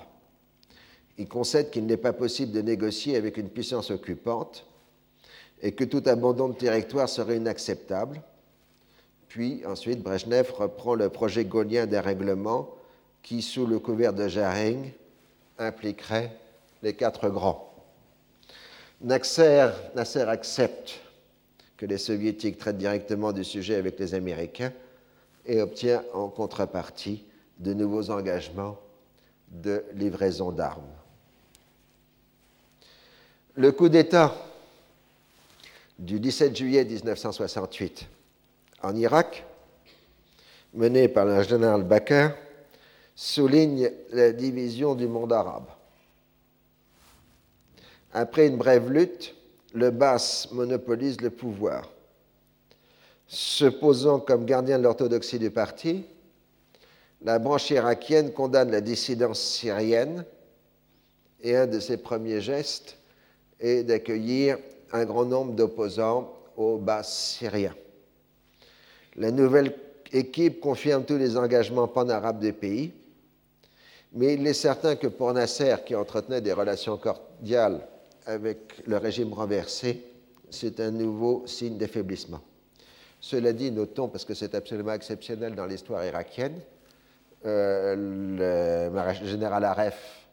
Il 1.18 1.28
concède 1.28 1.70
qu'il 1.72 1.86
n'est 1.86 1.98
pas 1.98 2.14
possible 2.14 2.52
de 2.52 2.62
négocier 2.62 3.16
avec 3.16 3.38
une 3.38 3.50
puissance 3.50 3.92
occupante 3.92 4.66
et 5.62 5.72
que 5.72 5.86
tout 5.86 6.04
abandon 6.06 6.50
de 6.50 6.56
territoire 6.56 7.08
serait 7.08 7.38
inacceptable 7.38 8.22
puis 9.36 9.66
ensuite, 9.66 10.02
Brezhnev 10.02 10.50
reprend 10.54 10.96
le 10.96 11.10
projet 11.10 11.44
gaulien 11.44 11.88
d'un 11.88 12.00
règlement 12.00 12.70
qui, 13.22 13.42
sous 13.42 13.68
le 13.68 13.80
couvert 13.80 14.14
de 14.14 14.30
Jaring, 14.30 14.92
impliquerait 15.58 16.32
les 16.82 16.94
quatre 16.94 17.28
grands. 17.28 17.70
Nasser 19.02 19.72
accepte 20.26 21.02
que 21.78 21.86
les 21.86 21.98
soviétiques 21.98 22.58
traitent 22.58 22.78
directement 22.78 23.32
du 23.32 23.44
sujet 23.44 23.76
avec 23.76 24.00
les 24.00 24.14
Américains 24.14 24.72
et 25.46 25.62
obtient 25.62 26.04
en 26.14 26.30
contrepartie 26.30 27.26
de 27.60 27.74
nouveaux 27.74 28.10
engagements 28.10 28.80
de 29.50 29.84
livraison 29.94 30.52
d'armes. 30.52 30.84
Le 33.56 33.72
coup 33.72 33.90
d'État 33.90 34.36
du 35.98 36.20
17 36.20 36.56
juillet 36.56 36.84
1968 36.84 38.08
en 38.84 38.96
Irak, 38.96 39.46
mené 40.74 41.08
par 41.08 41.26
le 41.26 41.42
général 41.44 41.84
Bakr, 41.84 42.36
souligne 43.16 43.90
la 44.12 44.34
division 44.34 44.94
du 44.94 45.08
monde 45.08 45.32
arabe. 45.32 45.68
Après 48.12 48.48
une 48.48 48.58
brève 48.58 48.92
lutte, 48.92 49.36
le 49.76 49.92
Bas 49.92 50.48
monopolise 50.54 51.20
le 51.22 51.30
pouvoir. 51.30 51.92
Se 53.28 53.66
posant 53.66 54.20
comme 54.20 54.46
gardien 54.46 54.78
de 54.78 54.84
l'orthodoxie 54.84 55.38
du 55.38 55.52
parti, 55.52 56.06
la 57.22 57.40
branche 57.40 57.70
irakienne 57.72 58.32
condamne 58.32 58.72
la 58.72 58.82
dissidence 58.82 59.42
syrienne 59.42 60.24
et 61.42 61.56
un 61.56 61.68
de 61.68 61.80
ses 61.80 61.98
premiers 61.98 62.40
gestes 62.40 62.98
est 63.60 63.84
d'accueillir 63.84 64.58
un 64.94 65.06
grand 65.06 65.26
nombre 65.26 65.54
d'opposants 65.54 66.32
au 66.56 66.78
Bas 66.78 67.04
syrien. 67.04 67.76
La 69.18 69.32
nouvelle 69.32 69.76
équipe 70.14 70.62
confirme 70.62 71.04
tous 71.04 71.18
les 71.18 71.36
engagements 71.36 71.88
pan-arabes 71.88 72.40
des 72.40 72.54
pays, 72.54 72.94
mais 74.14 74.36
il 74.36 74.48
est 74.48 74.54
certain 74.54 74.96
que 74.96 75.08
pour 75.08 75.34
Nasser, 75.34 75.76
qui 75.86 75.96
entretenait 75.96 76.42
des 76.42 76.54
relations 76.54 76.96
cordiales 76.96 77.86
avec 78.26 78.86
le 78.86 78.98
régime 78.98 79.34
renversé, 79.34 80.04
c'est 80.50 80.80
un 80.80 80.92
nouveau 80.92 81.46
signe 81.48 81.78
d'affaiblissement. 81.78 82.42
Cela 83.20 83.54
dit, 83.54 83.72
notons, 83.72 84.08
parce 84.08 84.26
que 84.26 84.34
c'est 84.34 84.56
absolument 84.56 84.94
exceptionnel 84.94 85.56
dans 85.56 85.66
l'histoire 85.66 86.06
irakienne, 86.06 86.60
euh, 87.46 88.92
le 88.92 89.26
général 89.26 89.64
Aref, 89.64 90.28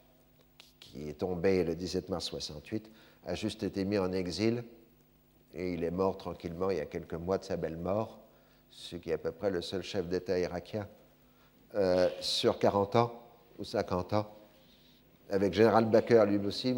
qui 0.81 1.09
est 1.09 1.19
tombé 1.19 1.65
le 1.65 1.75
17 1.75 2.09
mars 2.09 2.27
68, 2.27 2.91
a 3.27 3.35
juste 3.35 3.63
été 3.63 3.85
mis 3.85 3.99
en 3.99 4.13
exil 4.13 4.65
et 5.55 5.75
il 5.75 5.85
est 5.85 5.91
mort 5.91 6.17
tranquillement 6.17 6.71
il 6.71 6.79
y 6.79 6.81
a 6.81 6.87
quelques 6.87 7.15
mois 7.15 7.39
de 7.39 7.45
sa 7.45 7.57
belle 7.57 7.77
mort 7.77 8.23
ce 8.73 8.97
qui 8.97 9.11
est 9.11 9.15
à 9.15 9.19
peu 9.19 9.33
près 9.33 9.51
le 9.51 9.61
seul 9.61 9.83
chef 9.83 10.09
d'État 10.09 10.39
irakien 10.39 10.89
euh, 11.75 12.09
sur 12.21 12.59
40 12.59 12.97
ans 12.97 13.13
ou 13.59 13.65
50 13.65 14.15
ans, 14.15 14.27
avec 15.31 15.53
Général 15.53 15.85
Baker 15.85 16.25
lui 16.27 16.39
aussi, 16.47 16.75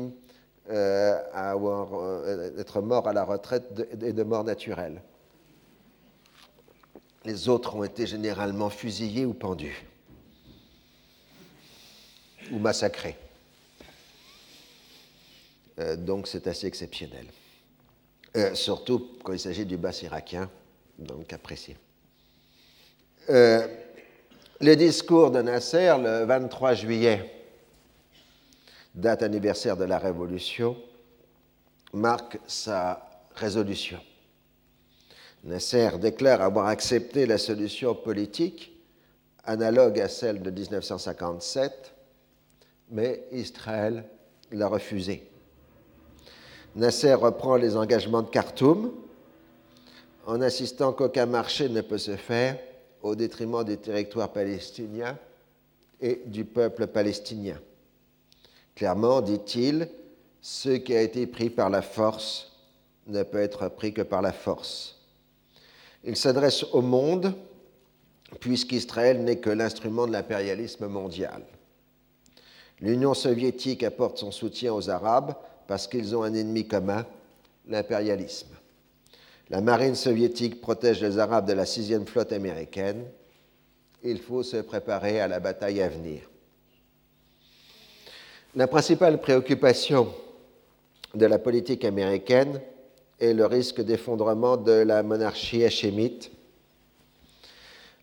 à 0.71 1.51
avoir, 1.51 1.95
euh, 1.95 2.59
être 2.59 2.81
mort 2.81 3.07
à 3.07 3.13
la 3.13 3.25
retraite 3.25 3.65
et 4.03 4.13
de, 4.13 4.23
mort 4.23 4.45
naturelle. 4.45 5.03
Les 7.25 7.49
autres 7.49 7.75
ont 7.75 7.85
été 7.85 8.07
généralement 8.07 8.71
fusillés 8.71 9.25
ou 9.25 9.35
pendus, 9.35 9.87
ou 12.53 12.59
massacrés. 12.59 13.17
donc 15.99 16.29
c'est 16.29 16.47
assez 16.47 16.67
exceptionnel. 16.67 17.27
surtout 18.55 19.09
quand 19.23 19.33
il 19.33 19.41
s'agit 19.41 19.65
du 19.65 19.77
bas 19.77 19.99
irakien, 20.03 20.51
donc 20.99 21.33
apprécié. 21.33 21.77
Euh, 23.31 23.67
le 24.61 24.75
discours 24.77 25.31
de 25.31 25.43
Nasser, 25.43 25.95
le 25.99 26.25
23 26.25 26.75
juillet, 26.75 27.31
date 28.95 29.23
anniversaire 29.23 29.77
de 29.77 29.85
la 29.85 29.99
Révolution, 29.99 30.77
marque 31.93 32.39
sa 32.47 33.09
résolution. 33.35 33.99
Nasser 35.45 35.91
déclare 36.01 36.41
avoir 36.41 36.69
accepté 36.69 37.27
la 37.27 37.39
solution 37.39 37.95
politique 37.95 38.73
analogue 39.45 40.01
à 40.01 40.09
celle 40.09 40.43
de 40.43 40.51
1957, 40.51 41.95
mais 42.91 43.25
Israël 43.33 44.05
l'a 44.51 44.69
refusée. 44.69 45.29
Nasser 46.77 47.15
reprend 47.15 47.57
les 47.57 47.77
engagements 47.77 48.23
de 48.23 48.31
Khartoum 48.31 48.93
en 50.27 50.41
insistant 50.41 50.93
qu'aucun 50.93 51.27
marché 51.27 51.69
ne 51.69 51.83
peut 51.83 51.99
se 51.99 52.17
faire 52.17 52.59
au 53.03 53.15
détriment 53.15 53.65
des 53.65 53.77
territoires 53.77 54.33
palestiniens 54.33 55.19
et 56.01 56.23
du 56.27 56.45
peuple 56.45 56.87
palestinien. 56.87 57.59
Clairement, 58.75 59.21
dit-il, 59.21 59.89
ce 60.41 60.71
qui 60.71 60.95
a 60.95 61.03
été 61.03 61.27
pris 61.27 61.51
par 61.51 61.71
la 61.71 61.83
force 61.83 62.53
ne 63.07 63.23
peut 63.23 63.41
être 63.41 63.69
pris 63.69 63.93
que 63.93 64.03
par 64.03 64.23
la 64.23 64.33
force. 64.33 64.97
Il 66.05 66.17
s'adresse 66.17 66.65
au 66.73 66.83
monde, 66.83 67.35
puisqu'Israël 68.41 69.23
n'est 69.23 69.39
que 69.39 69.51
l'instrument 69.51 70.07
de 70.07 70.13
l'impérialisme 70.13 70.87
mondial. 70.87 71.43
L'Union 72.81 73.15
soviétique 73.15 73.83
apporte 73.83 74.19
son 74.19 74.31
soutien 74.31 74.75
aux 74.75 74.91
Arabes 74.91 75.35
parce 75.67 75.87
qu'ils 75.87 76.15
ont 76.17 76.23
un 76.23 76.35
ennemi 76.35 76.67
commun, 76.67 77.07
l'impérialisme. 77.69 78.55
La 79.51 79.61
marine 79.61 79.95
soviétique 79.95 80.61
protège 80.61 81.03
les 81.03 81.19
Arabes 81.19 81.47
de 81.47 81.53
la 81.53 81.67
sixième 81.67 82.07
flotte 82.07 82.33
américaine. 82.33 83.05
Il 84.03 84.21
faut 84.21 84.43
se 84.43 84.59
préparer 84.59 85.21
à 85.21 85.29
la 85.29 85.41
bataille 85.41 85.81
à 85.81 85.89
venir. 85.89 86.29
La 88.57 88.69
principale 88.69 89.21
préoccupation 89.21 90.15
de 91.13 91.27
la 91.27 91.41
politique 91.41 91.85
américaine 91.85 92.61
est 93.19 93.33
le 93.33 93.47
risque 93.47 93.81
d'effondrement 93.81 94.57
de 94.57 94.71
la 94.71 95.03
monarchie 95.03 95.65
hachémite. 95.65 96.31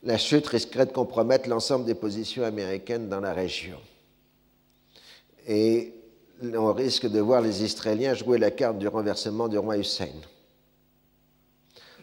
La 0.04 0.18
chute 0.18 0.48
risquerait 0.48 0.88
de 0.88 0.92
compromettre 0.92 1.48
l'ensemble 1.48 1.86
des 1.86 1.96
positions 1.96 2.44
américaines 2.44 3.08
dans 3.08 3.22
la 3.22 3.32
région. 3.32 3.78
Et 5.48 5.94
on 6.44 6.74
risque 6.74 7.08
de 7.08 7.22
voir 7.22 7.40
les 7.40 7.64
Israéliens 7.64 8.14
jouer 8.14 8.38
la 8.38 8.52
carte 8.52 8.78
du 8.78 8.90
renversement 8.90 9.48
du 9.48 9.58
roi 9.58 9.78
Hussein. 9.78 10.12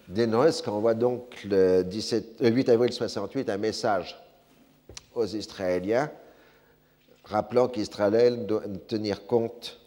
Denreusk 0.08 0.66
envoie 0.68 0.94
donc 0.94 1.44
le, 1.44 1.82
17, 1.82 2.40
le 2.40 2.48
8 2.48 2.70
avril 2.70 2.92
68 2.94 3.50
un 3.50 3.58
message 3.58 4.18
aux 5.14 5.26
Israéliens 5.26 6.10
rappelant 7.28 7.68
qu'Israël 7.68 8.46
doit 8.46 8.62
tenir 8.86 9.26
compte 9.26 9.78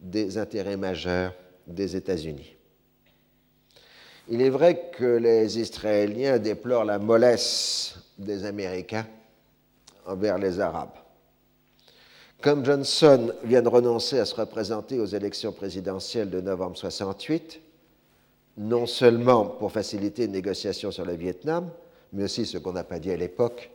des 0.00 0.38
intérêts 0.38 0.76
majeurs 0.76 1.34
des 1.66 1.96
États-Unis. 1.96 2.56
Il 4.28 4.40
est 4.42 4.50
vrai 4.50 4.90
que 4.96 5.16
les 5.16 5.58
Israéliens 5.58 6.38
déplorent 6.38 6.84
la 6.84 6.98
mollesse 6.98 7.96
des 8.18 8.44
Américains 8.44 9.06
envers 10.06 10.38
les 10.38 10.60
Arabes. 10.60 10.94
Comme 12.40 12.64
Johnson 12.64 13.32
vient 13.44 13.60
de 13.60 13.68
renoncer 13.68 14.18
à 14.18 14.24
se 14.24 14.34
représenter 14.34 14.98
aux 14.98 15.06
élections 15.06 15.52
présidentielles 15.52 16.30
de 16.30 16.40
novembre 16.40 16.76
68, 16.76 17.60
non 18.56 18.86
seulement 18.86 19.44
pour 19.46 19.72
faciliter 19.72 20.24
une 20.24 20.32
négociation 20.32 20.90
sur 20.90 21.04
le 21.04 21.14
Vietnam, 21.14 21.70
mais 22.12 22.24
aussi 22.24 22.46
ce 22.46 22.56
qu'on 22.58 22.72
n'a 22.72 22.84
pas 22.84 22.98
dit 22.98 23.10
à 23.10 23.16
l'époque, 23.16 23.70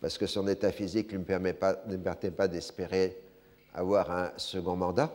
parce 0.00 0.18
que 0.18 0.26
son 0.26 0.46
état 0.48 0.72
physique 0.72 1.12
ne 1.12 1.18
lui 1.18 1.24
permet 1.24 1.52
pas, 1.52 1.74
pas 1.74 2.48
d'espérer 2.48 3.20
avoir 3.74 4.10
un 4.10 4.32
second 4.36 4.76
mandat, 4.76 5.12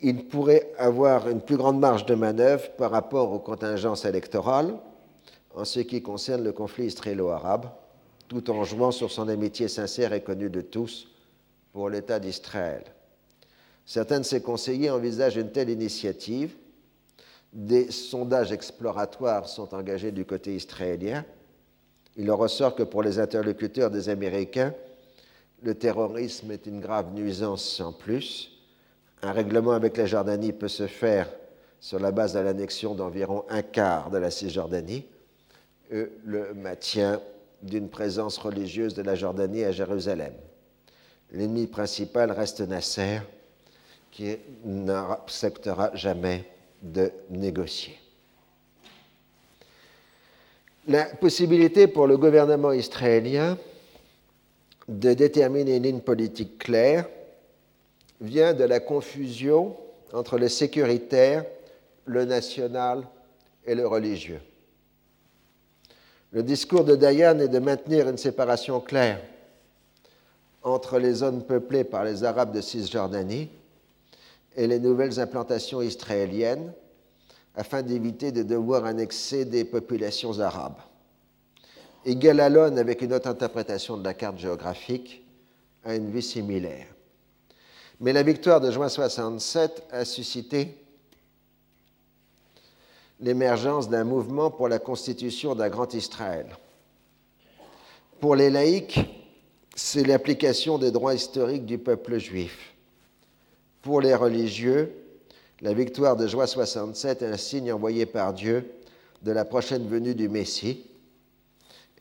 il 0.00 0.26
pourrait 0.28 0.72
avoir 0.78 1.28
une 1.28 1.40
plus 1.40 1.56
grande 1.56 1.78
marge 1.78 2.06
de 2.06 2.14
manœuvre 2.14 2.70
par 2.72 2.90
rapport 2.90 3.32
aux 3.32 3.38
contingences 3.38 4.04
électorales 4.04 4.74
en 5.54 5.64
ce 5.64 5.80
qui 5.80 6.00
concerne 6.00 6.44
le 6.44 6.52
conflit 6.52 6.86
israélo-arabe, 6.86 7.66
tout 8.28 8.50
en 8.50 8.64
jouant 8.64 8.92
sur 8.92 9.10
son 9.10 9.28
amitié 9.28 9.68
sincère 9.68 10.12
et 10.12 10.22
connue 10.22 10.48
de 10.48 10.60
tous 10.60 11.08
pour 11.72 11.90
l'État 11.90 12.18
d'Israël. 12.18 12.84
Certains 13.84 14.20
de 14.20 14.24
ses 14.24 14.40
conseillers 14.40 14.90
envisagent 14.90 15.36
une 15.36 15.50
telle 15.50 15.68
initiative. 15.68 16.54
Des 17.52 17.90
sondages 17.90 18.52
exploratoires 18.52 19.48
sont 19.48 19.74
engagés 19.74 20.12
du 20.12 20.24
côté 20.24 20.54
israélien. 20.54 21.24
Il 22.16 22.30
en 22.30 22.36
ressort 22.36 22.74
que 22.74 22.82
pour 22.82 23.02
les 23.02 23.18
interlocuteurs 23.18 23.90
des 23.90 24.08
Américains, 24.08 24.74
le 25.62 25.74
terrorisme 25.74 26.50
est 26.50 26.66
une 26.66 26.80
grave 26.80 27.12
nuisance 27.14 27.80
en 27.80 27.92
plus 27.92 28.60
un 29.22 29.32
règlement 29.32 29.72
avec 29.72 29.96
la 29.96 30.06
Jordanie 30.06 30.52
peut 30.52 30.68
se 30.68 30.86
faire 30.86 31.28
sur 31.78 31.98
la 31.98 32.10
base 32.10 32.34
de 32.34 32.40
l'annexion 32.40 32.94
d'environ 32.94 33.44
un 33.48 33.62
quart 33.62 34.10
de 34.10 34.18
la 34.18 34.30
Cisjordanie 34.30 35.06
et 35.90 36.06
le 36.24 36.54
maintien 36.54 37.20
d'une 37.62 37.88
présence 37.88 38.38
religieuse 38.38 38.94
de 38.94 39.02
la 39.02 39.14
Jordanie 39.14 39.64
à 39.64 39.72
Jérusalem. 39.72 40.32
L'ennemi 41.32 41.66
principal 41.66 42.30
reste 42.30 42.60
Nasser, 42.60 43.20
qui 44.10 44.36
n'acceptera 44.64 45.94
jamais 45.94 46.44
de 46.82 47.12
négocier. 47.28 47.98
La 50.88 51.04
possibilité 51.04 51.86
pour 51.86 52.06
le 52.06 52.16
gouvernement 52.16 52.72
israélien 52.72 53.58
de 54.88 55.12
déterminer 55.12 55.76
une 55.76 55.82
ligne 55.82 56.00
politique 56.00 56.58
claire 56.58 57.06
vient 58.20 58.54
de 58.54 58.64
la 58.64 58.80
confusion 58.80 59.76
entre 60.12 60.38
le 60.38 60.48
sécuritaire, 60.48 61.44
le 62.06 62.24
national 62.24 63.06
et 63.66 63.74
le 63.74 63.86
religieux. 63.86 64.40
Le 66.32 66.42
discours 66.42 66.84
de 66.84 66.96
Dayan 66.96 67.38
est 67.40 67.48
de 67.48 67.58
maintenir 67.58 68.08
une 68.08 68.16
séparation 68.18 68.80
claire 68.80 69.20
entre 70.62 70.98
les 70.98 71.14
zones 71.14 71.44
peuplées 71.44 71.84
par 71.84 72.04
les 72.04 72.24
Arabes 72.24 72.54
de 72.54 72.60
Cisjordanie 72.60 73.50
et 74.56 74.66
les 74.66 74.78
nouvelles 74.78 75.20
implantations 75.20 75.82
israéliennes 75.82 76.72
afin 77.54 77.82
d'éviter 77.82 78.32
de 78.32 78.42
devoir 78.42 78.84
annexer 78.84 79.44
des 79.44 79.64
populations 79.64 80.38
arabes. 80.40 80.78
Et 82.04 82.16
Galalon, 82.16 82.76
avec 82.76 83.02
une 83.02 83.12
autre 83.12 83.28
interprétation 83.28 83.96
de 83.96 84.04
la 84.04 84.14
carte 84.14 84.38
géographique, 84.38 85.22
a 85.84 85.94
une 85.94 86.10
vie 86.10 86.22
similaire. 86.22 86.86
Mais 88.00 88.12
la 88.12 88.22
victoire 88.22 88.60
de 88.60 88.70
juin 88.70 88.88
67 88.88 89.84
a 89.90 90.04
suscité 90.04 90.76
l'émergence 93.20 93.90
d'un 93.90 94.04
mouvement 94.04 94.50
pour 94.50 94.68
la 94.68 94.78
constitution 94.78 95.54
d'un 95.54 95.68
grand 95.68 95.92
Israël. 95.92 96.46
Pour 98.18 98.34
les 98.36 98.48
laïcs, 98.48 99.00
c'est 99.76 100.06
l'application 100.06 100.78
des 100.78 100.90
droits 100.90 101.14
historiques 101.14 101.66
du 101.66 101.78
peuple 101.78 102.18
juif. 102.18 102.74
Pour 103.82 104.00
les 104.00 104.14
religieux, 104.14 104.94
la 105.62 105.74
victoire 105.74 106.16
de 106.16 106.26
juin 106.26 106.46
67 106.46 107.22
est 107.22 107.26
un 107.26 107.36
signe 107.36 107.72
envoyé 107.72 108.06
par 108.06 108.32
Dieu 108.32 108.70
de 109.22 109.32
la 109.32 109.44
prochaine 109.44 109.86
venue 109.86 110.14
du 110.14 110.28
Messie, 110.28 110.86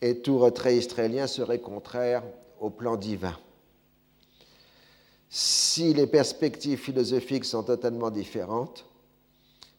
et 0.01 0.19
tout 0.19 0.37
retrait 0.39 0.77
israélien 0.77 1.27
serait 1.27 1.59
contraire 1.59 2.23
au 2.61 2.69
plan 2.69 2.95
divin. 2.95 3.37
Si 5.29 5.93
les 5.93 6.07
perspectives 6.07 6.79
philosophiques 6.79 7.45
sont 7.45 7.63
totalement 7.63 8.09
différentes, 8.09 8.85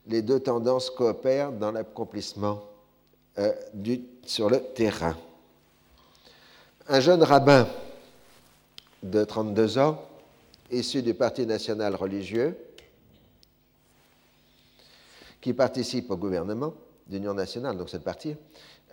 les 0.07 0.22
deux 0.22 0.41
tendances 0.41 0.91
coopèrent 0.91 1.53
dans 1.53 1.72
l'accomplissement 1.72 2.62
euh, 3.39 3.53
sur 4.24 4.51
le 4.51 4.61
terrain. 4.61 5.16
Un 6.89 7.01
jeune 7.01 7.22
rabbin 7.22 7.66
de 9.03 9.24
32 9.24 9.78
ans, 9.78 10.03
issu 10.70 11.03
du 11.03 11.14
Parti 11.14 11.47
national 11.47 11.95
religieux, 11.95 12.57
qui 15.41 15.55
participe 15.55 16.11
au 16.11 16.16
gouvernement 16.16 16.74
d'Union 17.07 17.34
nationale, 17.34 17.76
donc 17.76 17.88
cette 17.88 18.05
partie, 18.05 18.36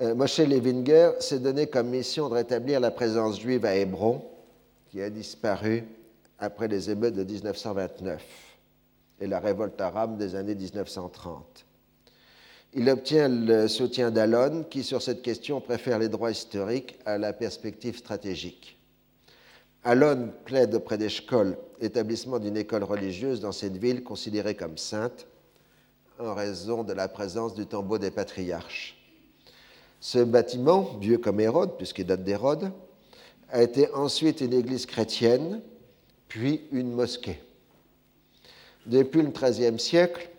euh, 0.01 0.15
Moshe 0.15 0.39
Levinger 0.39 1.11
s'est 1.19 1.39
donné 1.39 1.67
comme 1.67 1.89
mission 1.89 2.29
de 2.29 2.35
rétablir 2.35 2.79
la 2.79 2.91
présence 2.91 3.39
juive 3.39 3.65
à 3.65 3.75
Hébron, 3.75 4.23
qui 4.89 5.01
a 5.01 5.09
disparu 5.09 5.83
après 6.39 6.67
les 6.67 6.89
émeutes 6.89 7.15
de 7.15 7.23
1929 7.23 8.23
et 9.19 9.27
la 9.27 9.39
révolte 9.39 9.79
arabe 9.81 10.17
des 10.17 10.35
années 10.35 10.55
1930. 10.55 11.65
Il 12.73 12.89
obtient 12.89 13.27
le 13.27 13.67
soutien 13.67 14.11
d'Alon, 14.11 14.63
qui 14.69 14.83
sur 14.83 15.01
cette 15.01 15.21
question 15.21 15.61
préfère 15.61 15.99
les 15.99 16.09
droits 16.09 16.31
historiques 16.31 16.99
à 17.05 17.17
la 17.17 17.33
perspective 17.33 17.97
stratégique. 17.97 18.77
Alon 19.83 20.31
plaide 20.45 20.75
auprès 20.75 20.97
d'école 20.97 21.57
l'établissement 21.81 22.39
d'une 22.39 22.57
école 22.57 22.83
religieuse 22.83 23.39
dans 23.39 23.51
cette 23.51 23.77
ville 23.77 24.03
considérée 24.03 24.55
comme 24.55 24.77
sainte 24.77 25.25
en 26.19 26.33
raison 26.33 26.83
de 26.83 26.93
la 26.93 27.07
présence 27.07 27.53
du 27.53 27.65
tombeau 27.65 27.97
des 27.97 28.11
patriarches. 28.11 28.97
Ce 29.99 30.19
bâtiment, 30.19 30.97
vieux 30.99 31.17
comme 31.17 31.39
Hérode, 31.39 31.77
puisqu'il 31.77 32.05
date 32.05 32.23
d'Hérode, 32.23 32.71
a 33.49 33.61
été 33.61 33.91
ensuite 33.93 34.41
une 34.41 34.53
église 34.53 34.85
chrétienne 34.85 35.61
puis 36.27 36.61
une 36.71 36.91
mosquée. 36.91 37.39
Depuis 38.85 39.21
le 39.21 39.29
XIIIe 39.29 39.79
siècle, 39.79 40.29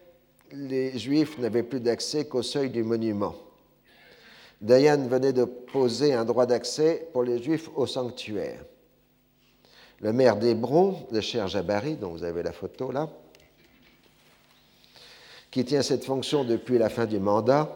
les 0.53 0.99
Juifs 0.99 1.39
n'avaient 1.39 1.63
plus 1.63 1.81
d'accès 1.81 2.27
qu'au 2.27 2.43
seuil 2.43 2.71
du 2.71 2.83
monument. 2.83 3.35
Dayan 4.61 5.07
venait 5.07 5.33
de 5.33 5.45
poser 5.45 6.15
un 6.15 6.25
droit 6.25 6.47
d'accès 6.47 7.09
pour 7.13 7.23
les 7.23 7.43
Juifs 7.43 7.71
au 7.77 7.87
sanctuaire. 7.87 8.65
Le 10.01 10.13
maire 10.13 10.37
d'Hébron, 10.37 11.07
le 11.11 11.21
cher 11.21 11.49
Jabari, 11.49 11.97
dont 11.97 12.11
vous 12.11 12.25
avez 12.25 12.43
la 12.43 12.53
photo 12.53 12.91
là, 12.91 13.09
qui 15.51 15.65
tient 15.65 15.83
cette 15.83 16.05
fonction 16.05 16.45
depuis 16.45 16.79
la 16.79 16.89
fin 16.89 17.07
du 17.07 17.19
mandat, 17.19 17.75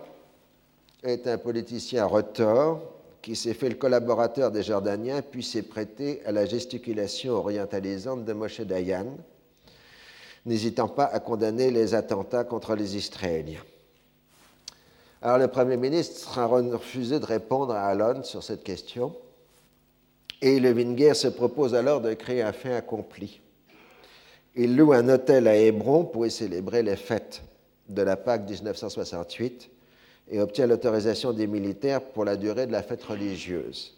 est 1.02 1.26
un 1.26 1.38
politicien 1.38 2.06
retors 2.06 2.80
qui 3.22 3.36
s'est 3.36 3.54
fait 3.54 3.68
le 3.68 3.76
collaborateur 3.76 4.50
des 4.50 4.62
Jordaniens, 4.62 5.22
puis 5.22 5.42
s'est 5.42 5.62
prêté 5.62 6.20
à 6.26 6.32
la 6.32 6.44
gesticulation 6.44 7.34
orientalisante 7.34 8.24
de 8.24 8.32
Moshe 8.32 8.60
Dayan, 8.60 9.06
n'hésitant 10.44 10.88
pas 10.88 11.04
à 11.04 11.20
condamner 11.20 11.70
les 11.70 11.94
attentats 11.94 12.44
contre 12.44 12.74
les 12.74 12.96
Israéliens. 12.96 13.62
Alors 15.22 15.38
le 15.38 15.46
Premier 15.46 15.76
ministre 15.76 16.36
a 16.38 16.46
refusé 16.46 17.20
de 17.20 17.24
répondre 17.24 17.74
à 17.74 17.86
Alon 17.86 18.24
sur 18.24 18.42
cette 18.42 18.64
question, 18.64 19.14
et 20.40 20.58
le 20.58 20.72
Winger 20.72 21.14
se 21.14 21.28
propose 21.28 21.76
alors 21.76 22.00
de 22.00 22.12
créer 22.14 22.42
un 22.42 22.52
fait 22.52 22.74
accompli. 22.74 23.40
Il 24.56 24.76
loue 24.76 24.92
un 24.92 25.08
hôtel 25.08 25.46
à 25.46 25.56
Hébron 25.56 26.04
pour 26.04 26.26
y 26.26 26.30
célébrer 26.30 26.82
les 26.82 26.96
fêtes 26.96 27.42
de 27.92 28.02
la 28.02 28.16
Pâque 28.16 28.48
1968 28.48 29.70
et 30.30 30.40
obtient 30.40 30.66
l'autorisation 30.66 31.32
des 31.32 31.46
militaires 31.46 32.02
pour 32.02 32.24
la 32.24 32.36
durée 32.36 32.66
de 32.66 32.72
la 32.72 32.82
fête 32.82 33.02
religieuse. 33.02 33.94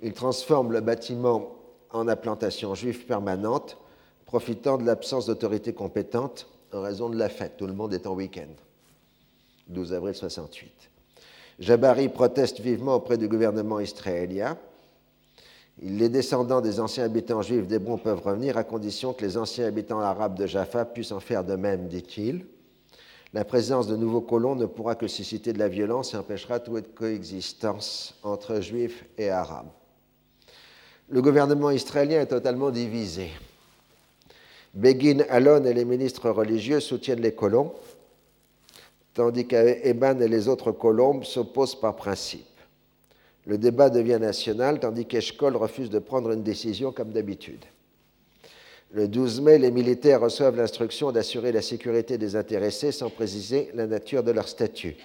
Il 0.00 0.12
transforme 0.12 0.72
le 0.72 0.80
bâtiment 0.80 1.56
en 1.90 2.08
implantation 2.08 2.74
juive 2.74 3.06
permanente, 3.06 3.78
profitant 4.26 4.76
de 4.76 4.84
l'absence 4.84 5.26
d'autorité 5.26 5.72
compétente 5.72 6.48
en 6.72 6.82
raison 6.82 7.08
de 7.08 7.16
la 7.16 7.28
fête. 7.28 7.56
Tout 7.56 7.66
le 7.66 7.72
monde 7.72 7.94
est 7.94 8.06
en 8.06 8.14
week-end. 8.14 8.52
12 9.68 9.92
avril 9.94 10.14
68. 10.14 10.90
Jabari 11.58 12.08
proteste 12.08 12.60
vivement 12.60 12.94
auprès 12.94 13.18
du 13.18 13.28
gouvernement 13.28 13.80
israélien. 13.80 14.56
Les 15.80 16.08
descendants 16.08 16.60
des 16.60 16.80
anciens 16.80 17.04
habitants 17.04 17.42
juifs 17.42 17.66
d'Hébron 17.66 17.98
peuvent 17.98 18.22
revenir 18.22 18.56
à 18.56 18.64
condition 18.64 19.12
que 19.12 19.24
les 19.24 19.36
anciens 19.36 19.66
habitants 19.66 20.00
arabes 20.00 20.36
de 20.36 20.46
Jaffa 20.46 20.84
puissent 20.84 21.12
en 21.12 21.20
faire 21.20 21.44
de 21.44 21.56
même, 21.56 21.88
dit-il. 21.88 22.46
La 23.34 23.44
présence 23.44 23.86
de 23.86 23.96
nouveaux 23.96 24.22
colons 24.22 24.54
ne 24.54 24.64
pourra 24.64 24.94
que 24.94 25.06
susciter 25.06 25.52
de 25.52 25.58
la 25.58 25.68
violence 25.68 26.14
et 26.14 26.16
empêchera 26.16 26.60
toute 26.60 26.94
coexistence 26.94 28.18
entre 28.22 28.60
juifs 28.60 29.04
et 29.18 29.28
arabes. 29.28 29.68
Le 31.10 31.20
gouvernement 31.20 31.70
israélien 31.70 32.20
est 32.20 32.26
totalement 32.26 32.70
divisé. 32.70 33.30
Begin, 34.72 35.24
Alon 35.28 35.64
et 35.64 35.74
les 35.74 35.84
ministres 35.84 36.30
religieux 36.30 36.80
soutiennent 36.80 37.20
les 37.20 37.34
colons, 37.34 37.72
tandis 39.12 39.46
qu'Eban 39.46 40.20
et 40.20 40.28
les 40.28 40.48
autres 40.48 40.72
colombes 40.72 41.24
s'opposent 41.24 41.78
par 41.78 41.96
principe. 41.96 42.46
Le 43.46 43.58
débat 43.58 43.90
devient 43.90 44.18
national, 44.20 44.80
tandis 44.80 45.06
qu'Eshkol 45.06 45.56
refuse 45.56 45.90
de 45.90 45.98
prendre 45.98 46.30
une 46.32 46.42
décision 46.42 46.92
comme 46.92 47.12
d'habitude. 47.12 47.64
Le 48.90 49.06
12 49.06 49.42
mai, 49.42 49.58
les 49.58 49.70
militaires 49.70 50.22
reçoivent 50.22 50.56
l'instruction 50.56 51.12
d'assurer 51.12 51.52
la 51.52 51.60
sécurité 51.60 52.16
des 52.16 52.36
intéressés 52.36 52.90
sans 52.90 53.10
préciser 53.10 53.70
la 53.74 53.86
nature 53.86 54.22
de 54.22 54.30
leur 54.30 54.48
statut. 54.48 54.96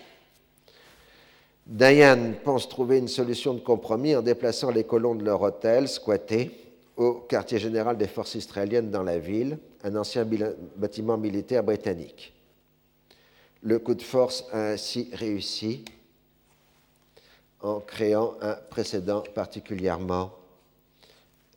Diane 1.66 2.36
pense 2.44 2.70
trouver 2.70 2.98
une 2.98 3.08
solution 3.08 3.54
de 3.54 3.60
compromis 3.60 4.16
en 4.16 4.22
déplaçant 4.22 4.72
les 4.72 4.84
colons 4.84 5.16
de 5.16 5.24
leur 5.24 5.42
hôtel 5.42 5.88
squatté 5.88 6.52
au 6.96 7.14
quartier 7.14 7.58
général 7.58 7.98
des 7.98 8.08
forces 8.08 8.36
israéliennes 8.36 8.92
dans 8.92 9.04
la 9.04 9.18
ville, 9.18 9.58
un 9.84 9.96
ancien 9.96 10.26
bâtiment 10.76 11.18
militaire 11.18 11.64
britannique. 11.64 12.34
Le 13.64 13.80
coup 13.80 13.96
de 13.96 14.02
force 14.02 14.46
a 14.52 14.72
ainsi 14.72 15.10
réussi 15.14 15.84
en 17.62 17.80
créant 17.80 18.36
un 18.42 18.56
précédent 18.70 19.24
particulièrement 19.34 20.32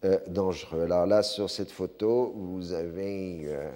euh, 0.04 0.18
dangereux. 0.26 0.82
Alors 0.82 1.06
là, 1.06 1.22
sur 1.22 1.48
cette 1.48 1.70
photo, 1.70 2.34
vous 2.36 2.74
avez 2.74 3.44
euh, 3.46 3.70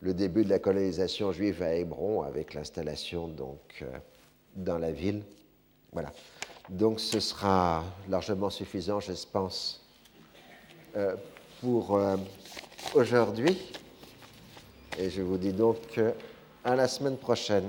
le 0.00 0.12
début 0.12 0.44
de 0.44 0.50
la 0.50 0.58
colonisation 0.58 1.30
juive 1.30 1.62
à 1.62 1.74
Hébron 1.74 2.22
avec 2.22 2.54
l'installation 2.54 3.28
donc 3.28 3.60
euh, 3.82 3.86
dans 4.56 4.78
la 4.78 4.90
ville. 4.90 5.22
Voilà. 5.92 6.12
Donc 6.68 6.98
ce 6.98 7.20
sera 7.20 7.84
largement 8.08 8.50
suffisant, 8.50 8.98
je 8.98 9.12
pense, 9.30 9.84
pour 11.60 12.00
aujourd'hui. 12.94 13.72
Et 14.98 15.10
je 15.10 15.22
vous 15.22 15.38
dis 15.38 15.52
donc 15.52 16.00
à 16.64 16.76
la 16.76 16.88
semaine 16.88 17.16
prochaine. 17.16 17.68